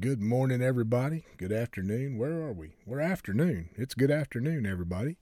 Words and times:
Good 0.00 0.22
morning, 0.22 0.62
everybody. 0.62 1.24
Good 1.38 1.50
afternoon. 1.50 2.18
Where 2.18 2.34
are 2.42 2.52
we? 2.52 2.74
We're 2.86 3.00
afternoon. 3.00 3.70
It's 3.74 3.94
good 3.94 4.12
afternoon, 4.12 4.64
everybody. 4.64 5.16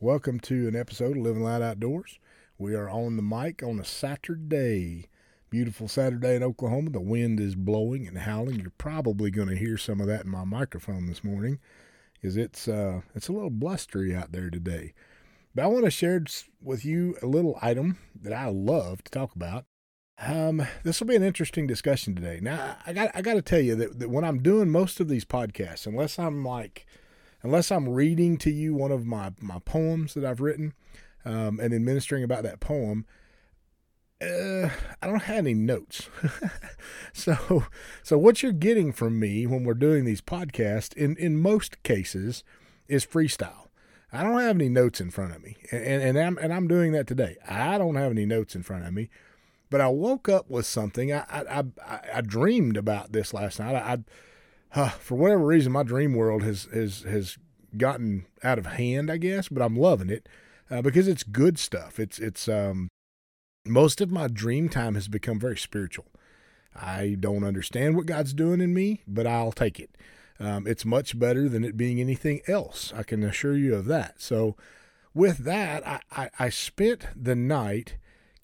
Welcome 0.00 0.38
to 0.40 0.68
an 0.68 0.76
episode 0.76 1.16
of 1.16 1.22
Living 1.22 1.42
Light 1.42 1.62
Outdoors. 1.62 2.18
We 2.58 2.74
are 2.74 2.90
on 2.90 3.16
the 3.16 3.22
mic 3.22 3.62
on 3.62 3.80
a 3.80 3.86
Saturday. 3.86 5.06
Beautiful 5.48 5.88
Saturday 5.88 6.36
in 6.36 6.42
Oklahoma. 6.42 6.90
The 6.90 7.00
wind 7.00 7.40
is 7.40 7.54
blowing 7.54 8.06
and 8.06 8.18
howling. 8.18 8.60
You're 8.60 8.72
probably 8.76 9.30
going 9.30 9.48
to 9.48 9.56
hear 9.56 9.78
some 9.78 9.98
of 9.98 10.08
that 10.08 10.26
in 10.26 10.30
my 10.30 10.44
microphone 10.44 11.06
this 11.06 11.24
morning, 11.24 11.58
because 12.12 12.36
it's 12.36 12.68
uh, 12.68 13.00
it's 13.14 13.28
a 13.28 13.32
little 13.32 13.48
blustery 13.48 14.14
out 14.14 14.32
there 14.32 14.50
today. 14.50 14.92
But 15.54 15.64
I 15.64 15.68
want 15.68 15.86
to 15.86 15.90
share 15.90 16.22
with 16.60 16.84
you 16.84 17.16
a 17.22 17.26
little 17.26 17.58
item 17.62 17.96
that 18.20 18.34
I 18.34 18.50
love 18.50 19.02
to 19.04 19.10
talk 19.10 19.34
about. 19.34 19.64
Um, 20.20 20.66
this 20.82 20.98
will 20.98 21.06
be 21.06 21.16
an 21.16 21.22
interesting 21.22 21.66
discussion 21.66 22.14
today. 22.14 22.40
Now, 22.42 22.76
I 22.86 22.92
got 22.92 23.10
I 23.14 23.22
got 23.22 23.34
to 23.34 23.42
tell 23.42 23.60
you 23.60 23.76
that, 23.76 23.98
that 24.00 24.10
when 24.10 24.24
I'm 24.24 24.42
doing 24.42 24.68
most 24.68 25.00
of 25.00 25.08
these 25.08 25.24
podcasts, 25.24 25.86
unless 25.86 26.18
I'm 26.18 26.44
like, 26.44 26.86
unless 27.42 27.70
I'm 27.70 27.88
reading 27.88 28.36
to 28.38 28.50
you 28.50 28.74
one 28.74 28.90
of 28.90 29.06
my 29.06 29.32
my 29.40 29.60
poems 29.60 30.14
that 30.14 30.24
I've 30.24 30.40
written, 30.40 30.74
um, 31.24 31.60
and 31.60 31.72
administering 31.72 32.24
about 32.24 32.42
that 32.42 32.58
poem, 32.58 33.06
uh, 34.20 34.70
I 35.00 35.06
don't 35.06 35.22
have 35.22 35.38
any 35.38 35.54
notes. 35.54 36.08
so, 37.12 37.64
so 38.02 38.18
what 38.18 38.42
you're 38.42 38.52
getting 38.52 38.92
from 38.92 39.20
me 39.20 39.46
when 39.46 39.62
we're 39.62 39.74
doing 39.74 40.04
these 40.04 40.20
podcasts, 40.20 40.96
in 40.96 41.16
in 41.16 41.36
most 41.36 41.82
cases, 41.84 42.42
is 42.88 43.06
freestyle. 43.06 43.68
I 44.12 44.22
don't 44.24 44.40
have 44.40 44.56
any 44.56 44.70
notes 44.70 45.00
in 45.00 45.10
front 45.10 45.36
of 45.36 45.42
me, 45.44 45.56
and 45.70 46.02
and 46.02 46.18
I'm 46.18 46.38
and 46.38 46.52
I'm 46.52 46.66
doing 46.66 46.90
that 46.92 47.06
today. 47.06 47.36
I 47.48 47.78
don't 47.78 47.94
have 47.94 48.10
any 48.10 48.26
notes 48.26 48.56
in 48.56 48.64
front 48.64 48.84
of 48.84 48.92
me. 48.92 49.10
But 49.70 49.80
I 49.80 49.88
woke 49.88 50.28
up 50.28 50.48
with 50.50 50.66
something. 50.66 51.12
I 51.12 51.24
I, 51.30 51.64
I, 51.84 52.00
I 52.16 52.20
dreamed 52.20 52.76
about 52.76 53.12
this 53.12 53.34
last 53.34 53.58
night. 53.58 53.74
I, 53.74 53.92
I 53.92 53.98
uh, 54.80 54.88
for 54.90 55.16
whatever 55.16 55.44
reason, 55.44 55.72
my 55.72 55.82
dream 55.82 56.14
world 56.14 56.42
has 56.42 56.64
has 56.72 57.02
has 57.02 57.38
gotten 57.76 58.26
out 58.42 58.58
of 58.58 58.66
hand, 58.66 59.10
I 59.10 59.16
guess. 59.16 59.48
But 59.48 59.62
I'm 59.62 59.76
loving 59.76 60.10
it 60.10 60.28
uh, 60.70 60.82
because 60.82 61.08
it's 61.08 61.22
good 61.22 61.58
stuff. 61.58 61.98
It's 61.98 62.18
it's 62.18 62.48
um, 62.48 62.88
most 63.66 64.00
of 64.00 64.10
my 64.10 64.28
dream 64.28 64.68
time 64.68 64.94
has 64.94 65.08
become 65.08 65.38
very 65.38 65.56
spiritual. 65.56 66.06
I 66.74 67.16
don't 67.18 67.44
understand 67.44 67.96
what 67.96 68.06
God's 68.06 68.32
doing 68.32 68.60
in 68.60 68.72
me, 68.72 69.02
but 69.06 69.26
I'll 69.26 69.52
take 69.52 69.80
it. 69.80 69.96
Um, 70.40 70.66
it's 70.66 70.84
much 70.84 71.18
better 71.18 71.48
than 71.48 71.64
it 71.64 71.76
being 71.76 72.00
anything 72.00 72.40
else. 72.46 72.92
I 72.96 73.02
can 73.02 73.24
assure 73.24 73.56
you 73.56 73.74
of 73.74 73.86
that. 73.86 74.20
So, 74.20 74.56
with 75.12 75.38
that, 75.38 75.84
I, 75.86 76.00
I, 76.12 76.30
I 76.38 76.48
spent 76.48 77.06
the 77.16 77.34
night 77.34 77.96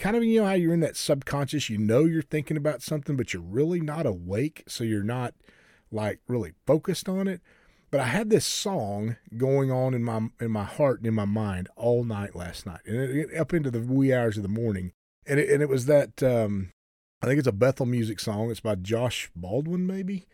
kind 0.04 0.16
of 0.18 0.22
you 0.22 0.38
know 0.38 0.46
how 0.46 0.52
you're 0.52 0.74
in 0.74 0.80
that 0.80 0.98
subconscious 0.98 1.70
you 1.70 1.78
know 1.78 2.04
you're 2.04 2.20
thinking 2.20 2.58
about 2.58 2.82
something 2.82 3.16
but 3.16 3.32
you're 3.32 3.40
really 3.40 3.80
not 3.80 4.04
awake 4.04 4.62
so 4.68 4.84
you're 4.84 5.02
not 5.02 5.32
like 5.90 6.20
really 6.28 6.52
focused 6.66 7.08
on 7.08 7.26
it? 7.26 7.40
But 7.90 8.00
i 8.00 8.04
had 8.04 8.28
this 8.28 8.44
song 8.44 9.16
going 9.38 9.70
on 9.70 9.94
in 9.94 10.04
my 10.04 10.28
in 10.38 10.50
my 10.50 10.64
heart 10.64 10.98
and 10.98 11.06
in 11.06 11.14
my 11.14 11.24
mind 11.24 11.70
all 11.74 12.04
night 12.04 12.36
last 12.36 12.66
night 12.66 12.82
and 12.84 12.96
it, 12.96 13.30
it, 13.30 13.40
up 13.40 13.54
into 13.54 13.70
the 13.70 13.80
wee 13.80 14.12
hours 14.12 14.36
of 14.36 14.42
the 14.42 14.48
morning 14.50 14.92
and 15.26 15.40
it, 15.40 15.48
and 15.48 15.62
it 15.62 15.70
was 15.70 15.86
that 15.86 16.22
um, 16.22 16.70
i 17.22 17.26
think 17.26 17.38
it's 17.38 17.48
a 17.48 17.52
bethel 17.52 17.86
music 17.86 18.20
song. 18.20 18.50
It's 18.50 18.60
by 18.60 18.74
josh 18.74 19.30
baldwin 19.34 19.86
maybe? 19.86 20.26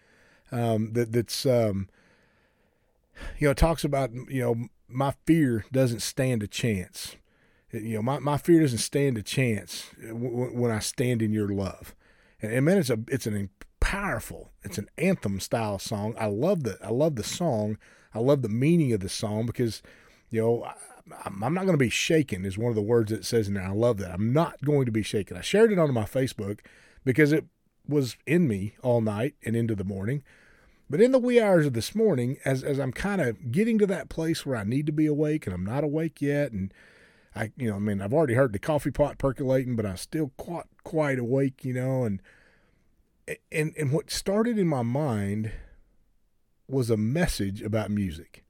Um, 0.51 0.95
that 0.95 1.13
that's 1.13 1.47
um, 1.47 1.89
you 3.39 3.47
know 3.47 3.55
talks 3.55 3.85
about 3.85 4.11
you 4.13 4.43
know 4.43 4.67
my 4.89 5.15
fear 5.27 5.65
doesn't 5.71 6.01
stand 6.01 6.43
a 6.43 6.49
chance 6.49 7.15
you 7.73 7.95
know, 7.95 8.03
my, 8.03 8.19
my 8.19 8.37
fear 8.37 8.61
doesn't 8.61 8.79
stand 8.79 9.17
a 9.19 9.23
chance 9.23 9.91
when 10.03 10.71
I 10.71 10.81
stand 10.81 11.23
in 11.23 11.33
your 11.33 11.49
love. 11.49 11.95
And, 12.43 12.53
and 12.53 12.65
man, 12.65 12.79
it's 12.79 12.91
a 12.91 12.99
it's 13.09 13.27
an 13.27 13.51
powerful, 13.81 14.51
it's 14.63 14.79
an 14.79 14.89
anthem 14.99 15.41
style 15.41 15.79
song. 15.79 16.15
I 16.19 16.27
love 16.27 16.65
the 16.65 16.79
I 16.83 16.91
love 16.91 17.17
the 17.17 17.25
song. 17.25 17.79
I 18.15 18.19
love 18.19 18.43
the 18.43 18.49
meaning 18.49 18.93
of 18.93 19.01
the 19.01 19.09
song 19.09 19.47
because, 19.47 19.83
you 20.31 20.41
know, 20.41 20.65
I, 20.65 20.75
I'm 21.25 21.55
not 21.55 21.65
going 21.65 21.73
to 21.73 21.77
be 21.77 21.91
shaken 21.91 22.45
is 22.45 22.59
one 22.59 22.71
of 22.71 22.77
the 22.77 22.83
words 22.83 23.11
that 23.11 23.25
says 23.25 23.49
in 23.49 23.55
there. 23.55 23.65
I 23.65 23.73
love 23.73 23.99
that. 23.99 24.13
I'm 24.13 24.33
not 24.33 24.63
going 24.65 24.87
to 24.87 24.93
be 24.93 25.03
shaken. 25.03 25.37
I 25.37 25.41
shared 25.41 25.73
it 25.73 25.79
on 25.79 25.93
my 25.95 26.05
Facebook 26.05 26.61
because 27.05 27.33
it 27.33 27.45
was 27.89 28.17
in 28.27 28.47
me 28.47 28.75
all 28.83 29.01
night 29.01 29.35
and 29.45 29.57
into 29.57 29.75
the 29.75 29.85
morning. 29.85 30.23
But 30.89 31.01
in 31.01 31.13
the 31.13 31.19
wee 31.19 31.41
hours 31.41 31.67
of 31.67 31.73
this 31.73 31.95
morning, 31.95 32.39
as 32.45 32.65
as 32.65 32.81
I'm 32.81 32.93
kind 32.93 33.21
of 33.21 33.53
getting 33.53 33.79
to 33.79 33.87
that 33.87 34.09
place 34.09 34.45
where 34.45 34.57
I 34.57 34.65
need 34.65 34.87
to 34.87 34.93
be 34.93 35.07
awake 35.07 35.47
and 35.47 35.55
I'm 35.55 35.65
not 35.65 35.85
awake 35.85 36.21
yet, 36.21 36.51
and 36.53 36.75
I, 37.41 37.53
you 37.57 37.71
know, 37.71 37.77
I 37.77 37.79
mean, 37.79 38.03
I've 38.03 38.13
already 38.13 38.35
heard 38.35 38.53
the 38.53 38.59
coffee 38.59 38.91
pot 38.91 39.17
percolating, 39.17 39.75
but 39.75 39.87
I'm 39.87 39.97
still 39.97 40.33
quite 40.37 40.67
quite 40.85 41.19
awake, 41.19 41.65
you 41.65 41.73
know, 41.73 42.05
and 42.05 42.21
and 43.51 43.73
and 43.79 43.93
what 43.93 44.11
started 44.11 44.59
in 44.59 44.67
my 44.67 44.83
mind 44.83 45.51
was 46.69 46.91
a 46.91 46.99
message 46.99 47.63
about 47.63 47.91
music. 47.91 48.45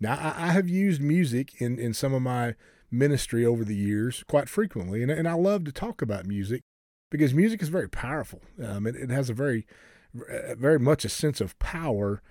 Now, 0.00 0.14
I, 0.14 0.48
I 0.48 0.52
have 0.52 0.68
used 0.68 1.02
music 1.02 1.60
in 1.60 1.78
in 1.78 1.92
some 1.92 2.14
of 2.14 2.22
my 2.22 2.54
ministry 2.90 3.44
over 3.44 3.62
the 3.62 3.76
years 3.76 4.24
quite 4.26 4.48
frequently, 4.48 5.02
and 5.02 5.10
and 5.10 5.28
I 5.28 5.34
love 5.34 5.64
to 5.64 5.72
talk 5.72 6.00
about 6.00 6.24
music 6.24 6.62
because 7.10 7.34
music 7.34 7.60
is 7.60 7.68
very 7.68 7.90
powerful. 7.90 8.40
Um, 8.62 8.86
it, 8.86 8.96
it 8.96 9.10
has 9.10 9.28
a 9.28 9.34
very 9.34 9.66
very 10.14 10.78
much 10.78 11.04
a 11.04 11.10
sense 11.10 11.42
of 11.42 11.58
power 11.58 12.22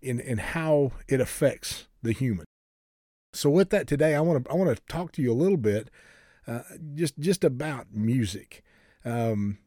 in 0.00 0.20
in 0.20 0.38
how 0.38 0.92
it 1.06 1.20
affects 1.20 1.86
the 2.02 2.12
human. 2.12 2.46
So 3.34 3.50
with 3.50 3.70
that 3.70 3.86
today, 3.86 4.14
I 4.14 4.20
want 4.20 4.44
to 4.44 4.50
I 4.50 4.54
want 4.54 4.74
to 4.74 4.82
talk 4.86 5.12
to 5.12 5.22
you 5.22 5.32
a 5.32 5.34
little 5.34 5.56
bit, 5.56 5.90
uh, 6.46 6.60
just 6.94 7.18
just 7.18 7.44
about 7.44 7.88
music. 7.92 8.62
Um, 9.04 9.58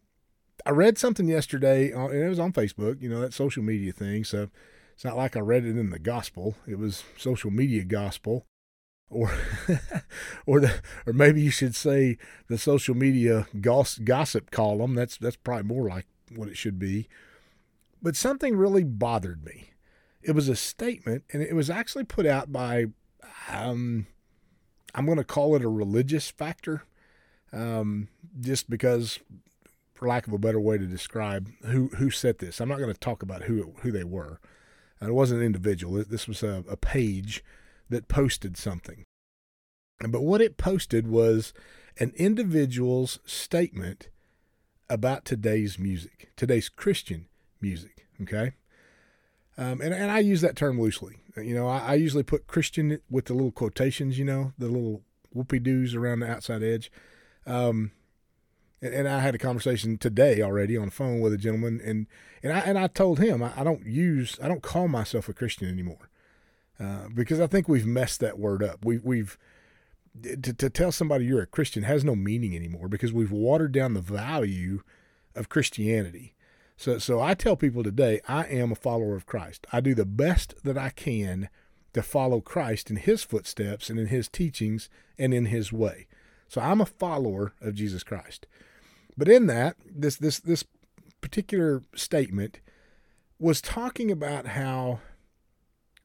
I 0.65 0.71
read 0.71 0.97
something 0.97 1.27
yesterday, 1.27 1.91
and 1.91 2.13
it 2.13 2.29
was 2.29 2.39
on 2.39 2.53
Facebook. 2.53 3.01
You 3.01 3.09
know 3.09 3.19
that 3.21 3.33
social 3.33 3.63
media 3.63 3.91
thing. 3.91 4.23
So 4.23 4.49
it's 4.93 5.05
not 5.05 5.17
like 5.17 5.35
I 5.35 5.41
read 5.41 5.65
it 5.65 5.77
in 5.77 5.89
the 5.89 5.99
gospel. 5.99 6.55
It 6.67 6.79
was 6.79 7.03
social 7.17 7.51
media 7.51 7.83
gospel, 7.83 8.45
or 9.09 9.31
or 10.45 10.59
the 10.59 10.81
or 11.05 11.13
maybe 11.13 11.41
you 11.41 11.51
should 11.51 11.75
say 11.75 12.17
the 12.47 12.57
social 12.57 12.95
media 12.95 13.47
goss, 13.61 13.97
gossip 13.97 14.51
column. 14.51 14.95
That's 14.95 15.17
that's 15.17 15.35
probably 15.35 15.63
more 15.63 15.87
like 15.87 16.07
what 16.35 16.47
it 16.47 16.57
should 16.57 16.79
be. 16.79 17.07
But 18.01 18.15
something 18.15 18.55
really 18.55 18.83
bothered 18.83 19.43
me. 19.43 19.71
It 20.21 20.33
was 20.33 20.49
a 20.49 20.55
statement, 20.55 21.23
and 21.31 21.41
it 21.41 21.55
was 21.55 21.69
actually 21.69 22.03
put 22.03 22.25
out 22.25 22.51
by 22.51 22.87
um, 23.51 24.07
I'm 24.95 25.05
going 25.05 25.17
to 25.17 25.23
call 25.23 25.55
it 25.55 25.63
a 25.63 25.69
religious 25.69 26.29
factor, 26.29 26.83
um, 27.51 28.09
just 28.39 28.69
because, 28.69 29.19
for 29.93 30.07
lack 30.07 30.27
of 30.27 30.33
a 30.33 30.37
better 30.37 30.59
way 30.59 30.77
to 30.77 30.85
describe 30.85 31.49
who 31.65 31.89
who 31.89 32.09
set 32.09 32.39
this. 32.39 32.59
I'm 32.59 32.69
not 32.69 32.79
going 32.79 32.93
to 32.93 32.99
talk 32.99 33.23
about 33.23 33.43
who 33.43 33.73
who 33.81 33.91
they 33.91 34.03
were. 34.03 34.39
it 35.01 35.13
wasn't 35.13 35.41
an 35.41 35.45
individual. 35.45 36.03
This 36.03 36.27
was 36.27 36.43
a, 36.43 36.63
a 36.69 36.77
page 36.77 37.43
that 37.89 38.07
posted 38.07 38.57
something. 38.57 39.03
But 39.99 40.21
what 40.21 40.41
it 40.41 40.57
posted 40.57 41.07
was 41.07 41.53
an 41.99 42.13
individual's 42.15 43.19
statement 43.25 44.09
about 44.89 45.25
today's 45.25 45.79
music, 45.79 46.31
today's 46.35 46.69
Christian 46.69 47.27
music. 47.61 48.07
Okay. 48.21 48.53
Um, 49.57 49.81
and, 49.81 49.93
and 49.93 50.11
I 50.11 50.19
use 50.19 50.41
that 50.41 50.55
term 50.55 50.79
loosely. 50.79 51.17
You 51.37 51.55
know, 51.55 51.67
I, 51.67 51.79
I, 51.79 51.93
usually 51.95 52.23
put 52.23 52.47
Christian 52.47 52.99
with 53.09 53.25
the 53.25 53.33
little 53.33 53.51
quotations, 53.51 54.17
you 54.17 54.25
know, 54.25 54.53
the 54.57 54.67
little 54.67 55.01
whoopie 55.35 55.61
doos 55.61 55.95
around 55.95 56.19
the 56.19 56.29
outside 56.29 56.63
edge. 56.63 56.91
Um, 57.45 57.91
and, 58.81 58.93
and, 58.93 59.07
I 59.07 59.19
had 59.19 59.35
a 59.35 59.39
conversation 59.39 59.97
today 59.97 60.41
already 60.41 60.77
on 60.77 60.85
the 60.85 60.91
phone 60.91 61.19
with 61.19 61.33
a 61.33 61.37
gentleman, 61.37 61.81
and 61.83 62.07
and 62.43 62.53
I 62.53 62.59
and 62.59 62.77
I 62.77 62.87
told 62.87 63.19
him 63.19 63.41
I, 63.41 63.51
I 63.55 63.63
don't 63.63 63.85
use 63.85 64.37
I 64.41 64.47
don't 64.47 64.61
call 64.61 64.87
myself 64.87 65.29
a 65.29 65.33
Christian 65.33 65.67
anymore 65.69 66.09
uh, 66.79 67.07
because 67.13 67.39
I 67.39 67.47
think 67.47 67.67
we've 67.67 67.87
messed 67.87 68.19
that 68.19 68.37
word 68.37 68.63
up. 68.63 68.85
We, 68.85 68.99
we've 68.99 69.37
to, 70.21 70.53
to 70.53 70.69
tell 70.69 70.91
somebody 70.91 71.25
you're 71.25 71.41
a 71.41 71.47
Christian 71.47 71.83
has 71.83 72.03
no 72.03 72.15
meaning 72.15 72.55
anymore 72.55 72.87
because 72.87 73.13
we've 73.13 73.31
watered 73.31 73.71
down 73.71 73.93
the 73.93 74.01
value 74.01 74.81
of 75.35 75.49
Christianity. 75.49 76.33
So, 76.77 76.99
so 76.99 77.19
I 77.19 77.33
tell 77.33 77.55
people 77.55 77.83
today, 77.83 78.21
I 78.27 78.43
am 78.45 78.71
a 78.71 78.75
follower 78.75 79.15
of 79.15 79.25
Christ. 79.25 79.65
I 79.73 79.81
do 79.81 79.95
the 79.95 80.05
best 80.05 80.53
that 80.63 80.77
I 80.77 80.89
can 80.89 81.49
to 81.93 82.03
follow 82.03 82.39
Christ 82.39 82.91
in 82.91 82.97
his 82.97 83.23
footsteps 83.23 83.89
and 83.89 83.99
in 83.99 84.07
his 84.07 84.29
teachings 84.29 84.87
and 85.17 85.33
in 85.33 85.47
his 85.47 85.73
way. 85.73 86.05
So 86.47 86.61
I'm 86.61 86.79
a 86.79 86.85
follower 86.85 87.53
of 87.59 87.73
Jesus 87.73 88.03
Christ. 88.03 88.45
But 89.17 89.27
in 89.27 89.47
that, 89.47 89.75
this 89.83 90.17
this 90.17 90.39
this 90.39 90.63
particular 91.19 91.81
statement 91.95 92.59
was 93.39 93.59
talking 93.59 94.11
about 94.11 94.49
how 94.49 94.99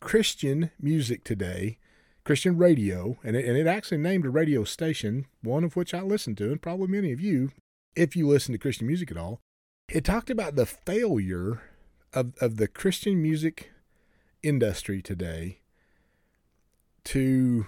Christian 0.00 0.70
music 0.80 1.22
today, 1.22 1.76
Christian 2.24 2.56
radio, 2.56 3.18
and 3.22 3.36
it, 3.36 3.44
and 3.44 3.58
it 3.58 3.66
actually 3.66 3.98
named 3.98 4.24
a 4.24 4.30
radio 4.30 4.64
station, 4.64 5.26
one 5.42 5.64
of 5.64 5.76
which 5.76 5.92
I 5.92 6.00
listen 6.00 6.34
to, 6.36 6.50
and 6.50 6.62
probably 6.62 6.88
many 6.88 7.12
of 7.12 7.20
you, 7.20 7.50
if 7.94 8.16
you 8.16 8.26
listen 8.26 8.52
to 8.52 8.58
Christian 8.58 8.86
music 8.86 9.10
at 9.10 9.18
all, 9.18 9.40
it 9.88 10.04
talked 10.04 10.30
about 10.30 10.56
the 10.56 10.66
failure 10.66 11.62
of, 12.12 12.32
of 12.40 12.56
the 12.56 12.68
Christian 12.68 13.20
music 13.20 13.70
industry 14.42 15.02
today 15.02 15.60
to 17.04 17.66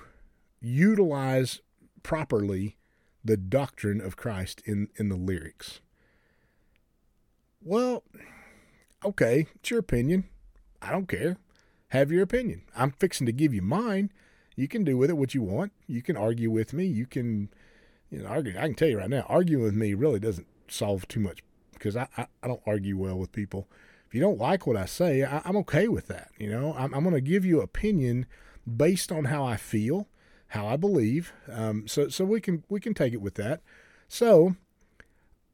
utilize 0.60 1.60
properly 2.02 2.76
the 3.24 3.36
doctrine 3.36 4.00
of 4.00 4.16
Christ 4.16 4.62
in, 4.64 4.88
in 4.96 5.08
the 5.08 5.16
lyrics. 5.16 5.80
Well, 7.62 8.04
Okay, 9.04 9.46
it's 9.56 9.70
your 9.70 9.80
opinion. 9.80 10.24
I 10.80 10.90
don't 10.90 11.08
care. 11.08 11.36
Have 11.88 12.10
your 12.10 12.22
opinion. 12.22 12.62
I'm 12.74 12.92
fixing 12.92 13.26
to 13.26 13.32
give 13.32 13.52
you 13.52 13.60
mine. 13.60 14.10
You 14.56 14.66
can 14.66 14.82
do 14.82 14.96
with 14.96 15.10
it 15.10 15.18
what 15.18 15.34
you 15.34 15.42
want. 15.42 15.72
You 15.86 16.00
can 16.00 16.16
argue 16.16 16.50
with 16.50 16.72
me. 16.72 16.86
You 16.86 17.04
can, 17.04 17.50
you 18.10 18.22
know, 18.22 18.28
argue. 18.28 18.54
I 18.56 18.62
can 18.62 18.74
tell 18.74 18.88
you 18.88 18.98
right 18.98 19.10
now, 19.10 19.26
arguing 19.28 19.62
with 19.62 19.74
me 19.74 19.92
really 19.92 20.20
doesn't 20.20 20.46
solve 20.68 21.06
too 21.06 21.20
much 21.20 21.40
because 21.74 21.96
I, 21.96 22.08
I, 22.16 22.26
I 22.42 22.48
don't 22.48 22.62
argue 22.66 22.96
well 22.96 23.16
with 23.16 23.32
people. 23.32 23.68
If 24.06 24.14
you 24.14 24.20
don't 24.20 24.38
like 24.38 24.66
what 24.66 24.76
I 24.76 24.86
say, 24.86 25.22
I, 25.22 25.42
am 25.44 25.56
okay 25.58 25.88
with 25.88 26.06
that. 26.08 26.30
You 26.38 26.50
know, 26.50 26.74
I'm, 26.76 26.94
I'm 26.94 27.02
going 27.02 27.14
to 27.14 27.20
give 27.20 27.44
you 27.44 27.60
opinion 27.60 28.26
based 28.76 29.10
on 29.10 29.26
how 29.26 29.44
I 29.44 29.56
feel, 29.56 30.08
how 30.48 30.66
I 30.66 30.76
believe. 30.76 31.32
Um, 31.50 31.86
so 31.88 32.08
so 32.08 32.24
we 32.24 32.40
can 32.40 32.64
we 32.68 32.80
can 32.80 32.94
take 32.94 33.12
it 33.12 33.20
with 33.20 33.34
that. 33.34 33.60
So, 34.08 34.56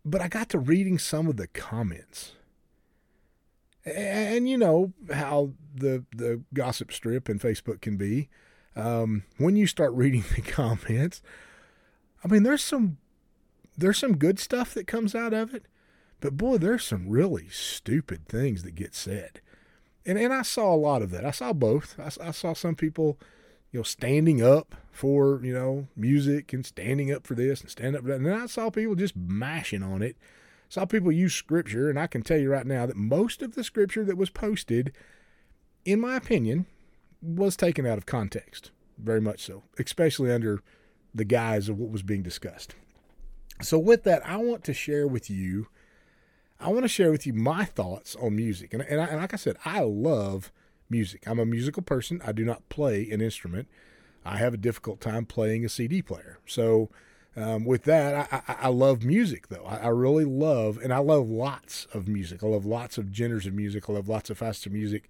but 0.04 0.20
I 0.20 0.28
got 0.28 0.48
to 0.50 0.58
reading 0.58 0.98
some 0.98 1.26
of 1.26 1.36
the 1.36 1.46
comments 1.46 2.32
and 3.84 4.48
you 4.48 4.58
know 4.58 4.92
how 5.12 5.52
the 5.74 6.04
the 6.14 6.42
gossip 6.52 6.92
strip 6.92 7.28
and 7.28 7.40
Facebook 7.40 7.80
can 7.80 7.96
be. 7.96 8.28
Um, 8.76 9.24
when 9.38 9.56
you 9.56 9.66
start 9.66 9.92
reading 9.92 10.24
the 10.34 10.42
comments, 10.42 11.22
I 12.24 12.28
mean, 12.28 12.42
there's 12.42 12.62
some 12.62 12.98
there's 13.76 13.98
some 13.98 14.16
good 14.16 14.38
stuff 14.38 14.74
that 14.74 14.86
comes 14.86 15.14
out 15.14 15.32
of 15.32 15.54
it, 15.54 15.64
but 16.20 16.36
boy, 16.36 16.58
there's 16.58 16.84
some 16.84 17.08
really 17.08 17.48
stupid 17.50 18.28
things 18.28 18.62
that 18.62 18.74
get 18.74 18.94
said, 18.94 19.40
and 20.04 20.18
and 20.18 20.32
I 20.32 20.42
saw 20.42 20.74
a 20.74 20.76
lot 20.76 21.02
of 21.02 21.10
that. 21.10 21.24
I 21.24 21.30
saw 21.30 21.52
both. 21.52 21.98
I, 21.98 22.28
I 22.28 22.30
saw 22.30 22.52
some 22.52 22.74
people, 22.74 23.18
you 23.72 23.80
know, 23.80 23.84
standing 23.84 24.42
up 24.42 24.74
for 24.92 25.40
you 25.42 25.52
know 25.52 25.88
music 25.96 26.52
and 26.52 26.64
standing 26.64 27.12
up 27.12 27.26
for 27.26 27.34
this 27.34 27.60
and 27.60 27.70
standing 27.70 27.96
up 27.96 28.02
for 28.02 28.08
that, 28.08 28.16
and 28.16 28.26
then 28.26 28.40
I 28.40 28.46
saw 28.46 28.70
people 28.70 28.94
just 28.94 29.16
mashing 29.16 29.82
on 29.82 30.02
it 30.02 30.16
saw 30.70 30.84
people 30.84 31.12
use 31.12 31.34
scripture, 31.34 31.90
and 31.90 31.98
I 31.98 32.06
can 32.06 32.22
tell 32.22 32.38
you 32.38 32.50
right 32.50 32.64
now 32.64 32.86
that 32.86 32.96
most 32.96 33.42
of 33.42 33.54
the 33.54 33.64
scripture 33.64 34.04
that 34.04 34.16
was 34.16 34.30
posted, 34.30 34.92
in 35.84 36.00
my 36.00 36.16
opinion, 36.16 36.66
was 37.20 37.56
taken 37.56 37.84
out 37.84 37.98
of 37.98 38.06
context. 38.06 38.70
Very 38.96 39.20
much 39.20 39.44
so, 39.44 39.64
especially 39.78 40.32
under 40.32 40.62
the 41.12 41.24
guise 41.24 41.68
of 41.68 41.78
what 41.78 41.90
was 41.90 42.04
being 42.04 42.22
discussed. 42.22 42.76
So, 43.60 43.78
with 43.78 44.04
that, 44.04 44.24
I 44.24 44.36
want 44.36 44.62
to 44.64 44.72
share 44.72 45.06
with 45.06 45.28
you. 45.28 45.66
I 46.60 46.68
want 46.68 46.82
to 46.82 46.88
share 46.88 47.10
with 47.10 47.26
you 47.26 47.32
my 47.32 47.64
thoughts 47.64 48.14
on 48.16 48.36
music, 48.36 48.74
and 48.74 48.82
and, 48.82 49.00
I, 49.00 49.06
and 49.06 49.20
like 49.20 49.32
I 49.32 49.38
said, 49.38 49.56
I 49.64 49.80
love 49.80 50.52
music. 50.88 51.22
I'm 51.26 51.38
a 51.38 51.46
musical 51.46 51.82
person. 51.82 52.20
I 52.24 52.32
do 52.32 52.44
not 52.44 52.68
play 52.68 53.08
an 53.10 53.20
instrument. 53.20 53.68
I 54.24 54.36
have 54.36 54.52
a 54.52 54.58
difficult 54.58 55.00
time 55.00 55.24
playing 55.24 55.64
a 55.64 55.68
CD 55.68 56.02
player. 56.02 56.38
So, 56.44 56.90
um, 57.36 57.64
with 57.64 57.84
that, 57.84 58.28
I, 58.30 58.42
I, 58.52 58.56
I, 58.66 58.68
love 58.68 59.02
music 59.02 59.48
though. 59.48 59.64
I, 59.64 59.76
I, 59.76 59.88
really 59.88 60.26
love, 60.26 60.76
and 60.76 60.92
I 60.92 60.98
love 60.98 61.30
lots 61.30 61.86
of 61.94 62.06
music. 62.06 62.42
I 62.42 62.48
love 62.48 62.66
lots 62.66 62.98
of 62.98 63.14
genres 63.14 63.46
of 63.46 63.54
music. 63.54 63.88
I 63.88 63.92
love 63.94 64.08
lots 64.08 64.28
of 64.28 64.36
faster 64.36 64.68
music. 64.68 65.08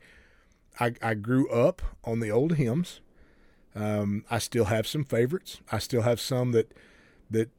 I, 0.78 0.92
I 1.02 1.14
grew 1.14 1.48
up 1.50 1.82
on 2.04 2.20
the 2.20 2.30
old 2.30 2.54
hymns. 2.56 3.00
Um, 3.74 4.24
I 4.30 4.38
still 4.38 4.66
have 4.66 4.86
some 4.86 5.02
favorites. 5.02 5.60
I 5.72 5.78
still 5.78 6.02
have 6.02 6.20
some 6.20 6.52
that 6.52 6.72
that 7.30 7.50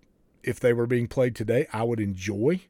if 0.44 0.60
they 0.60 0.74
were 0.74 0.88
being 0.88 1.08
played 1.08 1.36
today, 1.36 1.68
I 1.74 1.84
would 1.84 2.00
enjoy. 2.00 2.62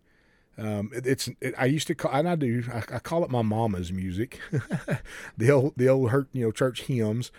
Um, 0.57 0.91
it, 0.93 1.07
it's 1.07 1.29
it, 1.39 1.55
I 1.57 1.65
used 1.65 1.87
to 1.87 1.95
call 1.95 2.11
and 2.11 2.27
I 2.27 2.35
do 2.35 2.63
I, 2.71 2.79
I 2.95 2.99
call 2.99 3.23
it 3.23 3.31
my 3.31 3.41
mama's 3.41 3.91
music, 3.91 4.39
the 5.37 5.51
old 5.51 5.73
the 5.77 5.87
old 5.87 6.11
you 6.33 6.45
know 6.45 6.51
church 6.51 6.83
hymns 6.83 7.31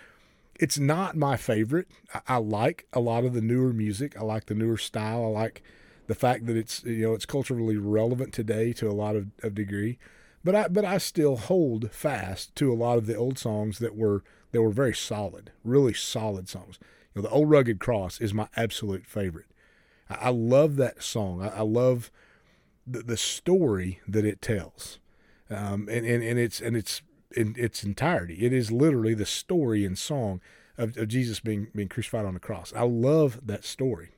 it's 0.59 0.77
not 0.77 1.15
my 1.15 1.37
favorite. 1.37 1.87
I, 2.13 2.21
I, 2.27 2.37
like 2.37 2.87
a 2.93 2.99
lot 2.99 3.25
of 3.25 3.33
the 3.33 3.41
newer 3.41 3.73
music. 3.73 4.17
I 4.17 4.21
like 4.21 4.45
the 4.45 4.55
newer 4.55 4.77
style. 4.77 5.23
I 5.25 5.27
like 5.27 5.63
the 6.07 6.15
fact 6.15 6.45
that 6.45 6.57
it's 6.57 6.83
you 6.83 7.07
know 7.07 7.13
it's 7.13 7.25
culturally 7.25 7.77
relevant 7.77 8.33
today 8.33 8.73
to 8.73 8.89
a 8.89 8.93
lot 8.93 9.15
of, 9.15 9.27
of 9.41 9.55
degree. 9.55 9.97
But 10.43 10.55
I 10.55 10.67
but 10.67 10.85
I 10.85 10.97
still 10.97 11.37
hold 11.37 11.91
fast 11.91 12.55
to 12.55 12.71
a 12.71 12.75
lot 12.75 12.97
of 12.97 13.07
the 13.07 13.15
old 13.15 13.37
songs 13.37 13.79
that 13.79 13.95
were 13.95 14.23
that 14.51 14.61
were 14.61 14.71
very 14.71 14.93
solid, 14.93 15.51
really 15.63 15.93
solid 15.93 16.49
songs. 16.49 16.77
You 17.13 17.21
know, 17.21 17.27
the 17.27 17.33
old 17.33 17.49
rugged 17.49 17.79
cross 17.79 18.21
is 18.21 18.33
my 18.33 18.47
absolute 18.55 19.05
favorite. 19.05 19.47
I, 20.09 20.15
I 20.15 20.29
love 20.29 20.75
that 20.75 21.01
song. 21.01 21.41
I, 21.41 21.49
I 21.49 21.61
love 21.61 22.11
the, 22.85 22.99
the 22.99 23.17
story 23.17 23.99
that 24.07 24.25
it 24.25 24.41
tells. 24.41 24.99
Um, 25.49 25.87
and, 25.89 26.05
and, 26.05 26.23
and 26.23 26.39
it's 26.39 26.61
and 26.61 26.75
it's 26.75 27.01
in 27.35 27.55
its 27.57 27.83
entirety. 27.83 28.45
It 28.45 28.53
is 28.53 28.71
literally 28.71 29.13
the 29.13 29.25
story 29.25 29.85
and 29.85 29.97
song 29.97 30.41
of, 30.77 30.97
of 30.97 31.07
Jesus 31.07 31.39
being 31.39 31.67
being 31.75 31.89
crucified 31.89 32.25
on 32.25 32.33
the 32.33 32.39
cross. 32.39 32.73
I 32.75 32.83
love 32.83 33.39
that 33.45 33.65
story, 33.65 34.15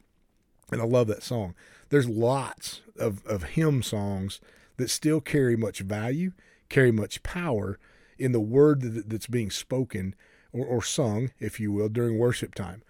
and 0.71 0.81
I 0.81 0.85
love 0.85 1.07
that 1.07 1.23
song. 1.23 1.55
There's 1.89 2.07
lots 2.07 2.81
of 2.97 3.25
of 3.25 3.43
hymn 3.43 3.83
songs 3.83 4.39
that 4.77 4.89
still 4.89 5.21
carry 5.21 5.55
much 5.55 5.79
value, 5.79 6.33
carry 6.69 6.91
much 6.91 7.23
power 7.23 7.79
in 8.17 8.31
the 8.31 8.39
word 8.39 8.81
that, 8.81 9.09
that's 9.09 9.27
being 9.27 9.49
spoken 9.49 10.15
or, 10.53 10.65
or 10.65 10.81
sung, 10.81 11.31
if 11.39 11.59
you 11.59 11.71
will, 11.71 11.89
during 11.89 12.17
worship 12.17 12.55
time. 12.55 12.81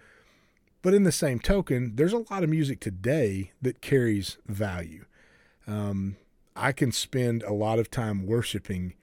But 0.82 0.94
in 0.94 1.02
the 1.02 1.12
same 1.12 1.40
token, 1.40 1.96
there's 1.96 2.12
a 2.12 2.24
lot 2.30 2.44
of 2.44 2.50
music 2.50 2.80
today 2.80 3.52
that 3.60 3.80
carries 3.80 4.38
value. 4.46 5.04
Um, 5.66 6.16
I 6.54 6.72
can 6.72 6.92
spend 6.92 7.42
a 7.42 7.52
lot 7.52 7.78
of 7.78 7.90
time 7.90 8.26
worshiping 8.26 8.94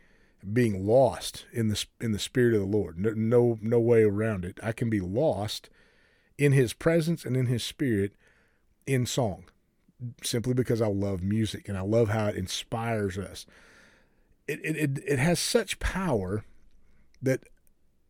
being 0.51 0.85
lost 0.85 1.45
in 1.53 1.69
the 1.69 1.85
in 2.01 2.11
the 2.11 2.19
spirit 2.19 2.53
of 2.53 2.61
the 2.61 2.77
Lord. 2.77 2.97
No, 2.97 3.11
no 3.15 3.59
no 3.61 3.79
way 3.79 4.03
around 4.03 4.43
it. 4.43 4.59
I 4.61 4.71
can 4.71 4.89
be 4.89 4.99
lost 4.99 5.69
in 6.37 6.51
His 6.51 6.73
presence 6.73 7.25
and 7.25 7.37
in 7.37 7.45
His 7.45 7.63
spirit 7.63 8.13
in 8.85 9.05
song, 9.05 9.45
simply 10.21 10.53
because 10.53 10.81
I 10.81 10.87
love 10.87 11.21
music 11.23 11.69
and 11.69 11.77
I 11.77 11.81
love 11.81 12.09
how 12.09 12.27
it 12.27 12.35
inspires 12.35 13.17
us. 13.17 13.45
It 14.47 14.59
it 14.63 14.99
it, 15.05 15.19
has 15.19 15.39
such 15.39 15.79
power 15.79 16.43
that 17.21 17.43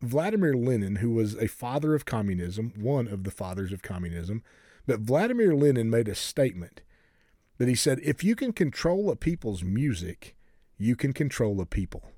Vladimir 0.02 0.54
Lenin, 0.54 0.96
who 0.96 1.10
was 1.12 1.36
a 1.36 1.46
father 1.46 1.94
of 1.94 2.04
communism, 2.04 2.72
one 2.76 3.06
of 3.06 3.22
the 3.22 3.30
fathers 3.30 3.72
of 3.72 3.82
communism, 3.82 4.42
but 4.86 5.00
Vladimir 5.00 5.54
Lenin 5.54 5.88
made 5.88 6.08
a 6.08 6.14
statement 6.14 6.80
that 7.58 7.68
he 7.68 7.74
said, 7.74 8.00
if 8.02 8.24
you 8.24 8.34
can 8.34 8.52
control 8.52 9.10
a 9.10 9.16
people's 9.16 9.62
music, 9.62 10.36
you 10.78 10.96
can 10.96 11.12
control 11.12 11.60
a 11.60 11.66
people. 11.66 12.10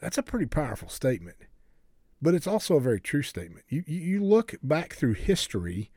That's 0.00 0.18
a 0.18 0.22
pretty 0.22 0.46
powerful 0.46 0.88
statement, 0.88 1.36
but 2.20 2.34
it's 2.34 2.46
also 2.46 2.76
a 2.76 2.80
very 2.80 3.00
true 3.00 3.22
statement. 3.22 3.64
You, 3.68 3.84
you, 3.86 4.22
look 4.22 4.54
back 4.62 4.94
through 4.94 5.14
history. 5.14 5.90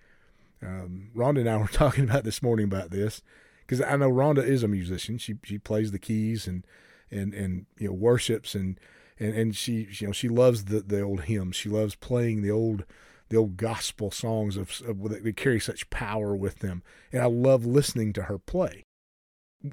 Um, 0.62 1.10
Rhonda 1.16 1.40
and 1.40 1.50
I 1.50 1.58
were 1.58 1.68
talking 1.72 2.04
about 2.04 2.24
this 2.24 2.44
morning 2.44 2.66
about 2.66 2.92
this 2.92 3.22
because 3.62 3.82
I 3.82 3.96
know 3.98 4.12
Rhonda 4.12 4.44
is 4.46 4.64
a 4.64 4.68
musician. 4.68 5.18
She 5.18 5.36
she 5.44 5.58
plays 5.58 5.92
the 5.92 6.00
keys 6.00 6.46
and 6.48 6.66
and 7.10 7.34
and 7.34 7.66
you 7.80 7.88
know 7.88 7.94
worships 7.94 8.54
and 8.54 8.80
and 9.20 9.34
and 9.34 9.56
she 9.56 9.88
you 9.92 10.08
know 10.08 10.14
she 10.14 10.30
loves 10.30 10.66
the 10.66 10.82
the 10.82 11.02
old 11.02 11.22
hymns. 11.22 11.56
She 11.56 11.70
loves 11.70 11.96
playing 11.96 12.44
the 12.44 12.52
old 12.52 12.86
the 13.30 13.38
old 13.38 13.58
gospel 13.58 14.12
songs 14.12 14.58
of, 14.58 14.82
of 14.88 15.10
that 15.10 15.36
carry 15.36 15.60
such 15.60 15.90
power 15.90 16.36
with 16.36 16.60
them. 16.60 16.84
And 17.12 17.22
I 17.22 17.26
love 17.26 17.66
listening 17.66 18.14
to 18.14 18.24
her 18.24 18.38
play 18.38 18.86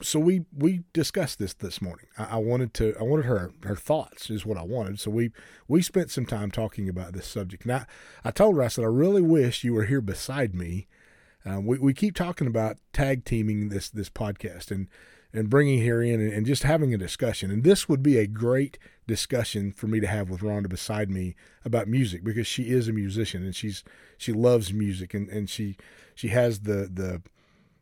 so 0.01 0.19
we 0.19 0.45
we 0.57 0.85
discussed 0.93 1.39
this 1.39 1.55
this 1.55 1.83
morning. 1.83 2.07
I, 2.17 2.25
I, 2.25 2.37
wanted 2.37 2.73
to 2.75 2.95
I 2.99 3.03
wanted 3.03 3.27
her 3.27 3.53
her 3.65 3.77
thoughts 3.77 4.31
is 4.31 4.47
what 4.47 4.57
I 4.57 4.63
wanted. 4.63 5.01
So 5.01 5.11
we 5.11 5.33
we 5.69 5.83
spent 5.83 6.11
some 6.11 6.25
time 6.25 6.51
talking 6.51 6.89
about 6.89 7.13
this 7.13 7.27
subject. 7.27 7.67
Now 7.67 7.85
I 8.25 8.29
I 8.29 8.31
told 8.31 8.57
her 8.57 8.63
I 8.63 8.69
said 8.69 8.85
I 8.85 8.89
really 8.89 9.23
wish 9.23 9.65
you 9.65 9.75
were 9.75 9.85
here 9.85 10.01
beside 10.01 10.55
me. 10.55 10.87
Uh, 11.45 11.61
we 11.61 11.79
we 11.79 11.93
keep 11.93 12.15
talking 12.15 12.47
about 12.47 12.79
tag 12.93 13.25
teaming 13.25 13.69
this 13.69 13.91
this 13.91 14.09
podcast 14.09 14.71
and 14.71 14.89
and 15.33 15.49
bringing 15.49 15.87
her 15.87 16.03
in 16.03 16.21
and, 16.21 16.33
and, 16.33 16.47
just 16.47 16.62
having 16.62 16.93
a 16.93 16.99
discussion. 16.99 17.51
And 17.51 17.65
this 17.65 17.89
would 17.89 18.03
be 18.03 18.19
a 18.19 18.27
great 18.27 18.79
discussion 19.07 19.73
for 19.73 19.87
me 19.87 19.99
to 20.01 20.07
have 20.07 20.29
with 20.29 20.43
Rhonda 20.43 20.69
beside 20.69 21.11
me 21.11 21.35
about 21.65 21.89
music 21.89 22.23
because 22.23 22.47
she 22.47 22.65
is 22.65 22.87
a 22.89 22.93
musician 22.93 23.43
and 23.43 23.55
she's 23.55 23.83
she 24.19 24.33
loves 24.33 24.73
music 24.73 25.15
and, 25.15 25.29
and 25.29 25.49
she 25.49 25.77
she 26.15 26.29
has 26.29 26.61
the 26.61 26.89
the 26.93 27.23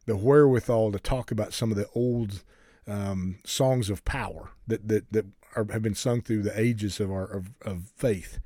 the 0.06 0.16
wherewithal 0.16 0.92
to 0.92 0.98
talk 0.98 1.30
about 1.30 1.52
some 1.52 1.70
of 1.70 1.76
the 1.76 1.88
old 1.94 2.42
um, 2.86 3.38
songs 3.44 3.90
of 3.90 4.04
power 4.04 4.50
that 4.66 4.88
that 4.88 5.12
that 5.12 5.26
are, 5.56 5.66
have 5.72 5.82
been 5.82 5.94
sung 5.94 6.20
through 6.20 6.42
the 6.42 6.58
ages 6.58 7.00
of 7.00 7.10
our 7.10 7.24
of, 7.24 7.50
of 7.62 7.90
faith. 7.96 8.38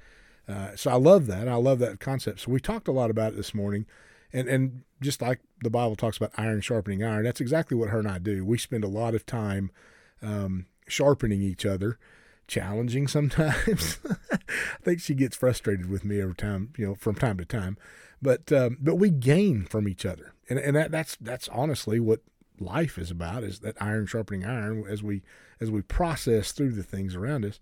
Uh, 0.47 0.77
so 0.77 0.91
I 0.91 0.97
love 0.97 1.27
that. 1.27 1.49
I 1.49 1.55
love 1.55 1.79
that 1.79 2.01
concept. 2.01 2.41
So 2.41 2.53
we 2.53 2.61
talked 2.61 2.89
a 2.89 2.93
lot 2.93 3.11
about 3.11 3.33
it 3.33 3.37
this 3.37 3.55
morning, 3.55 3.87
and 4.35 4.49
and 4.49 4.83
just 5.01 5.23
like 5.23 5.41
the 5.63 5.71
Bible 5.71 5.97
talks 5.97 6.19
about 6.19 6.33
iron 6.37 6.61
sharpening 6.61 7.03
iron, 7.03 7.25
that's 7.25 7.41
exactly 7.41 7.77
what 7.77 7.89
her 7.89 8.01
and 8.01 8.09
I 8.09 8.19
do. 8.19 8.45
We 8.45 8.59
spend 8.59 8.85
a 8.85 8.89
lot 8.89 9.15
of 9.15 9.25
time 9.25 9.71
um, 10.23 10.67
sharpening 10.87 11.41
each 11.41 11.65
other, 11.65 11.99
challenging 12.47 13.09
sometimes. 13.09 13.99
I 14.33 14.39
think 14.83 15.01
she 15.01 15.15
gets 15.15 15.37
frustrated 15.37 15.89
with 15.89 16.05
me 16.05 16.21
every 16.21 16.35
time, 16.35 16.75
you 16.77 16.87
know, 16.87 16.95
from 16.95 17.15
time 17.15 17.39
to 17.39 17.47
time, 17.47 17.79
but 18.21 18.53
um, 18.53 18.77
but 18.81 18.97
we 18.97 19.09
gain 19.09 19.65
from 19.65 19.89
each 19.89 20.05
other 20.05 20.35
and 20.49 20.59
and 20.59 20.77
that, 20.77 20.91
that's 20.91 21.17
that's 21.17 21.49
honestly 21.49 22.01
what 22.01 22.21
life 22.61 22.99
is 22.99 23.11
about 23.11 23.43
is 23.43 23.61
that 23.61 23.81
iron 23.81 24.07
sharpening 24.07 24.45
iron 24.45 24.85
as 24.89 25.03
we 25.03 25.23
as 25.61 25.71
we 25.71 25.83
process 25.83 26.53
through 26.53 26.73
the 26.73 26.83
things 26.83 27.15
around 27.15 27.45
us. 27.45 27.61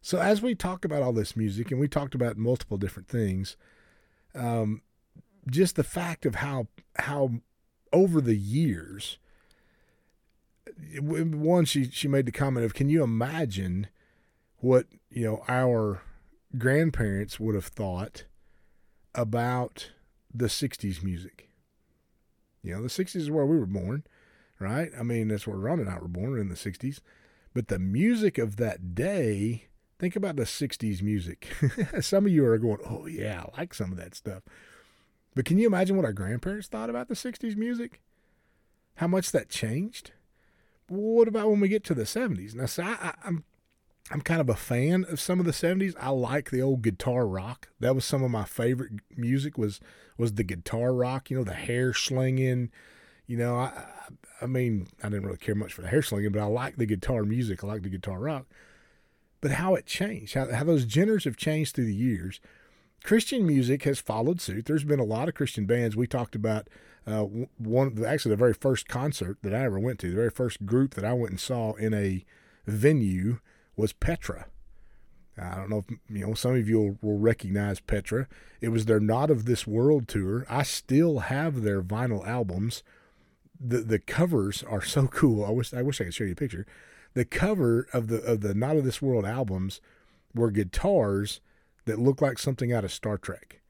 So 0.00 0.20
as 0.20 0.40
we 0.40 0.54
talk 0.54 0.84
about 0.84 1.02
all 1.02 1.12
this 1.12 1.36
music 1.36 1.70
and 1.70 1.80
we 1.80 1.88
talked 1.88 2.14
about 2.14 2.36
multiple 2.36 2.76
different 2.76 3.08
things, 3.08 3.56
um, 4.34 4.82
just 5.50 5.76
the 5.76 5.84
fact 5.84 6.26
of 6.26 6.36
how 6.36 6.68
how 6.98 7.30
over 7.92 8.20
the 8.20 8.36
years 8.36 9.18
one 11.00 11.64
she 11.64 11.90
she 11.90 12.08
made 12.08 12.26
the 12.26 12.32
comment 12.32 12.64
of, 12.64 12.74
"Can 12.74 12.88
you 12.88 13.02
imagine 13.02 13.88
what 14.58 14.86
you 15.10 15.24
know 15.24 15.44
our 15.48 16.02
grandparents 16.56 17.38
would 17.40 17.54
have 17.54 17.66
thought 17.66 18.24
about 19.14 19.92
the 20.32 20.46
'60s 20.46 21.02
music? 21.02 21.48
You 22.62 22.74
know, 22.74 22.82
the 22.82 22.88
'60s 22.88 23.16
is 23.16 23.30
where 23.30 23.46
we 23.46 23.58
were 23.58 23.66
born, 23.66 24.04
right? 24.58 24.90
I 24.98 25.02
mean, 25.02 25.28
that's 25.28 25.46
where 25.46 25.56
Ron 25.56 25.80
and 25.80 25.88
I 25.88 25.98
were 25.98 26.08
born 26.08 26.38
in 26.38 26.48
the 26.48 26.54
'60s, 26.54 27.00
but 27.54 27.68
the 27.68 27.78
music 27.78 28.38
of 28.38 28.56
that 28.56 28.94
day." 28.94 29.64
Think 30.00 30.14
about 30.14 30.36
the 30.36 30.44
60s 30.44 31.02
music. 31.02 31.48
some 32.00 32.24
of 32.24 32.30
you 32.30 32.46
are 32.46 32.56
going, 32.56 32.78
oh, 32.88 33.06
yeah, 33.06 33.42
I 33.42 33.58
like 33.58 33.74
some 33.74 33.90
of 33.90 33.98
that 33.98 34.14
stuff. 34.14 34.44
But 35.38 35.44
can 35.44 35.56
you 35.56 35.68
imagine 35.68 35.94
what 35.94 36.04
our 36.04 36.12
grandparents 36.12 36.66
thought 36.66 36.90
about 36.90 37.06
the 37.06 37.14
60s 37.14 37.54
music? 37.54 38.00
How 38.96 39.06
much 39.06 39.30
that 39.30 39.48
changed? 39.48 40.10
What 40.88 41.28
about 41.28 41.48
when 41.48 41.60
we 41.60 41.68
get 41.68 41.84
to 41.84 41.94
the 41.94 42.02
70s? 42.02 42.56
Now, 42.56 42.66
see, 42.66 42.82
I, 42.82 43.14
I'm 43.22 43.44
I'm 44.10 44.20
kind 44.20 44.40
of 44.40 44.48
a 44.48 44.56
fan 44.56 45.04
of 45.08 45.20
some 45.20 45.38
of 45.38 45.46
the 45.46 45.52
70s. 45.52 45.94
I 46.00 46.08
like 46.08 46.50
the 46.50 46.60
old 46.60 46.82
guitar 46.82 47.24
rock. 47.24 47.68
That 47.78 47.94
was 47.94 48.04
some 48.04 48.24
of 48.24 48.32
my 48.32 48.42
favorite 48.42 48.94
music 49.16 49.56
was 49.56 49.78
was 50.16 50.32
the 50.32 50.42
guitar 50.42 50.92
rock, 50.92 51.30
you 51.30 51.36
know, 51.36 51.44
the 51.44 51.54
hair 51.54 51.94
slinging, 51.94 52.72
you 53.28 53.36
know, 53.36 53.54
I 53.54 53.84
I 54.42 54.46
mean, 54.46 54.88
I 55.04 55.08
didn't 55.08 55.26
really 55.26 55.38
care 55.38 55.54
much 55.54 55.72
for 55.72 55.82
the 55.82 55.88
hair 55.88 56.02
slinging, 56.02 56.32
but 56.32 56.42
I 56.42 56.46
like 56.46 56.78
the 56.78 56.84
guitar 56.84 57.22
music. 57.22 57.62
I 57.62 57.68
like 57.68 57.82
the 57.82 57.90
guitar 57.90 58.18
rock 58.18 58.46
but 59.40 59.52
how 59.52 59.74
it 59.74 59.86
changed, 59.86 60.34
how, 60.34 60.52
how 60.52 60.64
those 60.64 60.82
genres 60.82 61.24
have 61.24 61.36
changed 61.36 61.74
through 61.74 61.86
the 61.86 61.94
years. 61.94 62.40
Christian 63.04 63.46
music 63.46 63.84
has 63.84 64.00
followed 64.00 64.40
suit. 64.40 64.66
There's 64.66 64.84
been 64.84 65.00
a 65.00 65.04
lot 65.04 65.28
of 65.28 65.34
Christian 65.34 65.66
bands. 65.66 65.96
We 65.96 66.06
talked 66.06 66.34
about 66.34 66.68
uh, 67.06 67.22
one, 67.22 68.04
actually, 68.04 68.30
the 68.30 68.36
very 68.36 68.54
first 68.54 68.88
concert 68.88 69.38
that 69.42 69.54
I 69.54 69.64
ever 69.64 69.78
went 69.78 69.98
to, 70.00 70.10
the 70.10 70.16
very 70.16 70.30
first 70.30 70.66
group 70.66 70.94
that 70.94 71.04
I 71.04 71.14
went 71.14 71.30
and 71.30 71.40
saw 71.40 71.72
in 71.74 71.94
a 71.94 72.24
venue 72.66 73.38
was 73.76 73.92
Petra. 73.92 74.46
I 75.40 75.54
don't 75.54 75.70
know 75.70 75.84
if 75.88 75.98
you 76.10 76.26
know 76.26 76.34
some 76.34 76.56
of 76.56 76.68
you 76.68 76.78
will, 76.78 76.98
will 77.00 77.18
recognize 77.18 77.78
Petra. 77.80 78.26
It 78.60 78.68
was 78.68 78.86
their 78.86 79.00
Not 79.00 79.30
of 79.30 79.44
This 79.44 79.66
World 79.66 80.08
tour. 80.08 80.44
I 80.48 80.64
still 80.64 81.20
have 81.20 81.62
their 81.62 81.80
vinyl 81.80 82.26
albums. 82.26 82.82
The 83.60 83.78
the 83.78 84.00
covers 84.00 84.64
are 84.64 84.82
so 84.82 85.06
cool. 85.12 85.44
I 85.44 85.50
wish 85.50 85.72
I 85.72 85.82
wish 85.82 86.00
I 86.00 86.04
could 86.04 86.14
show 86.14 86.24
you 86.24 86.32
a 86.32 86.36
picture 86.36 86.66
the 87.14 87.24
cover 87.24 87.88
of 87.92 88.08
the 88.08 88.20
of 88.22 88.40
the 88.40 88.54
Not 88.54 88.76
of 88.76 88.84
This 88.84 89.02
World 89.02 89.24
albums 89.24 89.80
were 90.34 90.50
guitars 90.50 91.40
that 91.88 91.98
look 91.98 92.22
like 92.22 92.38
something 92.38 92.72
out 92.72 92.84
of 92.84 92.92
Star 92.92 93.18
Trek. 93.18 93.60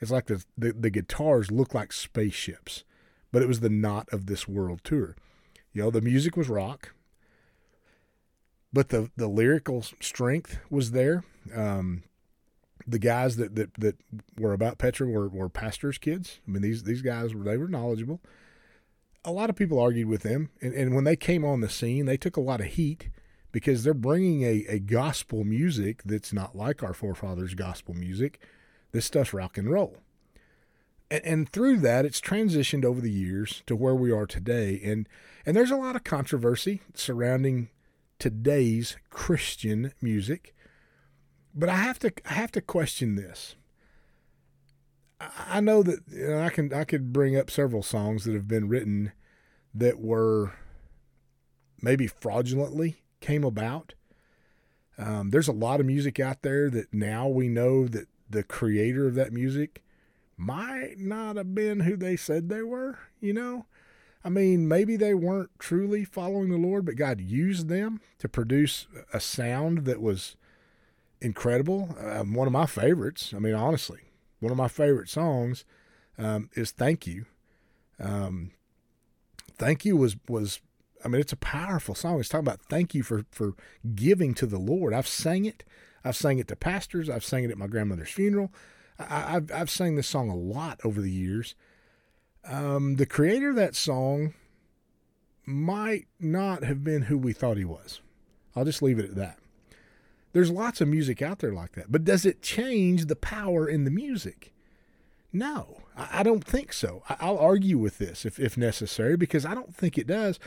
It's 0.00 0.10
like 0.10 0.26
the, 0.26 0.44
the, 0.58 0.72
the 0.72 0.90
guitars 0.90 1.50
look 1.50 1.74
like 1.74 1.92
spaceships, 1.92 2.84
but 3.30 3.42
it 3.42 3.48
was 3.48 3.60
the 3.60 3.70
Not 3.70 4.08
of 4.12 4.26
This 4.26 4.46
World 4.46 4.80
tour. 4.84 5.16
You 5.72 5.82
know, 5.82 5.90
the 5.90 6.00
music 6.00 6.36
was 6.36 6.48
rock, 6.48 6.94
but 8.72 8.90
the 8.90 9.10
the 9.16 9.28
lyrical 9.28 9.82
strength 10.00 10.58
was 10.68 10.90
there. 10.90 11.24
Um, 11.54 12.02
the 12.86 12.98
guys 12.98 13.36
that, 13.36 13.54
that 13.54 13.74
that 13.74 13.96
were 14.38 14.52
about 14.52 14.78
Petra 14.78 15.06
were, 15.06 15.28
were 15.28 15.48
pastors' 15.48 15.98
kids. 15.98 16.40
I 16.46 16.50
mean, 16.50 16.62
these 16.62 16.82
these 16.82 17.00
guys 17.00 17.34
were 17.34 17.44
they 17.44 17.56
were 17.56 17.68
knowledgeable 17.68 18.20
a 19.24 19.32
lot 19.32 19.50
of 19.50 19.56
people 19.56 19.78
argued 19.78 20.08
with 20.08 20.22
them, 20.22 20.50
and, 20.60 20.74
and 20.74 20.94
when 20.94 21.04
they 21.04 21.16
came 21.16 21.44
on 21.44 21.60
the 21.60 21.68
scene, 21.68 22.06
they 22.06 22.16
took 22.16 22.36
a 22.36 22.40
lot 22.40 22.60
of 22.60 22.66
heat 22.66 23.08
because 23.52 23.84
they're 23.84 23.94
bringing 23.94 24.42
a, 24.42 24.64
a 24.68 24.78
gospel 24.78 25.44
music 25.44 26.02
that's 26.04 26.32
not 26.32 26.56
like 26.56 26.82
our 26.82 26.94
forefathers' 26.94 27.54
gospel 27.54 27.94
music. 27.94 28.40
This 28.90 29.04
stuff's 29.04 29.34
rock 29.34 29.56
and 29.58 29.70
roll. 29.70 29.98
And, 31.10 31.24
and 31.24 31.48
through 31.48 31.78
that, 31.80 32.04
it's 32.06 32.20
transitioned 32.20 32.84
over 32.84 33.00
the 33.00 33.10
years 33.10 33.62
to 33.66 33.76
where 33.76 33.94
we 33.94 34.10
are 34.10 34.26
today. 34.26 34.80
And, 34.82 35.06
and 35.44 35.54
there's 35.54 35.70
a 35.70 35.76
lot 35.76 35.96
of 35.96 36.04
controversy 36.04 36.80
surrounding 36.94 37.68
today's 38.18 38.96
Christian 39.10 39.92
music. 40.00 40.54
But 41.54 41.68
I 41.68 41.76
have 41.76 41.98
to 41.98 42.12
I 42.24 42.32
have 42.32 42.52
to 42.52 42.62
question 42.62 43.14
this. 43.14 43.56
I 45.20 45.60
know 45.60 45.82
that 45.82 46.00
you 46.08 46.28
know, 46.28 46.40
I 46.40 46.48
can 46.48 46.72
I 46.72 46.84
could 46.84 47.12
bring 47.12 47.36
up 47.36 47.50
several 47.50 47.82
songs 47.82 48.24
that 48.24 48.34
have 48.34 48.48
been 48.48 48.68
written 48.68 49.12
that 49.74 50.00
were 50.00 50.52
maybe 51.82 52.06
fraudulently 52.06 53.02
came 53.22 53.44
about. 53.44 53.94
Um, 54.98 55.30
there's 55.30 55.48
a 55.48 55.52
lot 55.52 55.80
of 55.80 55.86
music 55.86 56.20
out 56.20 56.42
there 56.42 56.68
that 56.68 56.92
now 56.92 57.26
we 57.26 57.48
know 57.48 57.88
that 57.88 58.08
the 58.28 58.42
creator 58.42 59.06
of 59.06 59.14
that 59.14 59.32
music 59.32 59.82
might 60.36 60.98
not 60.98 61.36
have 61.36 61.54
been 61.54 61.80
who 61.80 61.96
they 61.96 62.16
said 62.16 62.48
they 62.48 62.62
were. 62.62 62.98
You 63.20 63.32
know, 63.32 63.66
I 64.24 64.28
mean, 64.28 64.68
maybe 64.68 64.96
they 64.96 65.14
weren't 65.14 65.50
truly 65.58 66.04
following 66.04 66.50
the 66.50 66.56
Lord, 66.56 66.84
but 66.84 66.96
God 66.96 67.20
used 67.20 67.68
them 67.68 68.00
to 68.18 68.28
produce 68.28 68.86
a 69.12 69.20
sound 69.20 69.84
that 69.86 70.00
was 70.00 70.36
incredible. 71.20 71.96
Um, 72.00 72.34
one 72.34 72.46
of 72.46 72.52
my 72.52 72.66
favorites. 72.66 73.32
I 73.34 73.38
mean, 73.38 73.54
honestly, 73.54 74.00
one 74.40 74.52
of 74.52 74.58
my 74.58 74.68
favorite 74.68 75.08
songs 75.08 75.64
um, 76.18 76.50
is 76.54 76.70
"Thank 76.70 77.06
You." 77.06 77.26
Um, 77.98 78.52
"Thank 79.56 79.84
You" 79.84 79.96
was 79.96 80.16
was 80.28 80.60
I 81.04 81.08
mean, 81.08 81.20
it's 81.20 81.32
a 81.32 81.36
powerful 81.36 81.94
song. 81.94 82.20
It's 82.20 82.28
talking 82.28 82.46
about 82.46 82.62
thank 82.68 82.94
you 82.94 83.02
for 83.02 83.24
for 83.30 83.54
giving 83.94 84.34
to 84.34 84.46
the 84.46 84.58
Lord. 84.58 84.92
I've 84.92 85.08
sang 85.08 85.44
it. 85.44 85.64
I've 86.04 86.16
sang 86.16 86.38
it 86.38 86.48
to 86.48 86.56
pastors. 86.56 87.08
I've 87.08 87.24
sang 87.24 87.44
it 87.44 87.50
at 87.50 87.58
my 87.58 87.66
grandmother's 87.66 88.10
funeral. 88.10 88.52
I, 88.98 89.32
have 89.32 89.50
I've 89.52 89.70
sang 89.70 89.96
this 89.96 90.08
song 90.08 90.28
a 90.28 90.36
lot 90.36 90.80
over 90.84 91.00
the 91.00 91.10
years. 91.10 91.54
Um, 92.44 92.96
the 92.96 93.06
creator 93.06 93.50
of 93.50 93.56
that 93.56 93.76
song 93.76 94.34
might 95.44 96.06
not 96.20 96.64
have 96.64 96.84
been 96.84 97.02
who 97.02 97.18
we 97.18 97.32
thought 97.32 97.56
he 97.56 97.64
was. 97.64 98.00
I'll 98.54 98.64
just 98.64 98.82
leave 98.82 98.98
it 98.98 99.10
at 99.10 99.16
that. 99.16 99.38
There's 100.32 100.50
lots 100.50 100.80
of 100.80 100.88
music 100.88 101.20
out 101.20 101.40
there 101.40 101.52
like 101.52 101.72
that. 101.72 101.92
But 101.92 102.04
does 102.04 102.24
it 102.24 102.42
change 102.42 103.06
the 103.06 103.16
power 103.16 103.68
in 103.68 103.84
the 103.84 103.90
music? 103.90 104.52
No, 105.32 105.82
I 105.96 106.22
don't 106.22 106.44
think 106.44 106.72
so. 106.72 107.02
I'll 107.08 107.38
argue 107.38 107.78
with 107.78 107.98
this 107.98 108.24
if, 108.24 108.38
if 108.38 108.56
necessary 108.56 109.16
because 109.16 109.44
I 109.44 109.54
don't 109.54 109.74
think 109.74 109.98
it 109.98 110.06
does. 110.06 110.38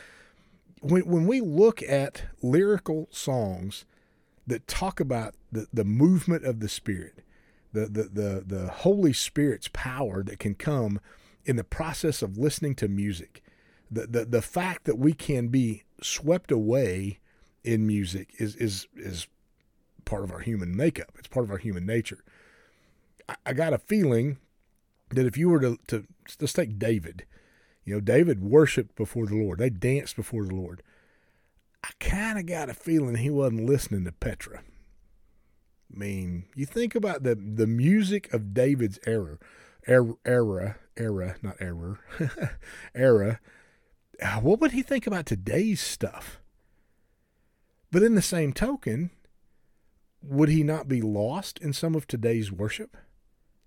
When, 0.80 1.02
when 1.06 1.26
we 1.26 1.40
look 1.40 1.82
at 1.82 2.24
lyrical 2.42 3.08
songs 3.10 3.84
that 4.46 4.68
talk 4.68 5.00
about 5.00 5.34
the, 5.50 5.66
the 5.72 5.84
movement 5.84 6.44
of 6.44 6.60
the 6.60 6.68
Spirit, 6.68 7.22
the, 7.72 7.86
the, 7.86 8.02
the, 8.04 8.44
the 8.46 8.68
Holy 8.68 9.12
Spirit's 9.12 9.68
power 9.72 10.22
that 10.22 10.38
can 10.38 10.54
come 10.54 11.00
in 11.44 11.56
the 11.56 11.64
process 11.64 12.22
of 12.22 12.38
listening 12.38 12.74
to 12.76 12.88
music, 12.88 13.42
the, 13.90 14.06
the, 14.06 14.24
the 14.24 14.42
fact 14.42 14.84
that 14.84 14.98
we 14.98 15.12
can 15.12 15.48
be 15.48 15.84
swept 16.02 16.50
away 16.50 17.20
in 17.64 17.86
music 17.86 18.34
is, 18.38 18.54
is, 18.56 18.86
is 18.96 19.26
part 20.04 20.24
of 20.24 20.32
our 20.32 20.40
human 20.40 20.76
makeup. 20.76 21.12
It's 21.18 21.28
part 21.28 21.44
of 21.44 21.50
our 21.50 21.58
human 21.58 21.86
nature. 21.86 22.22
I, 23.28 23.34
I 23.46 23.52
got 23.52 23.72
a 23.72 23.78
feeling 23.78 24.38
that 25.10 25.26
if 25.26 25.36
you 25.36 25.48
were 25.48 25.60
to, 25.60 25.78
to 25.88 26.04
let's 26.40 26.52
take 26.52 26.78
David, 26.78 27.24
you 27.86 27.94
know, 27.94 28.00
David 28.00 28.42
worshiped 28.42 28.96
before 28.96 29.26
the 29.26 29.36
Lord. 29.36 29.60
They 29.60 29.70
danced 29.70 30.16
before 30.16 30.44
the 30.44 30.54
Lord. 30.54 30.82
I 31.84 31.90
kind 32.00 32.36
of 32.36 32.44
got 32.44 32.68
a 32.68 32.74
feeling 32.74 33.14
he 33.14 33.30
wasn't 33.30 33.64
listening 33.64 34.04
to 34.04 34.12
Petra. 34.12 34.64
I 35.94 35.96
mean, 35.96 36.46
you 36.56 36.66
think 36.66 36.96
about 36.96 37.22
the 37.22 37.36
the 37.36 37.66
music 37.68 38.32
of 38.34 38.52
David's 38.52 38.98
era, 39.06 39.38
era, 39.86 40.14
era, 40.24 40.76
era 40.96 41.36
not 41.42 41.56
error, 41.60 42.00
era. 42.94 43.38
Ah, 44.20 44.40
what 44.42 44.60
would 44.60 44.72
he 44.72 44.82
think 44.82 45.06
about 45.06 45.24
today's 45.24 45.80
stuff? 45.80 46.40
But 47.92 48.02
in 48.02 48.16
the 48.16 48.22
same 48.22 48.52
token, 48.52 49.10
would 50.20 50.48
he 50.48 50.64
not 50.64 50.88
be 50.88 51.00
lost 51.00 51.60
in 51.60 51.72
some 51.72 51.94
of 51.94 52.08
today's 52.08 52.50
worship, 52.50 52.96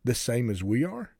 the 0.03 0.15
same 0.15 0.49
as 0.49 0.61
we 0.61 0.83
are? 0.83 1.11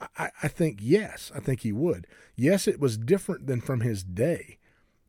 I, 0.00 0.30
I 0.42 0.48
think 0.48 0.78
yes, 0.82 1.32
I 1.34 1.40
think 1.40 1.60
he 1.60 1.72
would. 1.72 2.06
Yes, 2.34 2.68
it 2.68 2.80
was 2.80 2.98
different 2.98 3.46
than 3.46 3.60
from 3.60 3.80
his 3.80 4.02
day, 4.02 4.58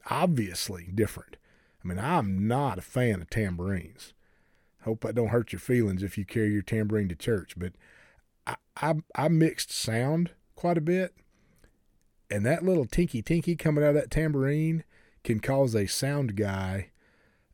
obviously 0.09 0.89
different. 0.93 1.37
I 1.83 1.87
mean, 1.87 1.99
I'm 1.99 2.47
not 2.47 2.77
a 2.77 2.81
fan 2.81 3.21
of 3.21 3.29
tambourines. 3.29 4.13
Hope 4.83 5.05
I 5.05 5.11
don't 5.11 5.29
hurt 5.29 5.51
your 5.51 5.59
feelings 5.59 6.03
if 6.03 6.17
you 6.17 6.25
carry 6.25 6.53
your 6.53 6.61
tambourine 6.61 7.09
to 7.09 7.15
church, 7.15 7.53
but 7.57 7.73
I, 8.45 8.55
I, 8.77 8.95
I 9.15 9.27
mixed 9.27 9.71
sound 9.71 10.31
quite 10.55 10.77
a 10.77 10.81
bit, 10.81 11.13
and 12.31 12.45
that 12.45 12.63
little 12.63 12.85
tinky 12.85 13.21
tinky 13.21 13.55
coming 13.55 13.83
out 13.83 13.89
of 13.89 13.95
that 13.95 14.11
tambourine 14.11 14.83
can 15.23 15.39
cause 15.39 15.75
a 15.75 15.87
sound 15.87 16.35
guy 16.35 16.91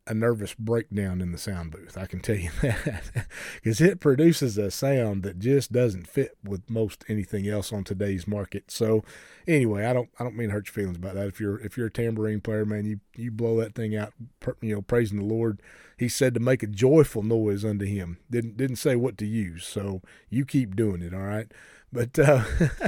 a 0.06 0.14
nervous 0.14 0.54
breakdown 0.54 1.22
in 1.22 1.32
the 1.32 1.38
sound 1.38 1.72
booth. 1.72 1.98
I 1.98 2.06
can 2.06 2.20
tell 2.20 2.36
you 2.36 2.50
that 2.62 3.28
because 3.56 3.80
it 3.80 4.00
produces 4.00 4.58
a 4.58 4.70
sound 4.70 5.24
that 5.24 5.40
just 5.40 5.72
doesn't 5.72 6.08
fit 6.08 6.38
with 6.44 6.70
most 6.70 7.06
anything 7.08 7.48
else 7.48 7.72
on 7.72 7.84
today's 7.84 8.28
market. 8.28 8.70
So, 8.70 9.04
anyway, 9.48 9.86
I 9.86 9.94
don't 9.94 10.10
I 10.20 10.24
don't 10.24 10.36
mean 10.36 10.50
to 10.50 10.54
hurt 10.54 10.68
your 10.68 10.74
feelings 10.74 10.98
about 10.98 11.16
that. 11.16 11.28
If 11.28 11.40
you're 11.40 11.60
if 11.60 11.78
you're 11.78 11.88
a 11.88 11.92
tambourine 11.92 12.42
player, 12.42 12.66
man, 12.66 12.86
you 12.86 13.00
you 13.16 13.32
blow 13.32 13.60
that 13.62 13.76
thing 13.76 13.96
out, 13.96 14.14
you 14.62 14.76
know, 14.76 14.82
praising 14.82 15.20
the 15.20 15.26
Lord. 15.26 15.62
He 15.98 16.10
said 16.10 16.34
to 16.34 16.40
make 16.40 16.64
a 16.64 16.68
joyful 16.68 17.24
noise 17.24 17.64
unto 17.64 17.86
Him. 17.86 18.18
Didn't 18.30 18.58
didn't 18.58 18.78
say 18.78 18.96
what 18.96 19.18
to 19.20 19.26
use. 19.26 19.66
So 19.66 20.02
you 20.30 20.46
keep 20.46 20.76
doing 20.76 21.02
it, 21.02 21.14
all 21.14 21.22
right. 21.22 21.52
But 21.94 22.20
uh, 22.20 22.44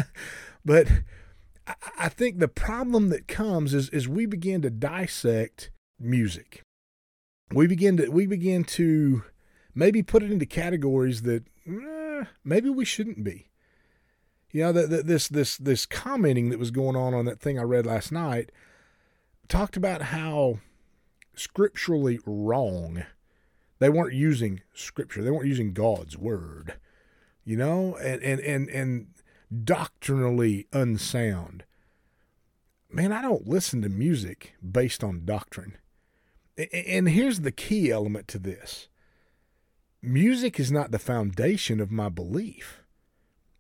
but 0.66 0.88
I, 1.66 1.74
I 1.98 2.10
think 2.10 2.40
the 2.40 2.50
problem 2.50 3.10
that 3.10 3.28
comes 3.30 3.74
is 3.74 3.90
is 3.90 4.10
we 4.10 4.26
begin 4.26 4.62
to 4.64 4.70
dissect 4.70 5.72
music. 6.00 6.65
We 7.52 7.68
begin 7.68 7.98
to 7.98 8.10
we 8.10 8.26
begin 8.26 8.64
to 8.66 9.24
maybe 9.74 10.02
put 10.02 10.24
it 10.24 10.32
into 10.32 10.46
categories 10.46 11.22
that 11.24 11.44
eh, 11.68 12.26
maybe 12.44 12.70
we 12.70 12.86
shouldn't 12.86 13.24
be. 13.24 13.50
You 14.52 14.64
know, 14.64 14.72
the, 14.72 14.88
the, 14.88 15.04
this 15.04 15.28
this 15.28 15.58
this 15.58 15.86
commenting 15.86 16.50
that 16.50 16.60
was 16.60 16.72
going 16.72 16.96
on 16.96 17.14
on 17.14 17.26
that 17.26 17.40
thing 17.40 17.60
I 17.60 17.64
read 17.64 17.86
last 17.86 18.12
night 18.12 18.52
talked 19.48 19.78
about 19.78 20.02
how 20.02 20.60
scripturally 21.36 22.20
wrong 22.26 23.04
they 23.80 23.90
weren't 23.90 24.14
using 24.14 24.62
scripture. 24.74 25.22
They 25.22 25.32
weren't 25.32 25.48
using 25.48 25.74
God's 25.74 26.18
word. 26.18 26.76
You 27.44 27.58
know, 27.58 27.96
and 27.98 28.22
and 28.24 28.40
and 28.40 28.70
and 28.70 29.08
doctrinally 29.64 30.68
unsound. 30.74 31.64
Man, 32.90 33.12
I 33.12 33.22
don't 33.22 33.48
listen 33.48 33.82
to 33.82 33.90
music 33.90 34.56
based 34.68 35.04
on 35.04 35.26
doctrine. 35.26 35.78
And 36.58 37.10
here's 37.10 37.42
the 37.42 37.52
key 37.52 37.92
element 37.92 38.28
to 38.30 38.40
this 38.40 38.88
music 40.02 40.60
is 40.60 40.72
not 40.72 40.92
the 40.92 41.00
foundation 41.00 41.80
of 41.80 41.92
my 41.92 42.10
belief. 42.10 42.82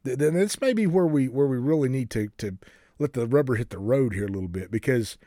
This 0.04 0.62
may 0.62 0.74
be 0.74 0.86
where 0.86 1.08
we 1.08 1.28
where 1.28 1.48
we 1.48 1.58
really 1.58 1.90
need 1.90 2.10
to 2.12 2.30
to 2.38 2.58
let 3.00 3.14
the 3.14 3.26
rubber 3.26 3.56
hit 3.56 3.72
the 3.72 3.80
road 3.80 4.14
here 4.14 4.26
a 4.26 4.32
little 4.32 4.48
bit 4.48 4.72
because 4.72 5.18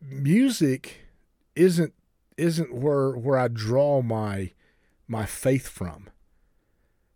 music 0.00 1.06
isn't 1.54 1.92
isn't 2.36 2.74
where 2.74 3.10
where 3.12 3.38
I 3.38 3.48
draw 3.48 4.00
my 4.00 4.52
my 5.06 5.26
faith 5.26 5.68
from. 5.68 6.08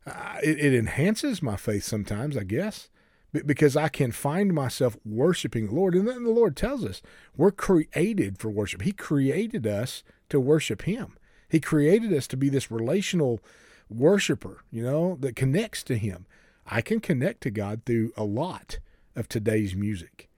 Uh, 0.05 0.39
it, 0.43 0.59
it 0.59 0.75
enhances 0.75 1.43
my 1.43 1.57
faith 1.57 1.85
sometimes, 1.85 2.37
I 2.37 2.43
guess, 2.43 2.89
because 3.33 3.77
I 3.77 3.89
can 3.89 4.13
find 4.13 4.53
myself 4.53 4.97
worshiping 5.05 5.69
the 5.69 5.75
Lord. 5.75 5.95
And 5.95 6.07
then 6.07 6.25
the 6.25 6.31
Lord 6.31 6.57
tells 6.57 6.85
us 6.85 7.01
we're 7.37 7.51
created 7.51 8.39
for 8.39 8.51
worship. 8.51 8.83
He 8.83 8.93
created 8.93 9.67
us 9.67 10.03
to 10.29 10.39
worship 10.39 10.83
Him. 10.83 11.17
He 11.49 11.61
created 11.61 12.13
us 12.13 12.27
to 12.29 12.37
be 12.37 12.49
this 12.49 12.71
relational 12.71 13.41
worshiper, 13.89 14.63
you 14.71 14.83
know, 14.83 15.17
that 15.21 15.37
connects 15.37 15.83
to 15.85 15.97
Him. 15.97 16.27
I 16.67 16.81
can 16.81 17.01
connect 17.01 17.43
to 17.43 17.51
God 17.51 17.83
through 17.85 18.13
a 18.17 18.25
lot 18.25 18.79
of 19.17 19.29
today's 19.29 19.75
music. 19.75 20.29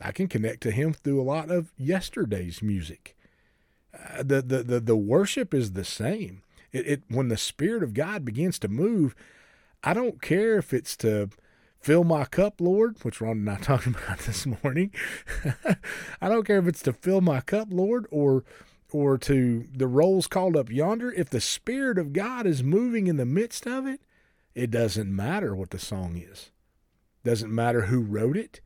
I 0.00 0.12
can 0.12 0.28
connect 0.28 0.62
to 0.62 0.70
Him 0.70 0.92
through 0.92 1.20
a 1.20 1.24
lot 1.24 1.50
of 1.50 1.72
yesterday's 1.78 2.62
music. 2.62 3.16
Uh, 3.94 4.22
the, 4.22 4.42
the, 4.42 4.62
the, 4.62 4.80
the 4.80 4.96
worship 4.96 5.54
is 5.54 5.72
the 5.72 5.84
same. 5.84 6.42
It, 6.72 6.86
it 6.86 7.02
when 7.08 7.28
the 7.28 7.36
Spirit 7.36 7.82
of 7.82 7.94
God 7.94 8.24
begins 8.24 8.58
to 8.60 8.68
move, 8.68 9.14
I 9.82 9.94
don't 9.94 10.20
care 10.20 10.58
if 10.58 10.74
it's 10.74 10.96
to 10.98 11.30
fill 11.84 12.02
my 12.02 12.24
cup, 12.24 12.60
Lord, 12.60 12.96
which 13.02 13.20
Ron 13.20 13.38
and 13.38 13.50
I 13.50 13.56
talked 13.60 13.86
about 13.86 14.20
this 14.20 14.46
morning. 14.46 14.90
I 16.20 16.28
don't 16.28 16.46
care 16.46 16.58
if 16.58 16.66
it's 16.66 16.82
to 16.82 16.92
fill 16.92 17.20
my 17.20 17.40
cup, 17.40 17.68
Lord, 17.70 18.06
or 18.10 18.44
or 18.90 19.18
to 19.18 19.66
the 19.74 19.88
rolls 19.88 20.26
called 20.26 20.56
up 20.56 20.70
yonder. 20.70 21.12
If 21.12 21.28
the 21.28 21.40
Spirit 21.40 21.98
of 21.98 22.12
God 22.12 22.46
is 22.46 22.62
moving 22.62 23.08
in 23.08 23.16
the 23.16 23.26
midst 23.26 23.66
of 23.66 23.86
it, 23.86 24.00
it 24.54 24.70
doesn't 24.70 25.14
matter 25.14 25.54
what 25.54 25.70
the 25.70 25.80
song 25.80 26.16
is. 26.16 26.50
Doesn't 27.24 27.52
matter 27.52 27.82
who 27.82 28.00
wrote 28.00 28.36
it. 28.36 28.60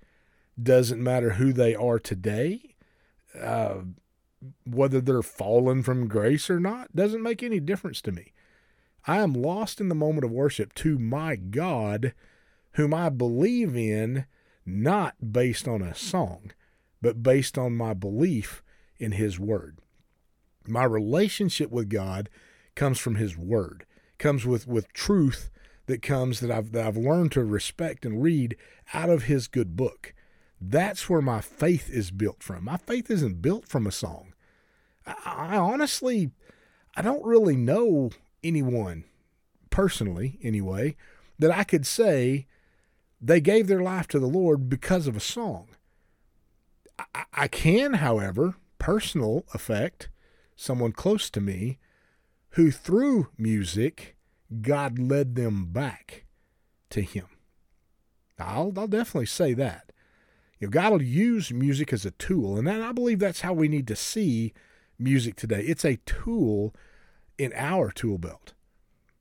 Doesn't 0.63 1.03
matter 1.03 1.31
who 1.31 1.53
they 1.53 1.75
are 1.75 1.99
today. 1.99 2.75
Uh, 3.39 3.77
whether 4.67 5.01
they're 5.01 5.23
fallen 5.23 5.83
from 5.83 6.09
grace 6.09 6.51
or 6.51 6.61
not 6.61 6.95
doesn't 6.95 7.23
make 7.23 7.43
any 7.43 7.59
difference 7.59 8.03
to 8.03 8.13
me. 8.13 8.33
I 9.07 9.19
am 9.19 9.33
lost 9.33 9.81
in 9.81 9.89
the 9.89 9.95
moment 9.95 10.25
of 10.25 10.31
worship 10.31 10.75
to 10.75 10.99
my 10.99 11.37
God, 11.37 12.13
whom 12.79 12.95
I 12.95 13.09
believe 13.09 13.75
in, 13.75 14.25
not 14.65 15.33
based 15.33 15.67
on 15.67 15.83
a 15.83 15.97
song, 15.97 16.53
but 17.03 17.25
based 17.25 17.59
on 17.59 17.77
my 17.77 17.93
belief 17.93 18.63
in 18.99 19.13
His 19.13 19.37
Word. 19.37 19.79
My 20.65 20.85
relationship 20.85 21.73
with 21.73 21.89
God 21.89 22.31
comes 22.77 23.01
from 23.01 23.17
His 23.17 23.37
Word, 23.37 23.85
comes 24.17 24.47
with, 24.47 24.69
with 24.69 24.93
truth 24.93 25.51
that 25.87 26.03
comes 26.03 26.39
that 26.39 26.53
I've, 26.53 26.71
that 26.71 26.87
I've 26.87 26.97
learned 26.97 27.33
to 27.33 27.43
respect 27.43 28.07
and 28.07 28.23
read 28.23 28.57
out 28.95 29.11
of 29.11 29.25
His 29.25 29.49
good 29.49 29.75
book. 29.75 30.15
That's 30.61 31.11
where 31.11 31.21
my 31.21 31.41
faith 31.41 31.91
is 31.91 32.13
built 32.13 32.45
from. 32.45 32.65
My 32.65 32.77
faith 32.77 33.11
isn't 33.11 33.43
built 33.43 33.67
from 33.67 33.89
a 33.89 33.93
song. 33.93 34.35
I, 35.05 35.15
I 35.25 35.57
honestly, 35.57 36.31
I 36.95 37.03
don't 37.03 37.25
really 37.25 37.57
know 37.57 38.11
anyone 38.45 39.03
personally, 39.69 40.39
anyway, 40.45 40.95
that 41.41 41.51
I 41.51 41.65
could 41.65 41.85
say 41.85 42.47
they 43.21 43.41
gave 43.41 43.67
their 43.67 43.83
life 43.83 44.07
to 44.09 44.19
the 44.19 44.27
Lord 44.27 44.69
because 44.69 45.07
of 45.07 45.17
a 45.17 45.21
song. 45.21 45.69
I, 47.15 47.25
I 47.33 47.49
can, 47.49 47.95
however, 47.95 48.57
personal 48.79 49.45
effect, 49.55 50.09
someone 50.57 50.93
close 50.93 51.31
to 51.31 51.41
me 51.41 51.79
who 52.51 52.71
through 52.71 53.29
music, 53.37 54.17
God 54.63 54.99
led 54.99 55.35
them 55.35 55.67
back 55.67 56.25
to 56.91 57.03
Him. 57.03 57.27
I'll, 58.39 58.73
I'll 58.77 58.87
definitely 58.87 59.27
say 59.27 59.55
that. 59.55 59.93
You 60.59 60.67
know, 60.67 60.71
God 60.71 60.93
will 60.93 61.03
use 61.03 61.53
music 61.53 61.93
as 61.93 62.05
a 62.05 62.11
tool, 62.13 62.57
and 62.57 62.69
I 62.69 62.93
believe 62.93 63.19
that's 63.19 63.43
how 63.43 63.53
we 63.53 63.69
need 63.69 63.87
to 63.89 63.97
see 63.97 64.53
music 64.99 65.37
today. 65.37 65.63
It's 65.63 65.85
a 65.85 65.99
tool 66.07 66.75
in 67.37 67.53
our 67.55 67.91
tool 67.91 68.19
belt. 68.19 68.55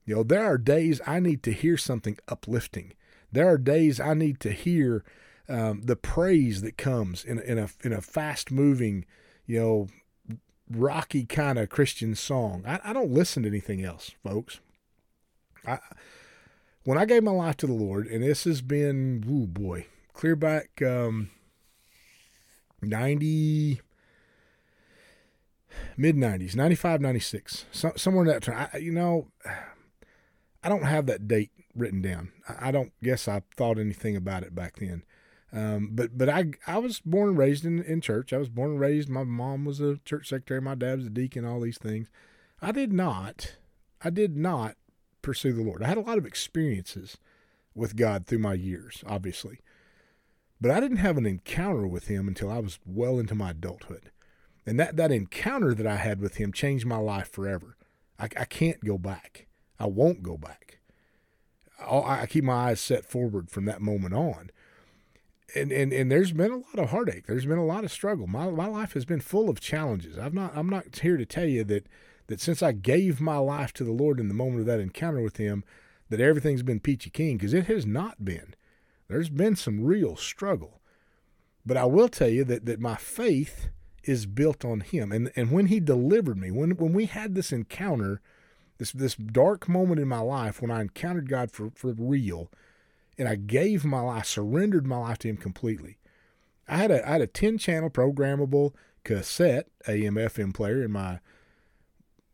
You 0.06 0.16
know, 0.16 0.24
there 0.24 0.46
are 0.46 0.58
days 0.58 1.02
I 1.06 1.20
need 1.20 1.44
to 1.44 1.52
hear 1.52 1.78
something 1.78 2.18
uplifting. 2.28 2.94
There 3.32 3.48
are 3.48 3.58
days 3.58 4.00
I 4.00 4.13
need 4.13 4.40
to 4.42 4.52
hear 4.52 5.04
um, 5.50 5.82
the 5.84 5.96
praise 5.96 6.62
that 6.62 6.78
comes 6.78 7.24
in, 7.24 7.40
in 7.40 7.58
a 7.58 7.70
in 7.84 7.94
a 7.94 8.02
fast 8.02 8.52
moving, 8.52 9.06
you 9.46 9.60
know, 9.60 9.88
rocky 10.70 11.26
kind 11.26 11.58
of 11.58 11.70
Christian 11.70 12.16
song. 12.16 12.63
I, 12.68 12.80
I 12.84 12.94
don't 12.94 13.12
listen 13.12 13.44
to 13.44 13.50
anything 13.50 13.84
else, 13.84 14.12
folks. 14.24 14.60
I 15.66 15.80
when 16.84 16.98
I 16.98 17.06
gave 17.06 17.24
my 17.24 17.32
life 17.32 17.58
to 17.58 17.68
the 17.68 17.74
Lord, 17.74 18.08
and 18.08 18.24
this 18.24 18.46
has 18.46 18.62
been, 18.62 19.24
oh 19.30 19.46
boy, 19.46 19.88
clear 20.13 20.38
back 20.38 20.82
um, 20.82 21.30
90, 22.82 23.82
mid 25.98 26.16
90s, 26.16 26.56
95, 26.56 27.02
96, 27.02 27.66
so, 27.72 27.92
somewhere 27.98 28.24
in 28.24 28.30
that 28.30 28.42
time. 28.42 28.70
I, 28.74 28.78
you 28.78 28.94
know, 28.94 29.28
I 30.63 30.70
don't 30.70 30.84
have 30.84 31.08
that 31.08 31.28
date 31.28 31.52
written 31.78 32.02
down. 32.02 32.32
I, 32.48 32.72
don't 32.72 32.92
guess 33.02 33.28
I 33.28 33.44
thought 33.56 33.80
anything 33.80 34.16
about 34.16 34.44
it 34.44 34.56
back 34.56 34.78
then. 34.78 35.04
Um, 35.54 35.92
but 35.94 36.18
but 36.18 36.28
I 36.28 36.48
I 36.68 36.78
was 36.78 37.00
born 37.00 37.30
and 37.30 37.38
raised 37.38 37.63
in, 37.63 37.82
in 37.82 38.02
church. 38.02 38.34
I 38.34 38.38
was 38.38 38.50
born 38.50 38.72
and 38.72 38.80
raised. 38.82 39.08
My 39.08 39.24
mom 39.24 39.63
was 39.63 39.80
a 39.80 39.98
church 40.04 40.28
secretary. 40.28 40.60
My 40.60 40.76
dad 40.76 40.98
was 40.98 41.08
a 41.08 41.10
deacon. 41.10 41.46
All 41.46 41.62
these 41.62 41.78
things. 41.78 42.10
I 42.62 42.74
did 42.74 42.92
not. 42.92 43.56
I 44.02 44.10
did 44.10 44.36
not 44.36 44.76
pursue 45.22 45.54
the 45.54 45.63
Lord. 45.63 45.82
I 45.82 45.88
had 45.88 45.98
a 45.98 46.02
lot 46.02 46.18
of 46.18 46.26
experiences 46.26 47.18
with 47.74 47.96
God 47.96 48.26
through 48.26 48.40
my 48.40 48.56
years, 48.56 49.04
obviously. 49.08 49.60
But 50.60 50.72
I 50.72 50.80
didn't 50.80 50.98
have 50.98 51.18
an 51.18 51.26
encounter 51.26 51.88
with 51.88 52.08
him 52.08 52.28
until 52.28 52.52
I 52.52 52.60
was 52.60 52.80
well 52.86 53.20
into 53.20 53.36
my 53.36 53.52
adulthood. 53.52 54.12
And 54.66 54.80
that, 54.80 54.98
that 54.98 55.12
encounter 55.12 55.74
that 55.74 55.88
I 55.88 55.96
had 55.96 56.20
with 56.20 56.36
him 56.36 56.52
changed 56.52 56.86
my 56.86 56.98
life 56.98 57.32
forever. 57.32 57.78
I, 58.20 58.26
I 58.38 58.46
can't 58.46 58.84
go 58.84 58.98
back. 58.98 59.48
I 59.80 59.86
won't 59.86 60.24
go 60.24 60.38
back. 60.38 60.77
I, 61.80 62.26
keep 62.26 62.44
my 62.44 62.70
eyes 62.70 62.82
set 62.82 63.06
forward 63.06 63.50
from 63.50 63.66
that 63.66 63.82
moment 63.82 64.13
on. 64.13 64.52
And, 65.56 65.72
and 65.72 65.94
and 65.94 66.12
there's 66.12 66.34
been 66.34 66.52
a 66.52 66.58
lot 66.58 66.78
of 66.78 66.90
heartache. 66.90 67.26
There's 67.26 67.46
been 67.46 67.58
a 67.58 67.66
lot 67.66 67.86
of 67.86 67.92
struggle. 67.92 68.28
My 68.28 68.50
my 68.50 68.68
life 68.68 68.94
has 68.94 69.06
been 69.06 69.22
full 69.22 69.50
of 69.50 69.62
challenges. 69.62 70.18
I'm 70.18 70.34
not 70.34 70.52
I'm 70.56 70.70
not 70.70 71.00
here 71.00 71.16
to 71.16 71.26
tell 71.26 71.46
you 71.46 71.63
that 71.66 71.88
that 72.28 72.42
since 72.42 72.62
I 72.62 72.74
gave 72.74 73.22
my 73.22 73.38
life 73.38 73.72
to 73.74 73.86
the 73.86 73.94
Lord 73.94 74.20
in 74.20 74.28
the 74.28 74.34
moment 74.34 74.62
of 74.62 74.66
that 74.66 74.82
encounter 74.82 75.22
with 75.22 75.38
Him, 75.38 75.63
that 76.10 76.20
everything's 76.20 76.63
been 76.63 76.82
peachy 76.82 77.10
keen 77.10 77.38
because 77.38 77.54
it 77.54 77.68
has 77.68 77.86
not 77.86 78.26
been. 78.26 78.56
There's 79.08 79.30
been 79.30 79.56
some 79.56 79.84
real 79.84 80.18
struggle. 80.18 80.82
But 81.66 81.78
I 81.78 81.86
will 81.86 82.08
tell 82.08 82.30
you 82.30 82.44
that, 82.46 82.66
that 82.66 82.80
my 82.80 82.96
faith 82.96 83.70
is 84.04 84.26
built 84.26 84.63
on 84.63 84.82
him. 84.82 85.12
And 85.12 85.32
and 85.36 85.52
when 85.52 85.68
he 85.68 85.80
delivered 85.80 86.38
me, 86.38 86.52
when 86.52 86.72
when 86.72 86.94
we 86.94 87.06
had 87.06 87.36
this 87.36 87.52
encounter, 87.52 88.22
this 88.78 88.92
this 88.92 89.16
dark 89.16 89.68
moment 89.68 90.00
in 90.00 90.08
my 90.08 90.20
life 90.20 90.62
when 90.62 90.72
I 90.72 90.82
encountered 90.82 91.30
God 91.30 91.52
for, 91.52 91.72
for 91.76 91.94
real, 91.94 92.52
and 93.18 93.28
I 93.28 93.36
gave 93.36 93.86
my 93.86 94.02
life, 94.02 94.26
surrendered 94.26 94.86
my 94.86 94.98
life 94.98 95.20
to 95.20 95.30
him 95.30 95.38
completely. 95.38 95.98
I 96.68 96.78
had 96.78 96.92
a 96.92 97.08
I 97.08 97.13
had 97.13 97.22
a 97.22 97.28
10 97.28 97.58
channel 97.58 97.90
programmable 97.90 98.74
cassette 99.04 99.68
AM 99.88 100.16
FM 100.16 100.54
player 100.54 100.84
in 100.84 100.92
my 100.92 101.20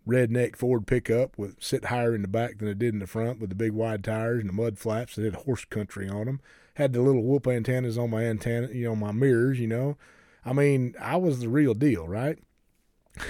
redneck 0.08 0.56
Ford 0.56 0.86
pickup 0.86 1.38
with 1.38 1.62
sit 1.64 1.86
higher 1.86 2.14
in 2.14 2.24
the 2.24 2.28
back 2.28 2.58
than 2.58 2.68
it 2.68 2.80
did 2.80 2.94
in 2.94 3.00
the 3.00 3.08
front 3.08 3.40
with 3.40 3.50
the 3.50 3.56
big 3.56 3.72
wide 3.72 4.04
tires 4.04 4.42
and 4.42 4.50
the 4.50 4.54
mud 4.54 4.78
flaps 4.78 5.16
that 5.16 5.24
had 5.24 5.36
horse 5.36 5.66
country 5.66 6.10
on 6.10 6.26
them 6.26 6.42
had 6.76 6.94
the 6.94 7.02
little 7.02 7.24
whoop 7.24 7.48
antennas 7.48 7.98
on 7.98 8.10
my 8.10 8.24
antenna, 8.24 8.68
you 8.70 8.86
know, 8.86 8.96
my 8.96 9.12
mirrors, 9.12 9.60
you 9.60 9.68
know. 9.68 9.98
I 10.46 10.54
mean, 10.54 10.96
I 11.00 11.18
was 11.18 11.40
the 11.40 11.50
real 11.50 11.74
deal, 11.74 12.08
right? 12.08 12.40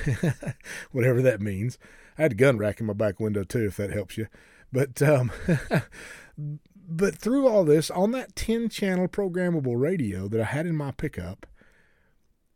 Whatever 0.92 1.22
that 1.22 1.42
means. 1.42 1.78
I 2.18 2.24
had 2.24 2.34
a 2.34 2.36
gun 2.36 2.58
rack 2.58 2.80
in 2.80 2.86
my 2.86 2.94
back 2.94 3.20
window 3.20 3.44
too, 3.44 3.66
if 3.66 3.78
that 3.78 3.92
helps 3.92 4.18
you. 4.18 4.28
But 4.72 5.02
um, 5.02 5.32
but 6.88 7.16
through 7.16 7.48
all 7.48 7.64
this, 7.64 7.90
on 7.92 8.12
that 8.12 8.36
10 8.36 8.70
channel 8.70 9.08
programmable 9.08 9.80
radio 9.80 10.28
that 10.28 10.42
I 10.42 10.46
had 10.46 10.66
in 10.66 10.76
my 10.76 10.92
pickup, 10.92 11.46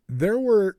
there 0.07 0.39
were 0.39 0.77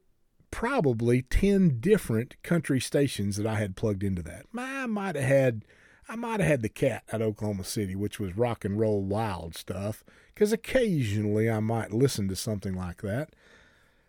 probably 0.50 1.22
10 1.22 1.80
different 1.80 2.42
country 2.42 2.80
stations 2.80 3.36
that 3.36 3.46
I 3.46 3.56
had 3.56 3.76
plugged 3.76 4.02
into 4.02 4.22
that. 4.22 4.46
I 4.56 4.86
might 4.86 5.14
have 5.14 5.24
had 5.24 5.64
I 6.08 6.16
might 6.16 6.40
have 6.40 6.48
had 6.48 6.62
the 6.62 6.70
KATT 6.70 7.02
at 7.12 7.20
Oklahoma 7.20 7.64
City, 7.64 7.94
which 7.94 8.18
was 8.18 8.36
rock 8.36 8.64
and 8.64 8.80
roll 8.80 9.02
wild 9.02 9.54
stuff, 9.54 10.02
because 10.34 10.52
occasionally 10.52 11.50
I 11.50 11.60
might 11.60 11.92
listen 11.92 12.28
to 12.28 12.36
something 12.36 12.74
like 12.74 13.02
that. 13.02 13.34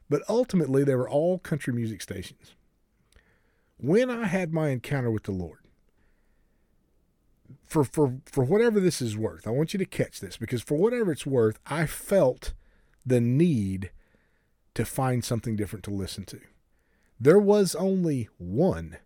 But 0.10 0.24
ultimately, 0.30 0.84
they 0.86 0.96
were 0.96 1.10
all 1.10 1.40
country 1.40 1.74
music 1.74 2.02
stations. 2.02 2.56
When 3.82 4.10
I 4.10 4.26
had 4.26 4.54
my 4.54 4.70
encounter 4.70 5.10
with 5.10 5.24
the 5.24 5.32
Lord, 5.32 5.60
for, 7.66 7.84
for, 7.84 8.18
for 8.26 8.44
whatever 8.44 8.80
this 8.80 9.02
is 9.02 9.16
worth, 9.16 9.48
I 9.48 9.52
want 9.52 9.74
you 9.74 9.78
to 9.78 9.86
catch 9.86 10.20
this 10.20 10.38
because 10.38 10.62
for 10.62 10.76
whatever 10.76 11.12
it's 11.12 11.26
worth, 11.26 11.60
I 11.66 11.86
felt 11.86 12.54
the 13.06 13.22
need 13.22 13.92
to 14.74 14.86
find 14.86 15.24
something 15.24 15.56
different 15.56 15.86
to 15.86 15.92
listen 15.92 16.26
to. 16.26 16.42
There 17.20 17.40
was 17.40 17.76
only 17.76 18.28
one 18.38 18.98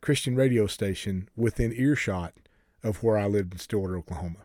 Christian 0.00 0.34
radio 0.34 0.66
station 0.66 1.28
within 1.36 1.72
earshot 1.74 2.34
of 2.82 3.02
where 3.02 3.16
I 3.16 3.26
lived 3.26 3.54
in 3.54 3.58
Stillwater, 3.58 3.96
Oklahoma. 3.96 4.44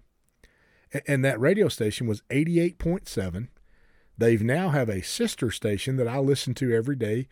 And 1.08 1.26
that 1.26 1.40
radio 1.40 1.68
station 1.68 2.08
was 2.08 2.22
88.7. 2.30 3.48
They've 4.18 4.44
now 4.44 4.70
have 4.70 4.90
a 4.90 5.02
sister 5.02 5.52
station 5.52 5.98
that 5.98 6.08
I 6.08 6.20
listen 6.20 6.54
to 6.56 6.74
every 6.74 6.96
day 6.96 7.28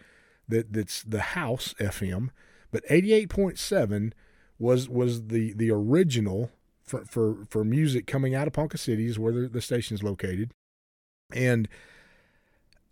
that, 0.47 0.73
that's 0.73 1.03
the 1.03 1.21
House 1.21 1.73
FM, 1.79 2.29
but 2.71 2.85
88.7 2.87 4.13
was 4.59 4.87
was 4.87 5.27
the 5.27 5.53
the 5.53 5.71
original 5.71 6.51
for 6.83 7.05
for, 7.05 7.45
for 7.49 7.63
music 7.63 8.07
coming 8.07 8.35
out 8.35 8.47
of 8.47 8.53
Ponca 8.53 8.77
City 8.77 9.07
is 9.07 9.17
where 9.17 9.33
the, 9.33 9.47
the 9.47 9.61
station 9.61 9.95
is 9.95 10.03
located. 10.03 10.51
And 11.33 11.67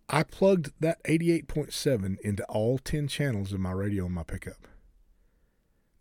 I 0.09 0.23
plugged 0.23 0.71
that 0.79 1.01
88.7 1.03 2.19
into 2.21 2.43
all 2.45 2.79
10 2.79 3.07
channels 3.07 3.53
of 3.53 3.59
my 3.59 3.71
radio 3.71 4.07
in 4.07 4.13
my 4.13 4.23
pickup 4.23 4.67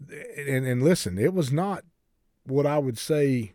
and 0.08 0.66
and 0.66 0.82
listen, 0.82 1.18
it 1.18 1.34
was 1.34 1.52
not 1.52 1.84
what 2.44 2.66
I 2.66 2.78
would 2.78 2.98
say 2.98 3.52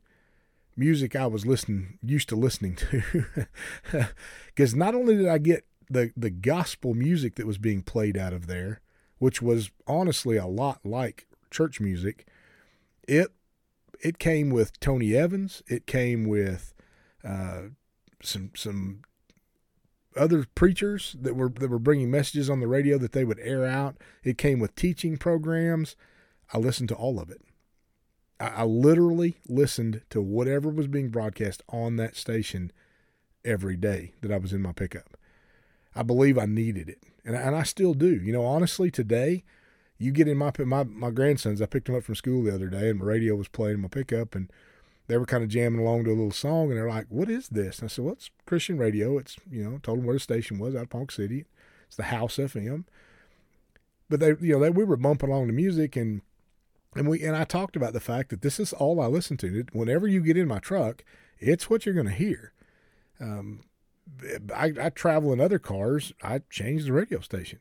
music 0.77 1.15
I 1.15 1.27
was 1.27 1.45
listening 1.45 1.97
used 2.03 2.29
to 2.29 2.36
listening 2.36 2.75
to 2.75 3.03
because 4.47 4.75
not 4.75 4.93
only 4.93 5.15
did 5.15 5.27
I 5.27 5.38
get 5.38 5.65
the 5.89 6.12
the 6.15 6.30
gospel 6.30 6.93
music 6.93 7.36
that 7.36 7.48
was 7.48 7.58
being 7.58 7.82
played 7.82 8.17
out 8.17 8.34
of 8.34 8.48
there 8.48 8.82
which 9.17 9.41
was 9.41 9.71
honestly 9.88 10.38
a 10.38 10.45
lot 10.45 10.80
like 10.84 11.28
church 11.52 11.80
music 11.80 12.28
it 13.08 13.32
it 14.02 14.19
came 14.19 14.50
with 14.50 14.80
Tony 14.80 15.15
Evans 15.15 15.63
it 15.67 15.86
came 15.86 16.26
with 16.26 16.74
uh, 17.24 17.63
some 18.21 18.52
some 18.56 19.02
other 20.15 20.45
preachers 20.56 21.15
that 21.19 21.36
were 21.36 21.50
that 21.50 21.69
were 21.69 21.80
bringing 21.80 22.10
messages 22.10 22.50
on 22.50 22.60
the 22.60 22.67
radio 22.67 22.98
that 22.98 23.12
they 23.12 23.26
would 23.26 23.39
air 23.39 23.65
out 23.65 23.98
it 24.24 24.38
came 24.38 24.60
with 24.60 24.76
teaching 24.76 25.17
programs 25.17 25.95
I 26.54 26.58
listened 26.58 26.89
to 26.89 26.95
all 26.95 27.19
of 27.19 27.30
it. 27.30 27.41
I, 28.39 28.48
I 28.48 28.63
literally 28.63 29.38
listened 29.48 30.02
to 30.10 30.21
whatever 30.21 30.69
was 30.69 30.88
being 30.88 31.10
broadcast 31.10 31.63
on 31.69 31.95
that 31.98 32.15
station 32.15 32.71
every 33.43 33.76
day 33.76 34.13
that 34.21 34.32
I 34.32 34.38
was 34.38 34.54
in 34.54 34.62
my 34.62 34.71
pickup. 34.71 35.17
I 35.95 36.03
believe 36.03 36.38
I 36.38 36.45
needed 36.45 36.89
it, 36.89 37.03
and 37.23 37.36
and 37.36 37.55
I 37.55 37.63
still 37.63 37.93
do. 37.93 38.15
You 38.15 38.34
know, 38.34 38.45
honestly, 38.45 38.91
today, 38.91 39.43
you 39.97 40.12
get 40.12 40.27
in 40.27 40.38
my 40.38 40.51
my 40.60 40.84
my 40.84 41.10
grandsons. 41.10 41.62
I 41.62 41.65
picked 41.65 41.88
them 41.88 41.95
up 41.95 42.03
from 42.03 42.15
school 42.15 42.43
the 42.43 42.53
other 42.53 42.67
day, 42.67 42.89
and 42.89 42.99
my 42.99 43.05
radio 43.05 43.36
was 43.36 43.47
playing 43.47 43.81
my 43.81 43.88
pickup, 43.88 44.36
and 44.36 44.51
they 45.08 45.17
were 45.17 45.25
kind 45.25 45.43
of 45.43 45.49
jamming 45.49 45.79
along 45.79 46.05
to 46.05 46.12
a 46.12 46.13
little 46.13 46.31
song, 46.31 46.69
and 46.69 46.77
they're 46.77 46.89
like, 46.89 47.08
"What 47.10 47.29
is 47.29 47.49
this?" 47.49 47.79
And 47.79 47.86
I 47.86 47.89
said, 47.89 48.05
"Well, 48.05 48.13
it's 48.13 48.31
Christian 48.45 48.77
radio. 48.77 49.17
It's 49.17 49.38
you 49.49 49.63
know." 49.63 49.79
Told 49.79 49.99
them 49.99 50.05
where 50.05 50.15
the 50.15 50.19
station 50.19 50.60
was 50.60 50.75
out 50.75 50.84
of 50.84 50.89
Ponca 50.89 51.13
City. 51.13 51.45
It's 51.88 51.95
the 51.95 52.03
House 52.03 52.38
FM. 52.38 52.86
But 54.10 54.19
they, 54.19 54.34
you 54.39 54.53
know, 54.53 54.60
they 54.60 54.69
we 54.69 54.84
were 54.84 54.97
bumping 54.97 55.29
along 55.29 55.47
the 55.47 55.53
music, 55.53 55.95
and 55.95 56.21
and 56.95 57.08
we 57.08 57.23
and 57.23 57.36
I 57.36 57.43
talked 57.43 57.75
about 57.75 57.93
the 57.93 57.99
fact 57.99 58.29
that 58.29 58.41
this 58.41 58.60
is 58.60 58.73
all 58.73 58.99
I 58.99 59.08
listen 59.08 59.38
to. 59.38 59.65
Whenever 59.73 60.08
you 60.08 60.21
get 60.21 60.38
in 60.38 60.47
my 60.47 60.60
truck, 60.60 61.03
it's 61.39 61.69
what 61.69 61.86
you're 61.86 61.95
going 61.95 62.08
to 62.08 62.13
hear. 62.13 62.53
Um, 63.19 63.62
I, 64.54 64.74
I, 64.80 64.89
travel 64.89 65.34
in 65.34 65.39
other 65.39 65.60
cars. 65.60 66.13
I 66.22 66.41
change 66.50 66.86
the 66.86 66.94
radio 66.94 67.20
station. 67.20 67.60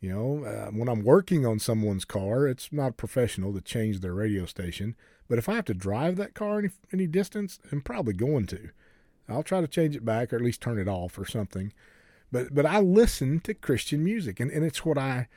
You 0.00 0.12
know, 0.12 0.44
uh, 0.44 0.70
when 0.70 0.88
I'm 0.88 1.04
working 1.04 1.46
on 1.46 1.58
someone's 1.58 2.04
car, 2.04 2.46
it's 2.46 2.72
not 2.72 2.96
professional 2.96 3.52
to 3.54 3.60
change 3.60 4.00
their 4.00 4.14
radio 4.14 4.46
station. 4.46 4.96
But 5.28 5.38
if 5.38 5.48
I 5.48 5.54
have 5.54 5.64
to 5.66 5.74
drive 5.74 6.16
that 6.16 6.34
car 6.34 6.58
any, 6.58 6.70
any 6.92 7.06
distance, 7.06 7.58
I'm 7.70 7.82
probably 7.82 8.14
going 8.14 8.46
to. 8.46 8.70
I'll 9.28 9.42
try 9.42 9.60
to 9.60 9.68
change 9.68 9.96
it 9.96 10.04
back 10.04 10.32
or 10.32 10.36
at 10.36 10.42
least 10.42 10.60
turn 10.60 10.78
it 10.78 10.88
off 10.88 11.18
or 11.18 11.24
something. 11.24 11.72
But 12.30 12.54
but 12.54 12.66
I 12.66 12.80
listen 12.80 13.40
to 13.40 13.54
Christian 13.54 14.02
music, 14.02 14.40
and, 14.40 14.50
and 14.50 14.64
it's 14.64 14.84
what 14.84 14.98
I 14.98 15.28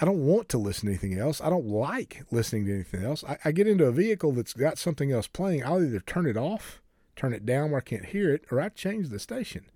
I 0.00 0.04
don't 0.04 0.26
want 0.26 0.48
to 0.50 0.58
listen 0.58 0.86
to 0.86 0.92
anything 0.92 1.18
else. 1.18 1.40
I 1.40 1.48
don't 1.48 1.66
like 1.66 2.24
listening 2.30 2.66
to 2.66 2.74
anything 2.74 3.02
else. 3.02 3.24
I, 3.24 3.38
I, 3.46 3.52
get 3.52 3.66
into 3.66 3.86
a 3.86 3.92
vehicle 3.92 4.32
that's 4.32 4.52
got 4.52 4.76
something 4.76 5.10
else 5.10 5.26
playing. 5.26 5.64
I'll 5.64 5.82
either 5.82 6.00
turn 6.00 6.26
it 6.26 6.36
off, 6.36 6.82
turn 7.16 7.32
it 7.32 7.46
down 7.46 7.70
where 7.70 7.80
I 7.80 7.84
can't 7.84 8.06
hear 8.06 8.32
it, 8.32 8.44
or 8.50 8.60
I 8.60 8.68
change 8.68 9.08
the 9.08 9.18
station. 9.18 9.66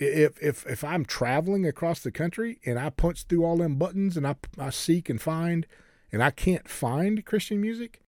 If 0.00 0.42
if 0.42 0.66
if 0.66 0.82
I'm 0.82 1.04
traveling 1.04 1.66
across 1.66 2.00
the 2.00 2.10
country 2.10 2.58
and 2.64 2.78
I 2.78 2.90
punch 2.90 3.24
through 3.24 3.44
all 3.44 3.58
them 3.58 3.76
buttons 3.76 4.16
and 4.16 4.26
I 4.26 4.36
I 4.58 4.70
seek 4.70 5.08
and 5.08 5.20
find 5.20 5.66
and 6.10 6.22
I 6.22 6.30
can't 6.30 6.68
find 6.68 7.24
Christian 7.24 7.60
music, 7.60 8.00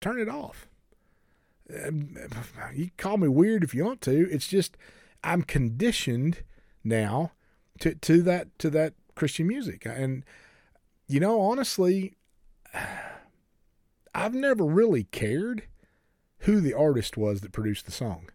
turn 0.00 0.20
it 0.20 0.28
off. 0.28 0.68
Um, 1.86 2.16
you 2.74 2.90
call 2.96 3.16
me 3.16 3.28
weird 3.28 3.64
if 3.64 3.74
you 3.74 3.84
want 3.84 4.00
to. 4.02 4.30
It's 4.30 4.48
just 4.48 4.76
I'm 5.22 5.42
conditioned 5.42 6.42
now 6.84 7.32
to 7.80 7.94
to 7.94 8.22
that 8.22 8.58
to 8.58 8.70
that 8.70 8.94
Christian 9.14 9.46
music. 9.46 9.84
And, 9.84 10.24
you 11.06 11.20
know, 11.20 11.40
honestly, 11.40 12.16
I've 14.14 14.34
never 14.34 14.64
really 14.64 15.04
cared 15.04 15.64
who 16.40 16.60
the 16.60 16.74
artist 16.74 17.16
was 17.16 17.40
that 17.40 17.52
produced 17.52 17.86
the 17.86 17.92
song. 17.92 18.30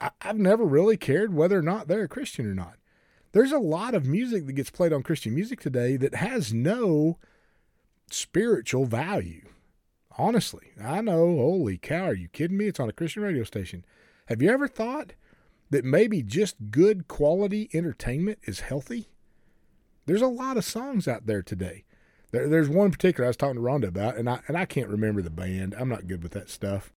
I, 0.00 0.10
have 0.20 0.38
never 0.38 0.64
really 0.64 0.96
cared 0.96 1.34
whether 1.34 1.58
or 1.58 1.62
not 1.62 1.88
they're 1.88 2.02
a 2.02 2.08
Christian 2.08 2.46
or 2.46 2.54
not. 2.54 2.74
There's 3.32 3.52
a 3.52 3.58
lot 3.58 3.94
of 3.94 4.06
music 4.06 4.46
that 4.46 4.54
gets 4.54 4.70
played 4.70 4.92
on 4.92 5.02
Christian 5.02 5.34
music 5.34 5.60
today 5.60 5.96
that 5.96 6.14
has 6.14 6.52
no 6.52 7.18
spiritual 8.10 8.86
value. 8.86 9.42
Honestly, 10.18 10.72
I 10.82 11.02
know, 11.02 11.36
holy 11.36 11.76
cow, 11.76 12.06
are 12.06 12.14
you 12.14 12.28
kidding 12.28 12.56
me? 12.56 12.66
It's 12.66 12.80
on 12.80 12.88
a 12.88 12.92
Christian 12.92 13.22
radio 13.22 13.44
station. 13.44 13.84
Have 14.26 14.40
you 14.40 14.50
ever 14.50 14.68
thought 14.68 15.12
that 15.70 15.84
maybe 15.84 16.22
just 16.22 16.70
good 16.70 17.08
quality 17.08 17.68
entertainment 17.74 18.38
is 18.44 18.60
healthy? 18.60 19.08
There's 20.06 20.22
a 20.22 20.28
lot 20.28 20.56
of 20.56 20.64
songs 20.64 21.06
out 21.06 21.26
there 21.26 21.42
today. 21.42 21.84
There, 22.32 22.48
there's 22.48 22.68
one 22.68 22.90
particular 22.90 23.26
I 23.26 23.28
was 23.28 23.36
talking 23.36 23.56
to 23.56 23.60
Rhonda 23.60 23.88
about, 23.88 24.16
and 24.16 24.28
I 24.28 24.40
and 24.48 24.56
I 24.56 24.64
can't 24.64 24.88
remember 24.88 25.22
the 25.22 25.30
band. 25.30 25.74
I'm 25.78 25.88
not 25.88 26.06
good 26.06 26.22
with 26.22 26.32
that 26.32 26.50
stuff. 26.50 26.92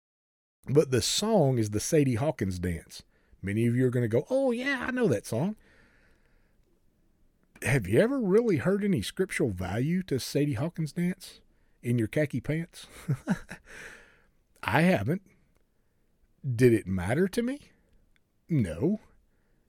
But 0.68 0.90
the 0.90 1.02
song 1.02 1.58
is 1.58 1.70
the 1.70 1.80
Sadie 1.80 2.14
Hawkins 2.16 2.58
dance. 2.58 3.02
Many 3.42 3.66
of 3.66 3.76
you 3.76 3.86
are 3.86 3.90
going 3.90 4.04
to 4.04 4.08
go, 4.08 4.26
"Oh 4.30 4.50
yeah, 4.50 4.84
I 4.86 4.90
know 4.90 5.08
that 5.08 5.26
song." 5.26 5.56
Have 7.62 7.88
you 7.88 8.00
ever 8.00 8.20
really 8.20 8.58
heard 8.58 8.84
any 8.84 9.00
scriptural 9.02 9.50
value 9.50 10.02
to 10.04 10.20
Sadie 10.20 10.54
Hawkins 10.54 10.92
dance 10.92 11.40
in 11.82 11.98
your 11.98 12.08
khaki 12.08 12.40
pants? 12.40 12.86
I 14.62 14.82
haven't. 14.82 15.22
Did 16.44 16.72
it 16.72 16.86
matter 16.86 17.28
to 17.28 17.42
me? 17.42 17.60
No. 18.48 19.00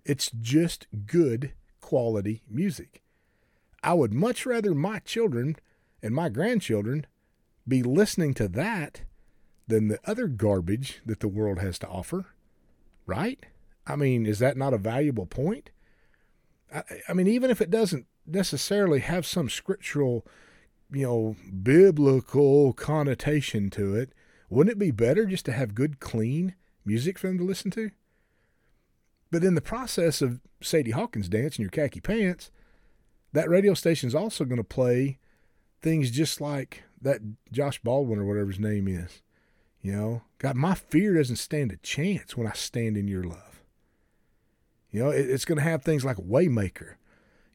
It's 0.05 0.29
just 0.31 0.87
good 1.05 1.53
quality 1.81 2.43
music. 2.49 3.01
I 3.83 3.93
would 3.93 4.13
much 4.13 4.45
rather 4.45 4.73
my 4.73 4.99
children 4.99 5.55
and 6.01 6.13
my 6.13 6.29
grandchildren 6.29 7.05
be 7.67 7.83
listening 7.83 8.33
to 8.35 8.47
that 8.47 9.01
than 9.67 9.87
the 9.87 9.99
other 10.05 10.27
garbage 10.27 11.01
that 11.05 11.19
the 11.19 11.27
world 11.27 11.59
has 11.59 11.77
to 11.79 11.87
offer. 11.87 12.27
Right? 13.05 13.45
I 13.85 13.95
mean, 13.95 14.25
is 14.25 14.39
that 14.39 14.57
not 14.57 14.73
a 14.73 14.77
valuable 14.77 15.25
point? 15.25 15.69
I, 16.73 16.83
I 17.07 17.13
mean, 17.13 17.27
even 17.27 17.49
if 17.49 17.61
it 17.61 17.69
doesn't 17.69 18.05
necessarily 18.25 18.99
have 18.99 19.25
some 19.25 19.49
scriptural, 19.49 20.25
you 20.91 21.03
know, 21.03 21.35
biblical 21.63 22.73
connotation 22.73 23.69
to 23.71 23.95
it, 23.95 24.11
wouldn't 24.49 24.73
it 24.73 24.79
be 24.79 24.91
better 24.91 25.25
just 25.25 25.45
to 25.45 25.51
have 25.53 25.75
good, 25.75 25.99
clean 25.99 26.55
music 26.85 27.17
for 27.17 27.27
them 27.27 27.37
to 27.37 27.43
listen 27.43 27.71
to? 27.71 27.91
But 29.31 29.43
in 29.43 29.55
the 29.55 29.61
process 29.61 30.21
of 30.21 30.39
Sadie 30.61 30.91
Hawkins 30.91 31.29
dance 31.29 31.57
in 31.57 31.63
your 31.63 31.71
khaki 31.71 31.99
pants, 31.99 32.49
that 33.33 33.49
radio 33.49 33.73
station 33.73 34.07
is 34.07 34.15
also 34.15 34.45
going 34.45 34.57
to 34.57 34.63
play 34.63 35.19
things 35.81 36.11
just 36.11 36.41
like 36.41 36.83
that 37.01 37.21
Josh 37.51 37.79
Baldwin 37.81 38.19
or 38.19 38.25
whatever 38.25 38.47
his 38.47 38.59
name 38.59 38.87
is. 38.87 39.21
You 39.81 39.91
know, 39.91 40.21
God, 40.39 40.55
my 40.55 40.75
fear 40.75 41.15
doesn't 41.15 41.35
stand 41.37 41.71
a 41.71 41.77
chance 41.77 42.35
when 42.35 42.47
I 42.47 42.53
stand 42.53 42.97
in 42.97 43.07
your 43.07 43.23
love. 43.23 43.61
You 44.91 45.03
know, 45.03 45.09
it, 45.09 45.29
it's 45.29 45.45
going 45.45 45.59
to 45.59 45.63
have 45.63 45.83
things 45.83 46.03
like 46.03 46.17
Waymaker. 46.17 46.95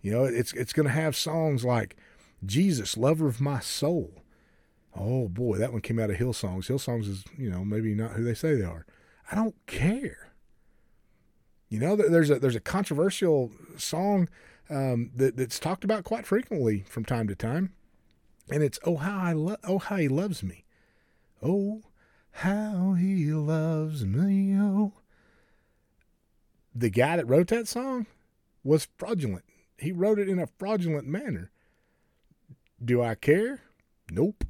You 0.01 0.13
know, 0.13 0.25
it's 0.25 0.53
it's 0.53 0.73
going 0.73 0.87
to 0.87 0.93
have 0.93 1.17
songs 1.17 1.65
like 1.65 1.97
Jesus, 2.45 2.97
lover 2.97 3.27
of 3.27 3.41
my 3.41 3.61
soul. 3.61 4.23
Oh 4.95 5.29
boy, 5.29 5.59
that 5.59 5.73
one 5.73 5.81
came 5.81 5.99
out 5.99 6.11
of 6.11 6.17
Hillsongs. 6.17 6.67
Hillsongs 6.67 7.09
is, 7.09 7.25
you 7.37 7.51
know, 7.51 7.65
maybe 7.65 7.95
not 7.95 8.13
who 8.13 8.25
they 8.25 8.35
say 8.35 8.55
they 8.55 8.65
are. 8.65 8.85
I 9.31 9.37
don't 9.37 9.55
care. 9.67 10.33
You 11.69 11.81
know, 11.81 11.97
there's 11.97 12.31
a 12.31 12.39
there's 12.39 12.57
a 12.57 12.61
controversial 12.61 13.51
song 13.79 14.29
um, 14.73 15.11
that, 15.15 15.37
that's 15.37 15.59
talked 15.59 15.85
about 15.85 16.05
quite 16.05 16.27
frequently 16.27 16.85
from 16.89 17.05
time 17.05 17.29
to 17.29 17.35
time, 17.35 17.73
and 18.51 18.63
it's 18.63 18.79
"Oh 18.85 18.97
how 18.97 19.19
I 19.19 19.33
lo- 19.33 19.57
oh 19.65 19.79
how 19.79 19.97
he 19.97 20.09
loves 20.09 20.43
me, 20.43 20.65
oh 21.43 21.83
how 22.31 22.95
he 22.99 23.27
loves 23.33 24.05
me, 24.05 24.57
oh." 24.59 24.95
The 26.75 26.91
guy 26.91 27.17
that 27.17 27.29
wrote 27.29 27.49
that 27.49 27.69
song 27.69 28.07
was 28.65 28.89
fraudulent. 28.97 29.45
He 29.77 29.93
wrote 29.93 30.19
it 30.19 30.29
in 30.29 30.39
a 30.39 30.49
fraudulent 30.59 31.07
manner. 31.07 31.51
Do 32.83 33.03
I 33.03 33.15
care? 33.15 33.61
Nope. 34.11 34.45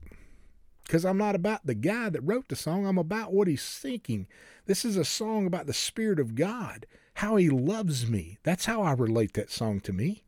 Because 0.85 1.05
I'm 1.05 1.19
not 1.19 1.35
about 1.35 1.67
the 1.67 1.75
guy 1.75 2.11
that 2.11 2.21
wrote 2.21 2.49
the 2.49 2.57
song. 2.57 2.87
I'm 2.87 2.99
about 2.99 3.33
what 3.33 3.49
he's 3.49 3.63
seeking. 3.63 4.27
This 4.67 4.85
is 4.85 4.97
a 4.97 5.05
song 5.05 5.47
about 5.47 5.67
the 5.67 5.73
Spirit 5.73 6.21
of 6.21 6.35
God, 6.35 6.87
how 7.15 7.37
he 7.37 7.49
loves 7.51 8.09
me. 8.09 8.39
That's 8.43 8.67
how 8.67 8.83
I 8.83 8.93
relate 8.93 9.35
that 9.35 9.51
song 9.51 9.81
to 9.81 9.93
me. 9.93 10.25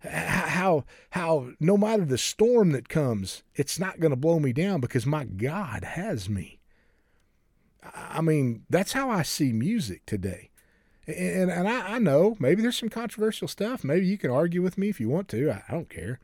How, 0.00 0.84
how, 1.10 1.50
no 1.58 1.76
matter 1.76 2.04
the 2.04 2.18
storm 2.18 2.70
that 2.72 2.88
comes, 2.88 3.42
it's 3.54 3.80
not 3.80 3.98
going 3.98 4.10
to 4.10 4.16
blow 4.16 4.38
me 4.38 4.52
down 4.52 4.80
because 4.80 5.06
my 5.06 5.24
God 5.24 5.82
has 5.82 6.28
me. 6.28 6.60
I 7.94 8.20
mean, 8.20 8.64
that's 8.70 8.92
how 8.92 9.10
I 9.10 9.22
see 9.22 9.52
music 9.52 10.06
today. 10.06 10.50
And, 11.06 11.50
and 11.50 11.66
I, 11.66 11.94
I 11.94 11.98
know 11.98 12.36
maybe 12.38 12.62
there's 12.62 12.78
some 12.78 12.90
controversial 12.90 13.48
stuff. 13.48 13.82
Maybe 13.82 14.06
you 14.06 14.18
can 14.18 14.30
argue 14.30 14.62
with 14.62 14.78
me 14.78 14.88
if 14.88 15.00
you 15.00 15.08
want 15.08 15.28
to. 15.28 15.50
I, 15.50 15.62
I 15.68 15.72
don't 15.72 15.90
care. 15.90 16.20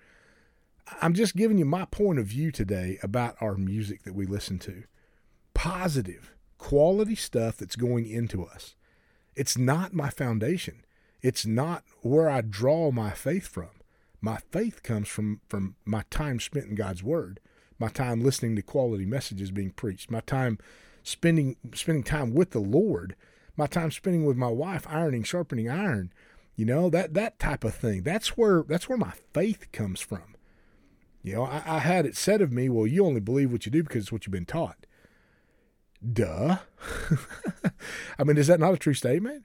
I'm 1.01 1.15
just 1.15 1.35
giving 1.37 1.59
you 1.59 1.65
my 1.65 1.87
point 1.87 2.19
of 2.19 2.27
view 2.27 2.53
today 2.53 2.99
about 3.03 3.37
our 3.41 3.57
music 3.57 4.03
that 4.05 4.15
we 4.15 4.27
listen 4.27 4.59
to. 4.61 4.85
Positive, 5.55 6.35
quality 6.59 7.15
stuff 7.15 7.57
that's 7.57 7.77
going 7.77 8.07
into 8.07 8.45
us. 8.45 8.75
It's 9.37 9.59
not 9.59 9.95
my 9.95 10.11
foundation. 10.11 10.85
It's 11.23 11.47
not 11.47 11.85
where 12.03 12.29
I 12.29 12.41
draw 12.43 12.91
my 12.91 13.11
faith 13.11 13.47
from. 13.47 13.71
My 14.21 14.39
faith 14.51 14.83
comes 14.83 15.09
from, 15.09 15.41
from 15.49 15.77
my 15.85 16.05
time 16.11 16.41
spent 16.41 16.67
in 16.67 16.75
God's 16.75 17.03
Word, 17.03 17.41
my 17.79 17.89
time 17.89 18.23
listening 18.23 18.57
to 18.57 18.63
quality 18.63 19.05
messages 19.05 19.51
being 19.51 19.71
preached, 19.71 20.11
my 20.11 20.21
time 20.21 20.59
spending 21.03 21.57
spending 21.75 22.03
time 22.03 22.35
with 22.35 22.51
the 22.51 22.61
Lord, 22.61 23.17
my 23.57 23.67
time 23.67 23.91
spending 23.91 24.25
with 24.25 24.37
my 24.37 24.49
wife, 24.49 24.87
ironing, 24.89 25.23
sharpening 25.23 25.69
iron, 25.69 26.13
you 26.57 26.65
know, 26.65 26.89
that 26.91 27.15
that 27.15 27.39
type 27.39 27.65
of 27.65 27.75
thing. 27.75 28.03
That's 28.03 28.37
where 28.37 28.63
that's 28.63 28.89
where 28.89 28.99
my 28.99 29.13
faith 29.33 29.71
comes 29.73 30.01
from. 30.01 30.37
You 31.23 31.35
know, 31.37 31.45
I, 31.45 31.63
I 31.67 31.79
had 31.79 32.07
it 32.07 32.17
said 32.17 32.43
of 32.43 32.53
me, 32.53 32.69
well, 32.69 32.87
you 32.87 33.05
only 33.05 33.21
believe 33.21 33.51
what 33.51 33.67
you 33.67 33.73
do 33.73 33.83
because 33.83 34.05
it's 34.05 34.13
what 34.13 34.27
you've 34.27 34.33
been 34.33 34.45
taught. 34.45 34.87
Duh. 36.13 36.59
I 38.19 38.25
mean, 38.25 38.37
is 38.37 38.47
that 38.49 38.61
not 38.61 38.75
a 38.75 38.79
true 38.79 38.95
statement? 38.95 39.45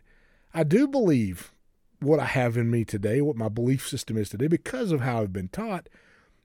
I 0.54 0.63
do 0.63 0.88
believe 0.88 1.54
what 2.00 2.19
I 2.19 2.26
have 2.26 2.58
in 2.58 2.72
me 2.72 2.86
today, 2.86 3.22
what 3.22 3.36
my 3.36 3.50
belief 3.50 3.88
system 3.88 4.17
is 4.17 4.30
today, 4.30 4.48
because 4.48 4.91
of 4.91 5.02
how 5.02 5.22
I've 5.22 5.34
been 5.34 5.50
taught. 5.50 5.88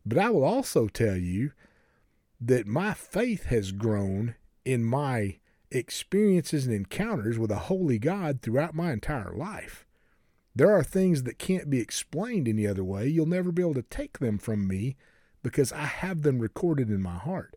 But 0.05 0.19
I 0.19 0.31
will 0.31 0.45
also 0.45 0.89
tell 0.89 1.17
you 1.17 1.53
that 2.41 2.67
my 2.67 2.93
faith 2.93 3.47
has 3.47 3.73
grown 3.73 4.35
in 4.65 4.85
my 4.85 5.39
experiences 5.71 6.67
and 6.67 6.75
encounters 6.75 7.39
with 7.39 7.51
a 7.51 7.57
holy 7.57 7.99
God 7.99 8.41
throughout 8.43 8.75
my 8.75 8.93
entire 8.93 9.33
life. 9.35 9.87
There 10.55 10.71
are 10.71 10.85
things 10.85 11.25
that 11.25 11.39
can't 11.39 11.69
be 11.69 11.81
explained 11.81 12.47
any 12.47 12.67
other 12.67 12.85
way. 12.85 13.09
You'll 13.09 13.27
never 13.27 13.51
be 13.51 13.63
able 13.63 13.75
to 13.75 13.83
take 13.83 14.19
them 14.19 14.39
from 14.39 14.69
me 14.69 14.97
because 15.43 15.73
I 15.73 15.85
have 15.85 16.23
them 16.23 16.39
recorded 16.39 16.91
in 16.91 17.03
my 17.03 17.17
heart. 17.17 17.57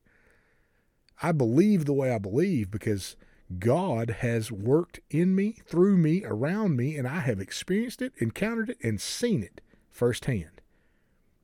I 1.21 1.31
believe 1.31 1.85
the 1.85 1.93
way 1.93 2.11
I 2.11 2.19
believe 2.19 2.69
because 2.69 3.15
God 3.59 4.09
has 4.19 4.51
worked 4.51 4.99
in 5.09 5.35
me, 5.35 5.57
through 5.65 5.97
me, 5.97 6.23
around 6.25 6.75
me, 6.75 6.97
and 6.97 7.07
I 7.07 7.19
have 7.19 7.39
experienced 7.39 8.01
it, 8.01 8.13
encountered 8.17 8.71
it, 8.71 8.77
and 8.83 8.99
seen 8.99 9.41
it 9.41 9.61
firsthand. 9.89 10.61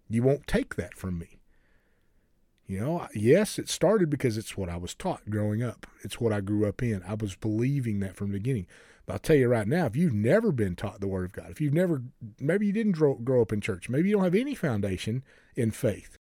You 0.09 0.21
won't 0.21 0.47
take 0.47 0.75
that 0.75 0.95
from 0.95 1.17
me. 1.17 1.39
You 2.67 2.79
know, 2.79 3.07
yes, 3.13 3.59
it 3.59 3.69
started 3.69 4.09
because 4.09 4.37
it's 4.37 4.55
what 4.57 4.69
I 4.69 4.77
was 4.77 4.95
taught 4.95 5.29
growing 5.29 5.61
up. 5.61 5.85
It's 6.03 6.19
what 6.19 6.31
I 6.31 6.41
grew 6.41 6.67
up 6.67 6.81
in. 6.81 7.03
I 7.07 7.13
was 7.15 7.35
believing 7.35 7.99
that 7.99 8.15
from 8.15 8.27
the 8.31 8.37
beginning. 8.37 8.67
But 9.05 9.13
I'll 9.13 9.19
tell 9.19 9.35
you 9.35 9.47
right 9.47 9.67
now, 9.67 9.85
if 9.85 9.95
you've 9.95 10.13
never 10.13 10.51
been 10.51 10.75
taught 10.75 11.01
the 11.01 11.07
Word 11.07 11.25
of 11.25 11.33
God, 11.33 11.51
if 11.51 11.59
you've 11.59 11.73
never, 11.73 12.03
maybe 12.39 12.67
you 12.67 12.73
didn't 12.73 12.93
grow, 12.93 13.15
grow 13.15 13.41
up 13.41 13.51
in 13.51 13.59
church, 13.59 13.89
maybe 13.89 14.09
you 14.09 14.15
don't 14.15 14.23
have 14.23 14.35
any 14.35 14.55
foundation 14.55 15.23
in 15.55 15.71
faith, 15.71 16.17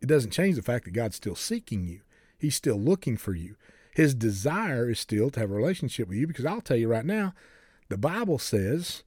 it 0.00 0.06
doesn't 0.06 0.30
change 0.30 0.56
the 0.56 0.62
fact 0.62 0.84
that 0.84 0.92
God's 0.92 1.16
still 1.16 1.34
seeking 1.34 1.86
you. 1.86 2.00
He's 2.38 2.54
still 2.54 2.80
looking 2.80 3.16
for 3.16 3.34
you. 3.34 3.56
His 3.94 4.14
desire 4.14 4.90
is 4.90 5.00
still 5.00 5.30
to 5.30 5.40
have 5.40 5.50
a 5.50 5.54
relationship 5.54 6.08
with 6.08 6.18
you 6.18 6.26
because 6.26 6.44
I'll 6.44 6.60
tell 6.60 6.76
you 6.76 6.88
right 6.88 7.04
now, 7.04 7.32
the 7.88 7.96
Bible 7.96 8.38
says 8.38 9.04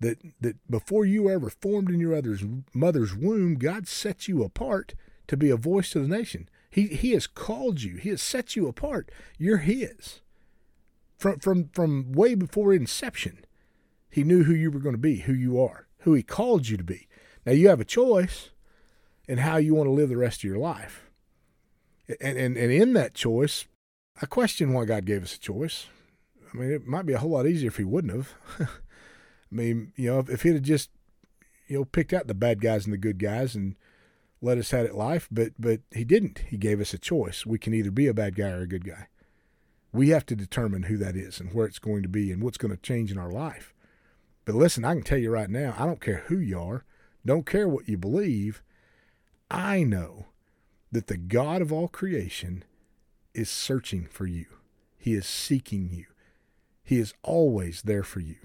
that 0.00 0.18
that 0.40 0.56
before 0.70 1.04
you 1.04 1.24
were 1.24 1.32
ever 1.32 1.50
formed 1.50 1.90
in 1.90 2.00
your 2.00 2.14
other's 2.14 2.44
mother's 2.74 3.14
womb, 3.14 3.54
God 3.54 3.86
set 3.86 4.28
you 4.28 4.42
apart 4.42 4.94
to 5.28 5.36
be 5.36 5.50
a 5.50 5.56
voice 5.56 5.90
to 5.90 6.00
the 6.00 6.08
nation. 6.08 6.48
He 6.70 6.88
he 6.88 7.12
has 7.12 7.26
called 7.26 7.82
you. 7.82 7.96
He 7.96 8.10
has 8.10 8.20
set 8.20 8.56
you 8.56 8.66
apart. 8.68 9.10
You're 9.38 9.58
his. 9.58 10.20
From 11.16 11.38
from 11.38 11.68
from 11.72 12.12
way 12.12 12.34
before 12.34 12.72
inception. 12.72 13.44
He 14.10 14.24
knew 14.24 14.44
who 14.44 14.54
you 14.54 14.70
were 14.70 14.80
going 14.80 14.94
to 14.94 14.98
be, 14.98 15.18
who 15.20 15.34
you 15.34 15.60
are, 15.60 15.86
who 16.00 16.14
he 16.14 16.22
called 16.22 16.68
you 16.68 16.76
to 16.76 16.84
be. 16.84 17.06
Now 17.44 17.52
you 17.52 17.68
have 17.68 17.80
a 17.80 17.84
choice 17.84 18.50
in 19.28 19.38
how 19.38 19.56
you 19.56 19.74
want 19.74 19.86
to 19.88 19.92
live 19.92 20.08
the 20.08 20.16
rest 20.16 20.40
of 20.40 20.44
your 20.44 20.58
life. 20.58 21.05
And, 22.20 22.38
and, 22.38 22.56
and 22.56 22.72
in 22.72 22.92
that 22.92 23.14
choice, 23.14 23.66
I 24.20 24.26
question 24.26 24.72
why 24.72 24.84
God 24.84 25.04
gave 25.04 25.22
us 25.22 25.36
a 25.36 25.40
choice. 25.40 25.86
I 26.52 26.56
mean, 26.56 26.70
it 26.70 26.86
might 26.86 27.06
be 27.06 27.12
a 27.12 27.18
whole 27.18 27.30
lot 27.30 27.46
easier 27.46 27.68
if 27.68 27.76
He 27.76 27.84
wouldn't 27.84 28.14
have. 28.14 28.34
I 28.60 29.54
mean, 29.54 29.92
you 29.96 30.10
know, 30.10 30.20
if, 30.20 30.30
if 30.30 30.42
He'd 30.42 30.54
have 30.54 30.62
just, 30.62 30.90
you 31.66 31.78
know, 31.78 31.84
picked 31.84 32.12
out 32.12 32.26
the 32.26 32.34
bad 32.34 32.60
guys 32.60 32.84
and 32.84 32.92
the 32.92 32.98
good 32.98 33.18
guys 33.18 33.54
and 33.54 33.76
let 34.40 34.58
us 34.58 34.70
have 34.70 34.86
it 34.86 34.94
life, 34.94 35.28
but 35.30 35.52
but 35.58 35.80
He 35.90 36.04
didn't. 36.04 36.44
He 36.48 36.56
gave 36.56 36.80
us 36.80 36.94
a 36.94 36.98
choice. 36.98 37.44
We 37.44 37.58
can 37.58 37.74
either 37.74 37.90
be 37.90 38.06
a 38.06 38.14
bad 38.14 38.36
guy 38.36 38.48
or 38.48 38.62
a 38.62 38.68
good 38.68 38.86
guy. 38.86 39.08
We 39.92 40.10
have 40.10 40.26
to 40.26 40.36
determine 40.36 40.84
who 40.84 40.96
that 40.98 41.16
is 41.16 41.40
and 41.40 41.52
where 41.52 41.66
it's 41.66 41.78
going 41.78 42.02
to 42.02 42.08
be 42.08 42.30
and 42.30 42.42
what's 42.42 42.58
going 42.58 42.74
to 42.74 42.82
change 42.82 43.10
in 43.10 43.18
our 43.18 43.30
life. 43.30 43.74
But 44.44 44.54
listen, 44.54 44.84
I 44.84 44.94
can 44.94 45.02
tell 45.02 45.18
you 45.18 45.30
right 45.30 45.50
now, 45.50 45.74
I 45.76 45.86
don't 45.86 46.00
care 46.00 46.22
who 46.26 46.38
you 46.38 46.60
are, 46.60 46.84
don't 47.24 47.46
care 47.46 47.66
what 47.68 47.88
you 47.88 47.96
believe. 47.98 48.62
I 49.50 49.82
know 49.82 50.26
that 50.92 51.06
the 51.08 51.16
God 51.16 51.62
of 51.62 51.72
all 51.72 51.88
creation 51.88 52.64
is 53.34 53.50
searching 53.50 54.06
for 54.06 54.26
you. 54.26 54.46
He 54.96 55.14
is 55.14 55.26
seeking 55.26 55.90
you. 55.90 56.06
He 56.82 56.98
is 56.98 57.14
always 57.22 57.82
there 57.82 58.02
for 58.02 58.20
you. 58.20 58.36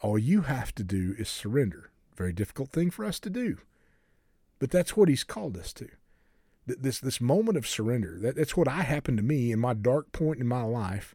All 0.00 0.18
you 0.18 0.42
have 0.42 0.74
to 0.74 0.84
do 0.84 1.14
is 1.18 1.28
surrender. 1.28 1.90
Very 2.16 2.32
difficult 2.32 2.70
thing 2.70 2.90
for 2.90 3.04
us 3.04 3.20
to 3.20 3.30
do. 3.30 3.58
But 4.58 4.70
that's 4.70 4.96
what 4.96 5.08
he's 5.08 5.24
called 5.24 5.56
us 5.56 5.72
to. 5.74 5.88
This 6.66 7.00
this 7.00 7.20
moment 7.20 7.56
of 7.56 7.66
surrender. 7.66 8.18
That, 8.20 8.36
that's 8.36 8.56
what 8.56 8.68
I 8.68 8.82
happened 8.82 9.16
to 9.18 9.24
me 9.24 9.50
in 9.50 9.58
my 9.58 9.74
dark 9.74 10.12
point 10.12 10.40
in 10.40 10.46
my 10.46 10.62
life. 10.62 11.14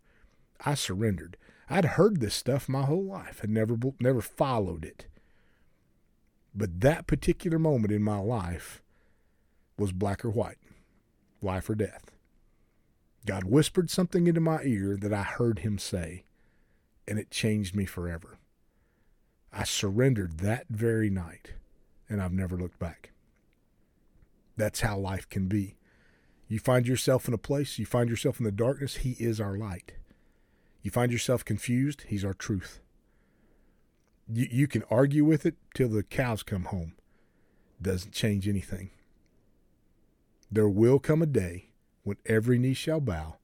I 0.65 0.73
surrendered. 0.73 1.37
I'd 1.69 1.85
heard 1.85 2.19
this 2.19 2.35
stuff 2.35 2.67
my 2.67 2.83
whole 2.83 3.05
life. 3.05 3.39
Had 3.39 3.49
never 3.49 3.77
never 3.99 4.21
followed 4.21 4.83
it. 4.83 5.05
But 6.53 6.81
that 6.81 7.07
particular 7.07 7.59
moment 7.59 7.93
in 7.93 8.03
my 8.03 8.19
life 8.19 8.81
was 9.77 9.91
black 9.91 10.25
or 10.25 10.29
white, 10.29 10.57
life 11.41 11.69
or 11.69 11.75
death. 11.75 12.11
God 13.25 13.43
whispered 13.43 13.89
something 13.89 14.27
into 14.27 14.41
my 14.41 14.61
ear 14.63 14.97
that 14.99 15.13
I 15.13 15.23
heard 15.23 15.59
him 15.59 15.77
say, 15.77 16.23
and 17.07 17.19
it 17.19 17.29
changed 17.29 17.75
me 17.75 17.85
forever. 17.85 18.39
I 19.51 19.63
surrendered 19.63 20.39
that 20.39 20.67
very 20.69 21.09
night, 21.09 21.53
and 22.09 22.21
I've 22.21 22.33
never 22.33 22.57
looked 22.57 22.79
back. 22.79 23.11
That's 24.55 24.81
how 24.81 24.97
life 24.97 25.29
can 25.29 25.47
be. 25.47 25.75
You 26.47 26.59
find 26.59 26.87
yourself 26.87 27.27
in 27.27 27.33
a 27.33 27.37
place, 27.37 27.77
you 27.77 27.85
find 27.85 28.09
yourself 28.09 28.39
in 28.39 28.45
the 28.45 28.51
darkness, 28.51 28.97
He 28.97 29.11
is 29.19 29.41
our 29.41 29.57
light. 29.57 29.93
You 30.81 30.91
find 30.91 31.11
yourself 31.11 31.43
confused, 31.43 32.05
He's 32.07 32.23
our 32.23 32.33
truth. 32.33 32.79
You, 34.31 34.47
you 34.49 34.67
can 34.67 34.83
argue 34.89 35.25
with 35.25 35.45
it 35.45 35.55
till 35.73 35.89
the 35.89 36.03
cows 36.03 36.43
come 36.43 36.65
home. 36.65 36.93
Doesn't 37.81 38.13
change 38.13 38.47
anything. 38.47 38.91
There 40.51 40.69
will 40.69 40.99
come 40.99 41.21
a 41.21 41.27
day 41.27 41.69
when 42.03 42.17
every 42.25 42.57
knee 42.57 42.73
shall 42.73 43.01
bow, 43.01 43.35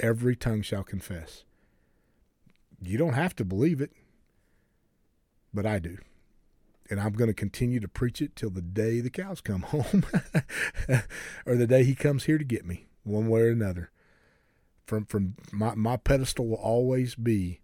every 0.00 0.34
tongue 0.34 0.62
shall 0.62 0.82
confess. 0.82 1.44
You 2.82 2.98
don't 2.98 3.12
have 3.12 3.36
to 3.36 3.44
believe 3.44 3.80
it, 3.80 3.92
but 5.54 5.66
I 5.66 5.78
do. 5.78 5.98
And 6.88 7.00
I'm 7.00 7.12
going 7.12 7.28
to 7.28 7.34
continue 7.34 7.78
to 7.78 7.86
preach 7.88 8.20
it 8.20 8.34
till 8.34 8.50
the 8.50 8.62
day 8.62 9.00
the 9.00 9.10
cows 9.10 9.40
come 9.40 9.62
home 9.62 10.04
or 11.46 11.54
the 11.54 11.66
day 11.66 11.84
he 11.84 11.94
comes 11.94 12.24
here 12.24 12.38
to 12.38 12.44
get 12.44 12.66
me, 12.66 12.86
one 13.04 13.28
way 13.28 13.42
or 13.42 13.50
another. 13.50 13.90
From, 14.86 15.04
from 15.04 15.36
my, 15.52 15.74
my 15.76 15.96
pedestal 15.96 16.48
will 16.48 16.56
always 16.56 17.14
be 17.14 17.60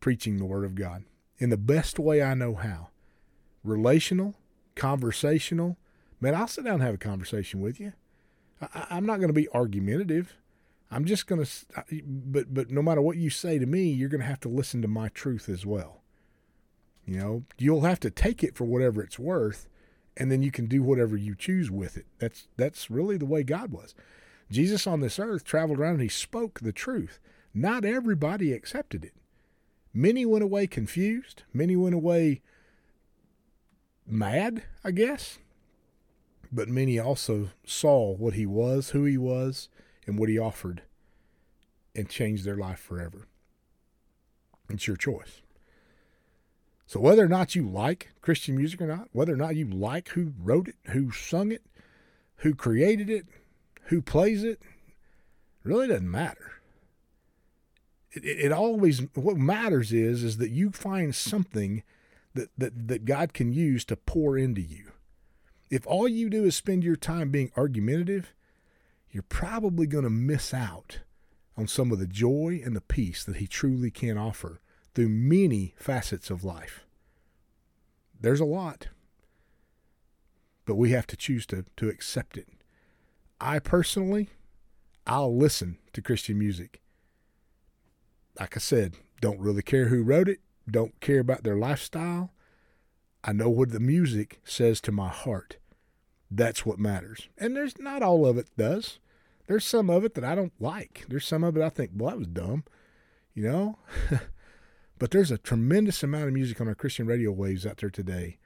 preaching 0.00 0.38
the 0.38 0.44
Word 0.44 0.64
of 0.64 0.74
God 0.74 1.04
in 1.38 1.50
the 1.50 1.56
best 1.56 2.00
way 2.00 2.20
I 2.20 2.34
know 2.34 2.54
how. 2.56 2.88
Relational, 3.62 4.34
conversational. 4.74 5.76
Man, 6.20 6.34
I'll 6.34 6.48
sit 6.48 6.64
down 6.64 6.74
and 6.74 6.82
have 6.82 6.94
a 6.94 6.98
conversation 6.98 7.60
with 7.60 7.78
you. 7.78 7.92
I, 8.60 8.86
I'm 8.90 9.06
not 9.06 9.16
going 9.16 9.28
to 9.28 9.34
be 9.34 9.48
argumentative. 9.48 10.36
I'm 10.90 11.04
just 11.04 11.26
going 11.26 11.44
to, 11.44 12.02
but 12.06 12.54
but 12.54 12.70
no 12.70 12.82
matter 12.82 13.00
what 13.00 13.16
you 13.16 13.30
say 13.30 13.58
to 13.58 13.66
me, 13.66 13.90
you're 13.90 14.08
going 14.08 14.20
to 14.20 14.26
have 14.26 14.40
to 14.40 14.48
listen 14.48 14.82
to 14.82 14.88
my 14.88 15.08
truth 15.08 15.48
as 15.48 15.66
well. 15.66 16.02
You 17.06 17.18
know, 17.18 17.44
you'll 17.58 17.82
have 17.82 18.00
to 18.00 18.10
take 18.10 18.42
it 18.42 18.54
for 18.54 18.64
whatever 18.64 19.02
it's 19.02 19.18
worth, 19.18 19.68
and 20.16 20.30
then 20.30 20.42
you 20.42 20.50
can 20.50 20.66
do 20.66 20.82
whatever 20.82 21.16
you 21.16 21.34
choose 21.34 21.70
with 21.70 21.96
it. 21.96 22.06
That's 22.18 22.48
that's 22.56 22.90
really 22.90 23.16
the 23.16 23.26
way 23.26 23.42
God 23.42 23.72
was. 23.72 23.94
Jesus 24.50 24.86
on 24.86 25.00
this 25.00 25.18
earth 25.18 25.44
traveled 25.44 25.78
around 25.78 25.94
and 25.94 26.02
he 26.02 26.08
spoke 26.08 26.60
the 26.60 26.72
truth. 26.72 27.18
Not 27.52 27.84
everybody 27.84 28.52
accepted 28.52 29.04
it. 29.04 29.14
Many 29.92 30.26
went 30.26 30.44
away 30.44 30.66
confused. 30.66 31.44
Many 31.52 31.76
went 31.76 31.94
away 31.94 32.42
mad, 34.06 34.64
I 34.82 34.90
guess. 34.90 35.38
But 36.54 36.68
many 36.68 37.00
also 37.00 37.50
saw 37.66 38.14
what 38.14 38.34
he 38.34 38.46
was, 38.46 38.90
who 38.90 39.04
he 39.04 39.18
was, 39.18 39.68
and 40.06 40.16
what 40.16 40.28
he 40.28 40.38
offered, 40.38 40.82
and 41.96 42.08
changed 42.08 42.44
their 42.44 42.56
life 42.56 42.78
forever. 42.78 43.26
It's 44.70 44.86
your 44.86 44.96
choice. 44.96 45.42
So 46.86 47.00
whether 47.00 47.24
or 47.24 47.28
not 47.28 47.56
you 47.56 47.68
like 47.68 48.10
Christian 48.20 48.56
music 48.56 48.80
or 48.80 48.86
not, 48.86 49.08
whether 49.12 49.32
or 49.32 49.36
not 49.36 49.56
you 49.56 49.66
like 49.66 50.10
who 50.10 50.32
wrote 50.40 50.68
it, 50.68 50.76
who 50.90 51.10
sung 51.10 51.50
it, 51.50 51.62
who 52.36 52.54
created 52.54 53.10
it, 53.10 53.26
who 53.86 54.00
plays 54.00 54.44
it, 54.44 54.60
really 55.64 55.88
doesn't 55.88 56.10
matter. 56.10 56.52
It, 58.12 58.24
it, 58.24 58.44
it, 58.46 58.52
always 58.52 59.00
what 59.14 59.36
matters 59.36 59.92
is 59.92 60.22
is 60.22 60.36
that 60.36 60.50
you 60.50 60.70
find 60.70 61.14
something 61.14 61.82
that, 62.34 62.50
that 62.56 62.88
that 62.88 63.04
God 63.04 63.32
can 63.32 63.52
use 63.52 63.84
to 63.86 63.96
pour 63.96 64.38
into 64.38 64.60
you. 64.60 64.92
If 65.74 65.88
all 65.88 66.06
you 66.06 66.30
do 66.30 66.44
is 66.44 66.54
spend 66.54 66.84
your 66.84 66.94
time 66.94 67.30
being 67.30 67.50
argumentative, 67.56 68.32
you're 69.10 69.24
probably 69.24 69.88
going 69.88 70.04
to 70.04 70.08
miss 70.10 70.54
out 70.54 71.00
on 71.56 71.66
some 71.66 71.90
of 71.90 71.98
the 71.98 72.06
joy 72.06 72.62
and 72.64 72.76
the 72.76 72.80
peace 72.80 73.24
that 73.24 73.38
He 73.38 73.48
truly 73.48 73.90
can 73.90 74.16
offer 74.16 74.60
through 74.94 75.08
many 75.08 75.74
facets 75.76 76.30
of 76.30 76.44
life. 76.44 76.84
There's 78.20 78.38
a 78.38 78.44
lot, 78.44 78.86
but 80.64 80.76
we 80.76 80.92
have 80.92 81.08
to 81.08 81.16
choose 81.16 81.44
to, 81.46 81.64
to 81.76 81.88
accept 81.88 82.36
it. 82.36 82.46
I 83.40 83.58
personally, 83.58 84.30
I'll 85.08 85.36
listen 85.36 85.78
to 85.94 86.00
Christian 86.00 86.38
music. 86.38 86.82
Like 88.38 88.56
I 88.56 88.60
said, 88.60 88.94
don't 89.20 89.40
really 89.40 89.62
care 89.62 89.86
who 89.86 90.04
wrote 90.04 90.28
it, 90.28 90.38
don't 90.70 91.00
care 91.00 91.18
about 91.18 91.42
their 91.42 91.56
lifestyle. 91.56 92.30
I 93.24 93.32
know 93.32 93.50
what 93.50 93.70
the 93.70 93.80
music 93.80 94.40
says 94.44 94.80
to 94.82 94.92
my 94.92 95.08
heart. 95.08 95.56
That's 96.34 96.66
what 96.66 96.78
matters. 96.78 97.28
And 97.38 97.54
there's 97.54 97.78
not 97.78 98.02
all 98.02 98.26
of 98.26 98.38
it 98.38 98.48
does. 98.56 98.98
There's 99.46 99.64
some 99.64 99.90
of 99.90 100.04
it 100.04 100.14
that 100.14 100.24
I 100.24 100.34
don't 100.34 100.52
like. 100.58 101.04
There's 101.08 101.26
some 101.26 101.44
of 101.44 101.56
it 101.56 101.62
I 101.62 101.68
think, 101.68 101.92
well, 101.94 102.10
that 102.10 102.18
was 102.18 102.26
dumb. 102.26 102.64
You 103.34 103.44
know? 103.44 103.78
But 104.98 105.10
there's 105.10 105.30
a 105.30 105.38
tremendous 105.38 106.02
amount 106.02 106.28
of 106.28 106.34
music 106.34 106.60
on 106.60 106.68
our 106.68 106.74
Christian 106.74 107.06
radio 107.06 107.32
waves 107.32 107.66
out 107.66 107.78
there 107.78 107.90
today 107.90 108.38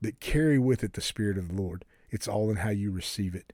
that 0.00 0.20
carry 0.20 0.58
with 0.58 0.82
it 0.82 0.94
the 0.94 1.00
Spirit 1.00 1.36
of 1.36 1.48
the 1.48 1.54
Lord. 1.54 1.84
It's 2.10 2.26
all 2.26 2.50
in 2.50 2.56
how 2.56 2.70
you 2.70 2.90
receive 2.90 3.34
it. 3.34 3.52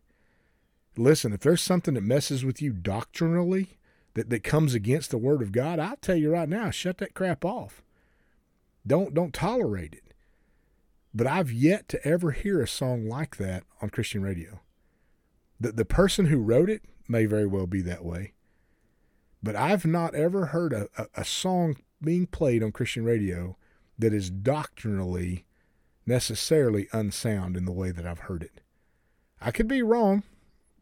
Listen, 0.96 1.32
if 1.32 1.40
there's 1.40 1.60
something 1.60 1.94
that 1.94 2.02
messes 2.02 2.44
with 2.44 2.62
you 2.62 2.72
doctrinally, 2.72 3.78
that, 4.14 4.30
that 4.30 4.44
comes 4.44 4.72
against 4.72 5.10
the 5.10 5.18
Word 5.18 5.42
of 5.42 5.52
God, 5.52 5.78
I'll 5.78 5.96
tell 5.96 6.16
you 6.16 6.32
right 6.32 6.48
now, 6.48 6.70
shut 6.70 6.98
that 6.98 7.12
crap 7.12 7.44
off. 7.44 7.82
Don't 8.86 9.12
don't 9.12 9.34
tolerate 9.34 9.92
it. 9.92 10.05
But 11.16 11.26
I've 11.26 11.50
yet 11.50 11.88
to 11.88 12.06
ever 12.06 12.32
hear 12.32 12.60
a 12.60 12.68
song 12.68 13.08
like 13.08 13.38
that 13.38 13.64
on 13.80 13.88
Christian 13.88 14.20
radio. 14.20 14.60
The 15.58 15.72
the 15.72 15.86
person 15.86 16.26
who 16.26 16.42
wrote 16.42 16.68
it 16.68 16.82
may 17.08 17.24
very 17.24 17.46
well 17.46 17.66
be 17.66 17.80
that 17.80 18.04
way. 18.04 18.34
But 19.42 19.56
I've 19.56 19.86
not 19.86 20.14
ever 20.14 20.46
heard 20.46 20.74
a, 20.74 20.88
a, 20.98 21.06
a 21.14 21.24
song 21.24 21.76
being 22.02 22.26
played 22.26 22.62
on 22.62 22.70
Christian 22.70 23.02
radio 23.02 23.56
that 23.98 24.12
is 24.12 24.28
doctrinally 24.28 25.46
necessarily 26.04 26.86
unsound 26.92 27.56
in 27.56 27.64
the 27.64 27.72
way 27.72 27.90
that 27.92 28.04
I've 28.04 28.28
heard 28.28 28.42
it. 28.42 28.60
I 29.40 29.52
could 29.52 29.68
be 29.68 29.80
wrong. 29.80 30.22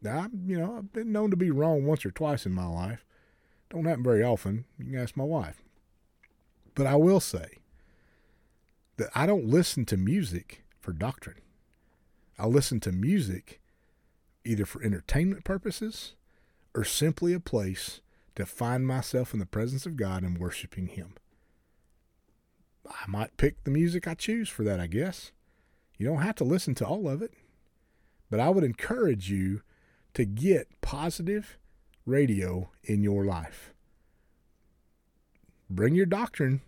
I, 0.05 0.27
you 0.45 0.59
know, 0.59 0.79
I've 0.79 0.91
been 0.91 1.13
known 1.13 1.31
to 1.31 1.37
be 1.37 1.49
wrong 1.49 1.85
once 1.85 2.05
or 2.05 2.11
twice 2.11 2.45
in 2.45 2.51
my 2.51 2.67
life. 2.67 3.05
Don't 3.69 3.85
happen 3.85 4.03
very 4.03 4.21
often. 4.21 4.65
You 4.77 4.91
can 4.91 4.99
ask 4.99 5.15
my 5.15 5.23
wife. 5.23 5.63
But 6.73 6.87
I 6.87 6.95
will 6.97 7.21
say 7.21 7.59
that 8.97 9.09
I 9.15 9.25
don't 9.25 9.45
listen 9.47 9.85
to 9.85 9.97
music 9.97 10.63
for 10.79 10.93
doctrine. 10.93 11.41
I 12.37 12.47
listen 12.47 12.79
to 12.81 12.91
music 12.91 13.61
either 14.43 14.65
for 14.65 14.83
entertainment 14.83 15.43
purposes 15.43 16.15
or 16.73 16.83
simply 16.83 17.33
a 17.33 17.39
place 17.39 18.01
to 18.35 18.45
find 18.45 18.85
myself 18.85 19.33
in 19.33 19.39
the 19.39 19.45
presence 19.45 19.85
of 19.85 19.97
God 19.97 20.23
and 20.23 20.37
worshiping 20.37 20.87
Him. 20.87 21.15
I 22.87 23.07
might 23.07 23.37
pick 23.37 23.63
the 23.63 23.71
music 23.71 24.07
I 24.07 24.13
choose 24.13 24.49
for 24.49 24.63
that, 24.63 24.79
I 24.79 24.87
guess. 24.87 25.31
You 25.97 26.05
don't 26.05 26.21
have 26.21 26.35
to 26.35 26.43
listen 26.43 26.75
to 26.75 26.85
all 26.85 27.07
of 27.07 27.21
it, 27.21 27.33
but 28.29 28.39
I 28.39 28.49
would 28.49 28.63
encourage 28.63 29.31
you 29.31 29.61
to 30.13 30.25
get 30.25 30.81
positive 30.81 31.57
radio 32.05 32.69
in 32.83 33.01
your 33.01 33.25
life. 33.25 33.73
Bring 35.69 35.95
your 35.95 36.05
doctrine 36.05 36.61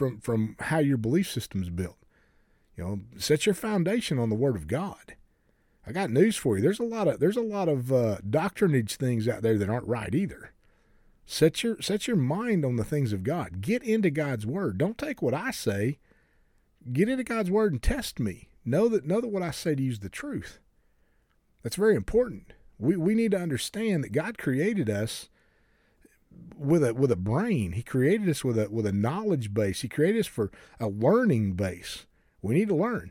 from 0.00 0.18
from 0.18 0.56
how 0.58 0.78
your 0.78 0.96
belief 0.96 1.30
system 1.30 1.62
is 1.62 1.68
built. 1.68 1.98
You 2.74 2.84
know, 2.84 3.00
set 3.18 3.44
your 3.44 3.54
foundation 3.54 4.18
on 4.18 4.30
the 4.30 4.34
Word 4.34 4.56
of 4.56 4.66
God. 4.66 5.14
I 5.86 5.92
got 5.92 6.08
news 6.08 6.38
for 6.38 6.56
you. 6.56 6.62
There's 6.62 6.80
a 6.80 6.84
lot 6.84 7.06
of 7.06 7.20
there's 7.20 7.36
a 7.36 7.42
lot 7.42 7.68
of 7.68 7.92
uh, 7.92 8.16
doctrinage 8.26 8.92
things 8.92 9.28
out 9.28 9.42
there 9.42 9.58
that 9.58 9.68
aren't 9.68 9.86
right 9.86 10.14
either. 10.14 10.52
Set 11.26 11.62
your 11.62 11.82
set 11.82 12.08
your 12.08 12.16
mind 12.16 12.64
on 12.64 12.76
the 12.76 12.84
things 12.84 13.12
of 13.12 13.24
God. 13.24 13.60
Get 13.60 13.82
into 13.82 14.08
God's 14.08 14.46
word. 14.46 14.78
Don't 14.78 14.96
take 14.96 15.20
what 15.20 15.34
I 15.34 15.50
say. 15.50 15.98
Get 16.90 17.10
into 17.10 17.24
God's 17.24 17.50
word 17.50 17.72
and 17.72 17.82
test 17.82 18.18
me. 18.18 18.48
Know 18.64 18.88
that 18.88 19.04
know 19.04 19.20
that 19.20 19.28
what 19.28 19.42
I 19.42 19.50
say 19.50 19.74
to 19.74 19.82
you 19.82 19.90
is 19.90 19.98
the 19.98 20.08
truth. 20.08 20.60
That's 21.62 21.76
very 21.76 21.94
important. 21.94 22.54
We 22.78 22.96
we 22.96 23.14
need 23.14 23.32
to 23.32 23.42
understand 23.42 24.02
that 24.04 24.12
God 24.12 24.38
created 24.38 24.88
us 24.88 25.28
with 26.56 26.84
a 26.84 26.94
with 26.94 27.10
a 27.10 27.16
brain. 27.16 27.72
He 27.72 27.82
created 27.82 28.28
us 28.28 28.44
with 28.44 28.58
a 28.58 28.70
with 28.70 28.86
a 28.86 28.92
knowledge 28.92 29.52
base. 29.54 29.82
He 29.82 29.88
created 29.88 30.20
us 30.20 30.26
for 30.26 30.50
a 30.78 30.88
learning 30.88 31.52
base. 31.52 32.06
We 32.42 32.54
need 32.54 32.68
to 32.68 32.76
learn. 32.76 33.10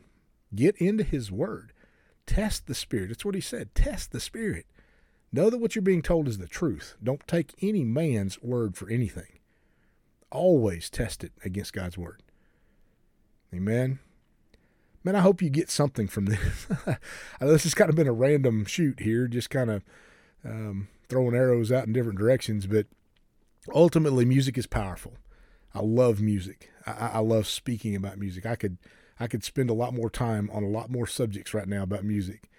Get 0.54 0.76
into 0.76 1.04
his 1.04 1.30
word. 1.30 1.72
Test 2.26 2.66
the 2.66 2.74
spirit. 2.74 3.08
That's 3.08 3.24
what 3.24 3.34
he 3.34 3.40
said. 3.40 3.74
Test 3.74 4.12
the 4.12 4.20
spirit. 4.20 4.66
Know 5.32 5.48
that 5.48 5.58
what 5.58 5.74
you're 5.74 5.82
being 5.82 6.02
told 6.02 6.26
is 6.26 6.38
the 6.38 6.48
truth. 6.48 6.96
Don't 7.02 7.26
take 7.26 7.54
any 7.62 7.84
man's 7.84 8.42
word 8.42 8.76
for 8.76 8.88
anything. 8.88 9.38
Always 10.32 10.90
test 10.90 11.22
it 11.22 11.32
against 11.44 11.72
God's 11.72 11.96
word. 11.96 12.22
Amen. 13.54 14.00
Man, 15.02 15.16
I 15.16 15.20
hope 15.20 15.40
you 15.40 15.50
get 15.50 15.70
something 15.70 16.08
from 16.08 16.26
this. 16.26 16.66
this 17.40 17.62
has 17.62 17.74
kind 17.74 17.88
of 17.88 17.96
been 17.96 18.06
a 18.06 18.12
random 18.12 18.64
shoot 18.64 19.00
here, 19.00 19.28
just 19.28 19.50
kind 19.50 19.70
of 19.70 19.82
um, 20.44 20.88
throwing 21.08 21.34
arrows 21.34 21.72
out 21.72 21.86
in 21.86 21.92
different 21.92 22.18
directions. 22.18 22.66
But 22.66 22.86
ultimately, 23.74 24.24
music 24.24 24.58
is 24.58 24.66
powerful. 24.66 25.14
I 25.74 25.80
love 25.80 26.20
music. 26.20 26.70
I, 26.86 27.10
I 27.14 27.18
love 27.20 27.46
speaking 27.46 27.94
about 27.94 28.18
music. 28.18 28.46
I 28.46 28.56
could 28.56 28.78
I 29.18 29.26
could 29.26 29.44
spend 29.44 29.70
a 29.70 29.74
lot 29.74 29.94
more 29.94 30.10
time 30.10 30.50
on 30.52 30.64
a 30.64 30.68
lot 30.68 30.90
more 30.90 31.06
subjects 31.06 31.52
right 31.52 31.68
now 31.68 31.82
about 31.82 32.04
music. 32.04 32.50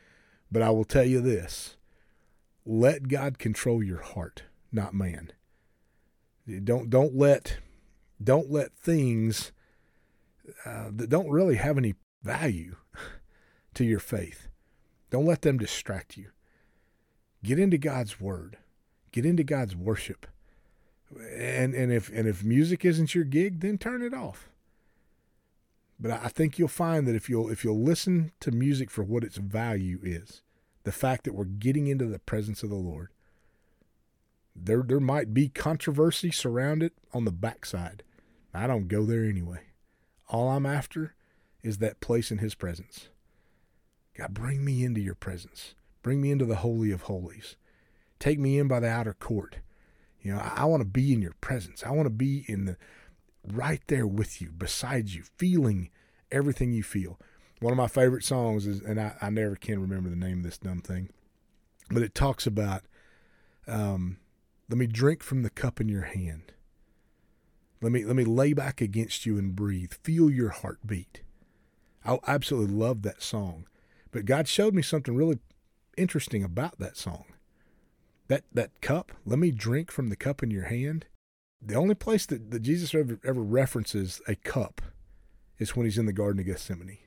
But 0.52 0.62
I 0.62 0.70
will 0.70 0.86
tell 0.86 1.04
you 1.04 1.22
this 1.22 1.76
let 2.66 3.08
God 3.08 3.40
control 3.40 3.84
your 3.84 4.02
heart, 4.02 4.44
not 4.72 4.94
man. 4.94 5.32
Don't 6.64 6.90
don't 6.90 7.16
let 7.16 7.58
don't 8.24 8.52
let 8.52 8.74
things 8.74 9.52
uh, 10.66 10.90
that 10.92 11.10
don't 11.10 11.30
really 11.30 11.56
have 11.56 11.78
any 11.78 11.96
value 12.24 12.76
to 13.74 13.84
your 13.84 14.00
faith. 14.00 14.48
Don't 15.10 15.26
let 15.26 15.42
them 15.42 15.58
distract 15.58 16.18
you. 16.18 16.30
Get 17.44 17.60
into 17.60 17.78
God's 17.78 18.22
word. 18.22 18.58
Get 19.12 19.26
into 19.26 19.44
God's 19.44 19.76
worship. 19.76 20.28
And 21.20 21.74
and 21.74 21.92
if 21.92 22.10
and 22.10 22.28
if 22.28 22.44
music 22.44 22.86
isn't 22.86 23.14
your 23.14 23.26
gig, 23.26 23.60
then 23.60 23.78
turn 23.78 24.02
it 24.02 24.14
off. 24.14 24.50
But 26.00 26.12
I 26.12 26.30
think 26.30 26.58
you'll 26.58 26.68
find 26.68 27.08
that 27.08 27.16
if 27.16 27.30
you'll 27.30 27.50
if 27.50 27.64
you'll 27.64 27.82
listen 27.82 28.32
to 28.40 28.52
music 28.52 28.90
for 28.90 29.04
what 29.04 29.24
its 29.24 29.38
value 29.38 30.00
is, 30.04 30.42
the 30.84 30.92
fact 30.92 31.24
that 31.24 31.34
we're 31.34 31.46
getting 31.46 31.88
into 31.88 32.06
the 32.06 32.20
presence 32.20 32.64
of 32.64 32.70
the 32.70 32.76
Lord. 32.76 33.10
There, 34.56 34.84
there 34.84 35.00
might 35.00 35.34
be 35.34 35.48
controversy 35.48 36.32
surrounded 36.32 36.92
on 37.14 37.26
the 37.26 37.32
backside. 37.32 38.04
I 38.54 38.68
don't 38.68 38.88
go 38.88 39.06
there 39.06 39.24
anyway. 39.24 39.62
All 40.28 40.50
I'm 40.50 40.66
after 40.66 41.16
is 41.64 41.78
that 41.78 42.02
place 42.02 42.32
in 42.32 42.40
His 42.40 42.56
presence. 42.56 43.10
God, 44.18 44.34
bring 44.34 44.66
me 44.66 44.84
into 44.84 45.00
your 45.00 45.16
presence. 45.16 45.76
Bring 46.02 46.22
me 46.22 46.32
into 46.32 46.46
the 46.46 46.58
Holy 46.58 46.92
of 46.92 47.04
Holies. 47.04 47.56
Take 48.20 48.40
me 48.40 48.60
in 48.60 48.68
by 48.68 48.80
the 48.80 48.90
outer 48.90 49.14
court. 49.14 49.58
You 50.22 50.34
know, 50.34 50.40
I, 50.40 50.62
I 50.62 50.66
want 50.66 50.82
to 50.82 50.86
be 50.86 51.14
in 51.14 51.22
your 51.22 51.36
presence. 51.42 51.84
I 51.84 51.92
want 51.92 52.06
to 52.06 52.12
be 52.12 52.46
in 52.48 52.66
the 52.66 52.78
right 53.48 53.82
there 53.88 54.08
with 54.08 54.42
you, 54.42 54.52
beside 54.52 55.10
you, 55.10 55.24
feeling 55.38 55.90
everything 56.32 56.74
you 56.74 56.84
feel. 56.84 57.20
One 57.60 57.74
of 57.74 57.78
my 57.78 57.88
favorite 57.88 58.24
songs 58.24 58.66
is, 58.66 58.82
and 58.82 59.00
I, 59.00 59.16
I 59.22 59.30
never 59.30 59.56
can 59.56 59.80
remember 59.80 60.10
the 60.10 60.16
name 60.16 60.40
of 60.40 60.44
this 60.44 60.58
dumb 60.58 60.82
thing. 60.82 61.10
but 61.90 62.04
it 62.04 62.16
talks 62.16 62.48
about 62.48 62.84
um, 63.68 64.18
let 64.70 64.78
me 64.78 64.88
drink 64.88 65.24
from 65.24 65.44
the 65.44 65.50
cup 65.50 65.80
in 65.82 65.90
your 65.90 66.04
hand. 66.04 66.54
Let 67.82 67.92
me 67.92 68.06
let 68.06 68.16
me 68.16 68.24
lay 68.24 68.54
back 68.54 68.80
against 68.80 69.26
you 69.26 69.38
and 69.38 69.56
breathe. 69.56 69.94
Feel 70.04 70.30
your 70.30 70.50
heartbeat. 70.50 71.22
I 72.06 72.18
absolutely 72.28 72.76
love 72.76 73.02
that 73.02 73.22
song. 73.22 73.66
But 74.12 74.26
God 74.26 74.48
showed 74.48 74.74
me 74.74 74.82
something 74.82 75.16
really 75.16 75.40
interesting 75.98 76.44
about 76.44 76.80
that 76.80 76.98
song. 76.98 77.26
That 78.32 78.46
that 78.54 78.80
cup, 78.80 79.12
let 79.26 79.40
me 79.40 79.52
drink 79.52 79.92
from 79.92 80.08
the 80.08 80.16
cup 80.16 80.42
in 80.42 80.52
your 80.52 80.68
hand. 80.68 81.06
The 81.62 81.76
only 81.76 81.96
place 81.96 82.26
that, 82.28 82.50
that 82.52 82.62
Jesus 82.62 82.96
ever, 82.96 83.20
ever 83.26 83.42
references 83.42 84.22
a 84.26 84.36
cup 84.36 84.82
is 85.60 85.76
when 85.76 85.86
he's 85.86 85.98
in 85.98 86.06
the 86.06 86.14
Garden 86.14 86.40
of 86.40 86.46
Gethsemane. 86.46 87.00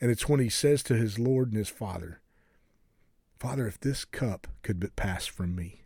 And 0.00 0.10
it's 0.10 0.28
when 0.28 0.40
he 0.40 0.48
says 0.48 0.82
to 0.82 0.96
his 0.96 1.20
Lord 1.20 1.50
and 1.50 1.56
his 1.58 1.68
Father, 1.68 2.20
Father, 3.38 3.68
if 3.68 3.78
this 3.78 4.04
cup 4.04 4.48
could 4.64 4.80
but 4.80 4.96
pass 4.96 5.26
from 5.26 5.54
me. 5.54 5.84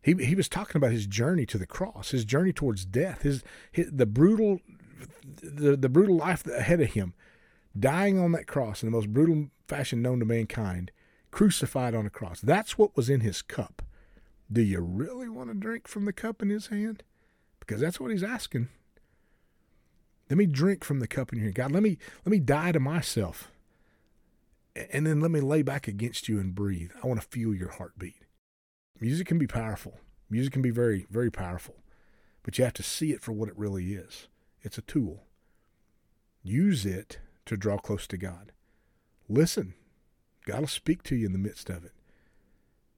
He, 0.00 0.14
he 0.14 0.34
was 0.34 0.48
talking 0.48 0.78
about 0.78 0.92
his 0.92 1.06
journey 1.06 1.44
to 1.44 1.58
the 1.58 1.66
cross, 1.66 2.12
his 2.12 2.24
journey 2.24 2.54
towards 2.54 2.86
death, 2.86 3.20
his, 3.20 3.44
his 3.70 3.90
the 3.92 4.06
brutal 4.06 4.60
the, 5.42 5.76
the 5.76 5.90
brutal 5.90 6.16
life 6.16 6.46
ahead 6.46 6.80
of 6.80 6.92
him, 6.92 7.12
dying 7.78 8.18
on 8.18 8.32
that 8.32 8.46
cross 8.46 8.82
in 8.82 8.86
the 8.86 8.96
most 8.96 9.12
brutal 9.12 9.50
fashion 9.68 10.00
known 10.00 10.20
to 10.20 10.24
mankind, 10.24 10.90
crucified 11.32 11.94
on 11.94 12.06
a 12.06 12.10
cross. 12.10 12.40
That's 12.40 12.78
what 12.78 12.96
was 12.96 13.10
in 13.10 13.20
his 13.20 13.42
cup. 13.42 13.82
Do 14.50 14.62
you 14.62 14.80
really 14.80 15.28
want 15.28 15.48
to 15.48 15.54
drink 15.54 15.88
from 15.88 16.04
the 16.04 16.12
cup 16.12 16.42
in 16.42 16.50
his 16.50 16.68
hand? 16.68 17.02
Because 17.58 17.80
that's 17.80 17.98
what 17.98 18.12
he's 18.12 18.22
asking. 18.22 18.68
Let 20.30 20.36
me 20.36 20.46
drink 20.46 20.84
from 20.84 21.00
the 21.00 21.08
cup 21.08 21.32
in 21.32 21.38
your 21.38 21.46
hand. 21.46 21.54
God, 21.56 21.72
let 21.72 21.82
me 21.82 21.98
let 22.24 22.30
me 22.30 22.38
die 22.38 22.70
to 22.72 22.80
myself. 22.80 23.50
And 24.92 25.06
then 25.06 25.20
let 25.20 25.30
me 25.30 25.40
lay 25.40 25.62
back 25.62 25.88
against 25.88 26.28
you 26.28 26.38
and 26.38 26.54
breathe. 26.54 26.92
I 27.02 27.06
want 27.06 27.20
to 27.20 27.26
feel 27.26 27.54
your 27.54 27.72
heartbeat. 27.72 28.24
Music 29.00 29.26
can 29.26 29.38
be 29.38 29.46
powerful. 29.46 29.98
Music 30.30 30.52
can 30.52 30.62
be 30.62 30.70
very, 30.70 31.06
very 31.10 31.30
powerful. 31.30 31.76
But 32.42 32.56
you 32.56 32.64
have 32.64 32.72
to 32.74 32.82
see 32.82 33.12
it 33.12 33.20
for 33.20 33.32
what 33.32 33.48
it 33.48 33.58
really 33.58 33.92
is. 33.92 34.28
It's 34.62 34.78
a 34.78 34.82
tool. 34.82 35.24
Use 36.42 36.86
it 36.86 37.18
to 37.46 37.56
draw 37.56 37.76
close 37.76 38.06
to 38.06 38.16
God. 38.16 38.52
Listen. 39.28 39.74
God 40.46 40.60
will 40.60 40.66
speak 40.66 41.02
to 41.04 41.16
you 41.16 41.26
in 41.26 41.32
the 41.32 41.38
midst 41.38 41.70
of 41.70 41.84
it. 41.84 41.92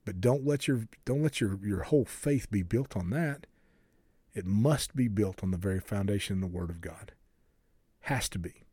But 0.05 0.21
don't 0.21 0.47
let 0.47 0.69
your 0.69 0.87
don't 1.05 1.23
let 1.23 1.41
your, 1.41 1.59
your 1.65 1.83
whole 1.85 2.05
faith 2.05 2.51
be 2.51 2.63
built 2.63 2.97
on 2.97 3.11
that. 3.11 3.47
It 4.35 4.47
must 4.47 4.97
be 4.97 5.09
built 5.09 5.43
on 5.43 5.51
the 5.51 5.57
very 5.57 5.81
foundation 5.81 6.37
of 6.37 6.41
the 6.41 6.57
Word 6.59 6.71
of 6.71 6.81
God. 6.81 7.13
Has 8.01 8.29
to 8.31 8.39
be. 8.39 8.65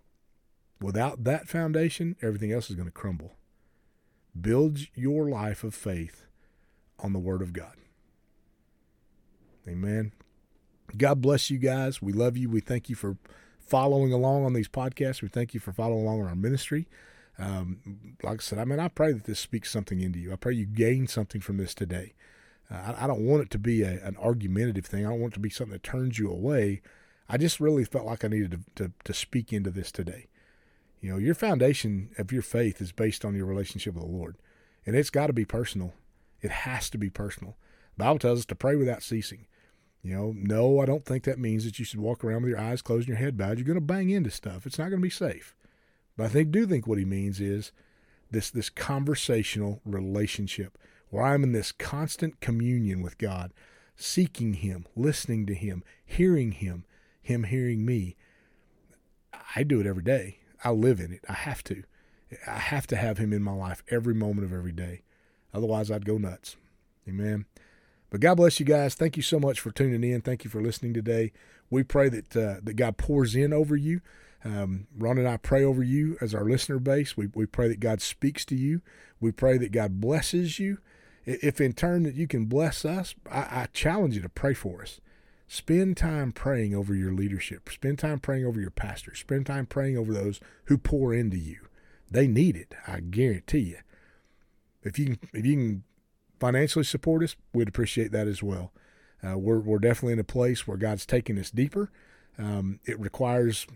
Without 0.82 1.24
that 1.24 1.48
foundation, 1.48 2.16
everything 2.22 2.52
else 2.52 2.70
is 2.70 2.76
going 2.76 2.88
to 2.88 2.92
crumble. 2.92 3.34
Build 4.40 4.80
your 4.96 5.30
life 5.30 5.64
of 5.64 5.76
faith 5.76 6.26
on 7.00 7.14
the 7.14 7.20
Word 7.20 7.42
of 7.42 7.54
God. 7.54 7.76
Amen. 9.68 10.12
God 10.98 11.22
bless 11.22 11.50
you 11.50 11.60
guys. 11.60 12.02
We 12.02 12.12
love 12.12 12.36
you. 12.36 12.50
We 12.50 12.60
thank 12.60 12.90
you 12.90 12.96
for 12.96 13.18
following 13.60 14.12
along 14.12 14.44
on 14.44 14.54
these 14.54 14.68
podcasts. 14.68 15.22
We 15.22 15.28
thank 15.28 15.54
you 15.54 15.60
for 15.60 15.72
following 15.72 16.04
along 16.04 16.22
on 16.22 16.28
our 16.28 16.36
ministry. 16.36 16.88
Um, 17.42 18.16
like 18.22 18.40
I 18.40 18.44
said, 18.44 18.60
I 18.60 18.66
mean, 18.66 18.80
I 18.80 18.88
pray 18.88 19.14
that 19.14 19.24
this 19.24 19.40
speaks 19.40 19.72
something 19.72 20.00
into 20.00 20.20
you. 20.20 20.32
I 20.32 20.36
pray 20.36 20.54
you 20.54 20.68
gain 20.68 21.08
something 21.08 21.42
from 21.42 21.58
this 21.58 21.74
today. 21.74 22.14
Uh, 22.70 22.94
I, 22.98 23.06
I, 23.06 23.08
don't 23.08 23.26
want 23.26 23.42
it 23.42 23.50
to 23.52 23.58
be 23.58 23.82
a, 23.82 24.00
an 24.06 24.16
argumentative 24.18 24.86
thing. 24.86 25.06
I 25.06 25.10
don't 25.10 25.20
want 25.20 25.34
it 25.34 25.36
to 25.36 25.40
be 25.42 25.50
something 25.50 25.74
that 25.74 25.84
turns 25.84 26.20
you 26.20 26.30
away. 26.30 26.82
I 27.28 27.38
just 27.38 27.60
really 27.60 27.84
felt 27.84 28.06
like 28.06 28.24
I 28.24 28.28
needed 28.28 28.52
to, 28.76 28.84
to, 28.84 28.92
to 29.06 29.14
speak 29.14 29.52
into 29.52 29.72
this 29.72 29.92
today. 29.92 30.28
You 31.00 31.12
know, 31.12 31.18
your 31.18 31.34
foundation 31.34 32.12
of 32.20 32.32
your 32.32 32.44
faith 32.44 32.80
is 32.80 32.92
based 32.92 33.26
on 33.26 33.36
your 33.36 33.48
relationship 33.48 33.96
with 33.96 34.04
the 34.04 34.10
Lord, 34.10 34.38
and 34.86 34.96
it's 34.96 35.10
got 35.10 35.28
to 35.28 35.34
be 35.34 35.46
personal. 35.46 35.94
It 36.42 36.52
has 36.52 36.92
to 36.92 37.00
be 37.00 37.10
personal. 37.10 37.58
The 37.98 38.04
Bible 38.04 38.20
tells 38.20 38.40
us 38.40 38.46
to 38.46 38.56
pray 38.56 38.76
without 38.76 39.02
ceasing. 39.02 39.48
You 40.04 40.16
know, 40.16 40.34
no, 40.36 40.80
I 40.80 40.86
don't 40.86 41.06
think 41.06 41.24
that 41.24 41.40
means 41.40 41.66
that 41.66 41.80
you 41.80 41.86
should 41.86 42.00
walk 42.00 42.24
around 42.24 42.44
with 42.44 42.52
your 42.52 42.60
eyes 42.60 42.84
closed 42.84 43.08
and 43.08 43.18
your 43.18 43.26
head 43.26 43.36
bowed. 43.36 43.58
You're 43.58 43.66
going 43.66 43.76
to 43.76 43.82
bang 43.82 44.12
into 44.12 44.30
stuff. 44.30 44.68
It's 44.68 44.78
not 44.78 44.90
going 44.90 45.02
to 45.02 45.06
be 45.06 45.10
safe. 45.10 45.56
But 46.22 46.28
I 46.28 46.34
think 46.34 46.52
do 46.52 46.68
think 46.68 46.86
what 46.86 47.00
he 47.00 47.04
means 47.04 47.42
is 47.42 47.72
this 48.30 48.52
this 48.52 48.70
conversational 48.70 49.82
relationship 49.84 50.78
where 51.10 51.24
I'm 51.24 51.42
in 51.42 51.52
this 51.52 51.72
constant 51.72 52.40
communion 52.42 53.02
with 53.02 53.18
God, 53.18 53.52
seeking 53.96 54.54
him, 54.54 54.86
listening 54.96 55.48
to 55.48 55.56
him, 55.56 55.84
hearing 56.06 56.52
him, 56.52 56.86
him 57.24 57.46
hearing 57.46 57.84
me. 57.88 58.18
I 59.56 59.64
do 59.64 59.80
it 59.80 59.88
every 59.88 60.04
day. 60.04 60.38
I 60.64 60.70
live 60.70 61.00
in 61.00 61.12
it. 61.12 61.26
I 61.28 61.34
have 61.34 61.64
to. 61.64 61.82
I 62.46 62.60
have 62.60 62.86
to 62.88 62.98
have 62.98 63.18
him 63.18 63.34
in 63.34 63.42
my 63.42 63.54
life 63.54 63.82
every 63.90 64.14
moment 64.14 64.46
of 64.46 64.54
every 64.54 64.74
day. 64.74 65.02
Otherwise, 65.56 65.90
I'd 65.90 66.06
go 66.06 66.20
nuts. 66.20 66.56
Amen. 67.10 67.48
But 68.12 68.20
God 68.20 68.36
bless 68.36 68.60
you 68.60 68.66
guys. 68.68 68.94
Thank 68.94 69.18
you 69.18 69.24
so 69.24 69.40
much 69.40 69.60
for 69.60 69.72
tuning 69.72 70.04
in. 70.04 70.22
Thank 70.22 70.44
you 70.44 70.52
for 70.52 70.62
listening 70.62 70.94
today. 70.94 71.32
We 71.72 71.82
pray 71.82 72.10
that 72.10 72.38
uh, 72.38 72.60
that 72.62 72.76
God 72.76 72.98
pours 72.98 73.36
in 73.36 73.52
over 73.52 73.76
you. 73.76 74.02
Um, 74.44 74.88
Ron 74.98 75.18
and 75.18 75.28
I 75.28 75.38
pray 75.38 75.64
over 75.64 75.84
you 75.84 76.18
as 76.20 76.34
our 76.34 76.44
listener 76.44 76.80
base. 76.80 77.16
We, 77.16 77.28
we 77.34 77.46
pray 77.46 77.68
that 77.68 77.80
God 77.80 78.02
speaks 78.02 78.44
to 78.46 78.56
you. 78.56 78.82
We 79.20 79.32
pray 79.32 79.58
that 79.58 79.72
God 79.72 80.02
blesses 80.02 80.60
you. 80.60 80.80
If 81.26 81.62
in 81.62 81.74
turn 81.74 82.04
that 82.04 82.16
you 82.16 82.28
can 82.28 82.46
bless 82.46 82.84
us, 82.84 83.14
I, 83.30 83.40
I 83.40 83.68
challenge 83.72 84.16
you 84.16 84.22
to 84.22 84.30
pray 84.30 84.56
for 84.56 84.82
us. 84.82 85.00
Spend 85.48 85.98
time 85.98 86.32
praying 86.32 86.74
over 86.74 86.96
your 86.96 87.14
leadership. 87.14 87.70
Spend 87.70 88.00
time 88.00 88.20
praying 88.20 88.46
over 88.46 88.60
your 88.60 88.72
pastors. 88.72 89.20
Spend 89.20 89.46
time 89.46 89.66
praying 89.66 89.98
over 89.98 90.14
those 90.14 90.40
who 90.66 90.78
pour 90.78 91.14
into 91.14 91.38
you. 91.38 91.68
They 92.10 92.26
need 92.26 92.56
it. 92.56 92.74
I 92.88 93.02
guarantee 93.02 93.60
you. 93.60 93.78
If 94.82 94.98
you 94.98 95.06
can, 95.06 95.20
if 95.34 95.46
you 95.46 95.54
can 95.56 95.84
financially 96.40 96.86
support 96.86 97.22
us, 97.24 97.36
we'd 97.54 97.68
appreciate 97.68 98.12
that 98.14 98.28
as 98.28 98.42
well. 98.42 98.72
Uh, 99.24 99.38
we're, 99.38 99.60
we're 99.60 99.78
definitely 99.78 100.14
in 100.14 100.20
a 100.20 100.24
place 100.24 100.66
where 100.66 100.78
God's 100.78 101.06
taking 101.06 101.38
us 101.38 101.52
deeper. 101.52 101.92
Um, 102.40 102.80
it 102.86 103.00
requires 103.00 103.68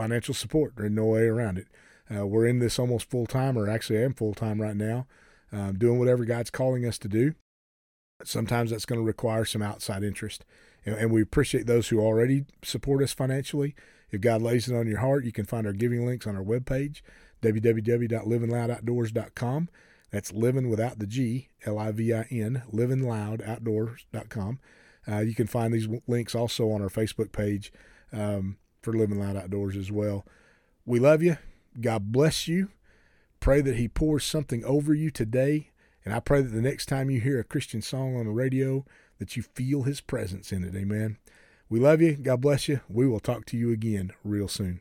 financial 0.00 0.32
support. 0.32 0.72
There's 0.76 0.90
no 0.90 1.04
way 1.04 1.24
around 1.24 1.58
it. 1.58 1.66
Uh, 2.10 2.26
we're 2.26 2.46
in 2.46 2.58
this 2.58 2.78
almost 2.78 3.10
full 3.10 3.26
time, 3.26 3.58
or 3.58 3.68
actually, 3.68 3.98
I 3.98 4.04
am 4.04 4.14
full 4.14 4.32
time 4.32 4.62
right 4.62 4.74
now, 4.74 5.06
um, 5.52 5.76
doing 5.76 5.98
whatever 5.98 6.24
God's 6.24 6.48
calling 6.50 6.86
us 6.86 6.96
to 6.98 7.08
do. 7.08 7.34
Sometimes 8.24 8.70
that's 8.70 8.86
going 8.86 8.98
to 8.98 9.04
require 9.04 9.44
some 9.44 9.60
outside 9.60 10.02
interest. 10.02 10.46
And, 10.86 10.94
and, 10.94 11.12
we 11.12 11.20
appreciate 11.20 11.66
those 11.66 11.88
who 11.88 12.00
already 12.00 12.46
support 12.62 13.02
us 13.02 13.12
financially. 13.12 13.74
If 14.10 14.22
God 14.22 14.40
lays 14.40 14.68
it 14.68 14.74
on 14.74 14.86
your 14.86 15.00
heart, 15.00 15.26
you 15.26 15.32
can 15.32 15.44
find 15.44 15.66
our 15.66 15.74
giving 15.74 16.06
links 16.06 16.26
on 16.26 16.34
our 16.34 16.42
webpage, 16.42 17.02
www.livinloudoutdoors.com. 17.42 19.68
That's 20.10 20.32
living 20.32 20.70
without 20.70 20.98
the 20.98 21.06
G, 21.06 21.48
L 21.66 21.78
I 21.78 21.92
V 21.92 22.14
I 22.14 22.26
N, 22.30 22.62
livinloudoutdoors.com. 22.72 24.60
Uh, 25.06 25.18
you 25.18 25.34
can 25.34 25.46
find 25.46 25.74
these 25.74 25.88
links 26.06 26.34
also 26.34 26.70
on 26.70 26.80
our 26.80 26.88
Facebook 26.88 27.32
page 27.32 27.70
um, 28.12 28.56
for 28.82 28.92
Living 28.92 29.18
Loud 29.18 29.36
Outdoors 29.36 29.76
as 29.76 29.90
well. 29.90 30.24
We 30.86 30.98
love 30.98 31.22
you. 31.22 31.36
God 31.80 32.12
bless 32.12 32.48
you. 32.48 32.70
Pray 33.40 33.60
that 33.60 33.76
He 33.76 33.88
pours 33.88 34.24
something 34.24 34.64
over 34.64 34.94
you 34.94 35.10
today. 35.10 35.70
And 36.04 36.14
I 36.14 36.20
pray 36.20 36.42
that 36.42 36.48
the 36.48 36.62
next 36.62 36.86
time 36.86 37.10
you 37.10 37.20
hear 37.20 37.38
a 37.38 37.44
Christian 37.44 37.82
song 37.82 38.16
on 38.16 38.26
the 38.26 38.32
radio, 38.32 38.84
that 39.18 39.36
you 39.36 39.42
feel 39.42 39.82
His 39.82 40.00
presence 40.00 40.52
in 40.52 40.64
it. 40.64 40.74
Amen. 40.74 41.18
We 41.68 41.78
love 41.78 42.00
you. 42.00 42.16
God 42.16 42.40
bless 42.40 42.68
you. 42.68 42.80
We 42.88 43.06
will 43.06 43.20
talk 43.20 43.44
to 43.46 43.56
you 43.56 43.70
again 43.70 44.12
real 44.24 44.48
soon. 44.48 44.78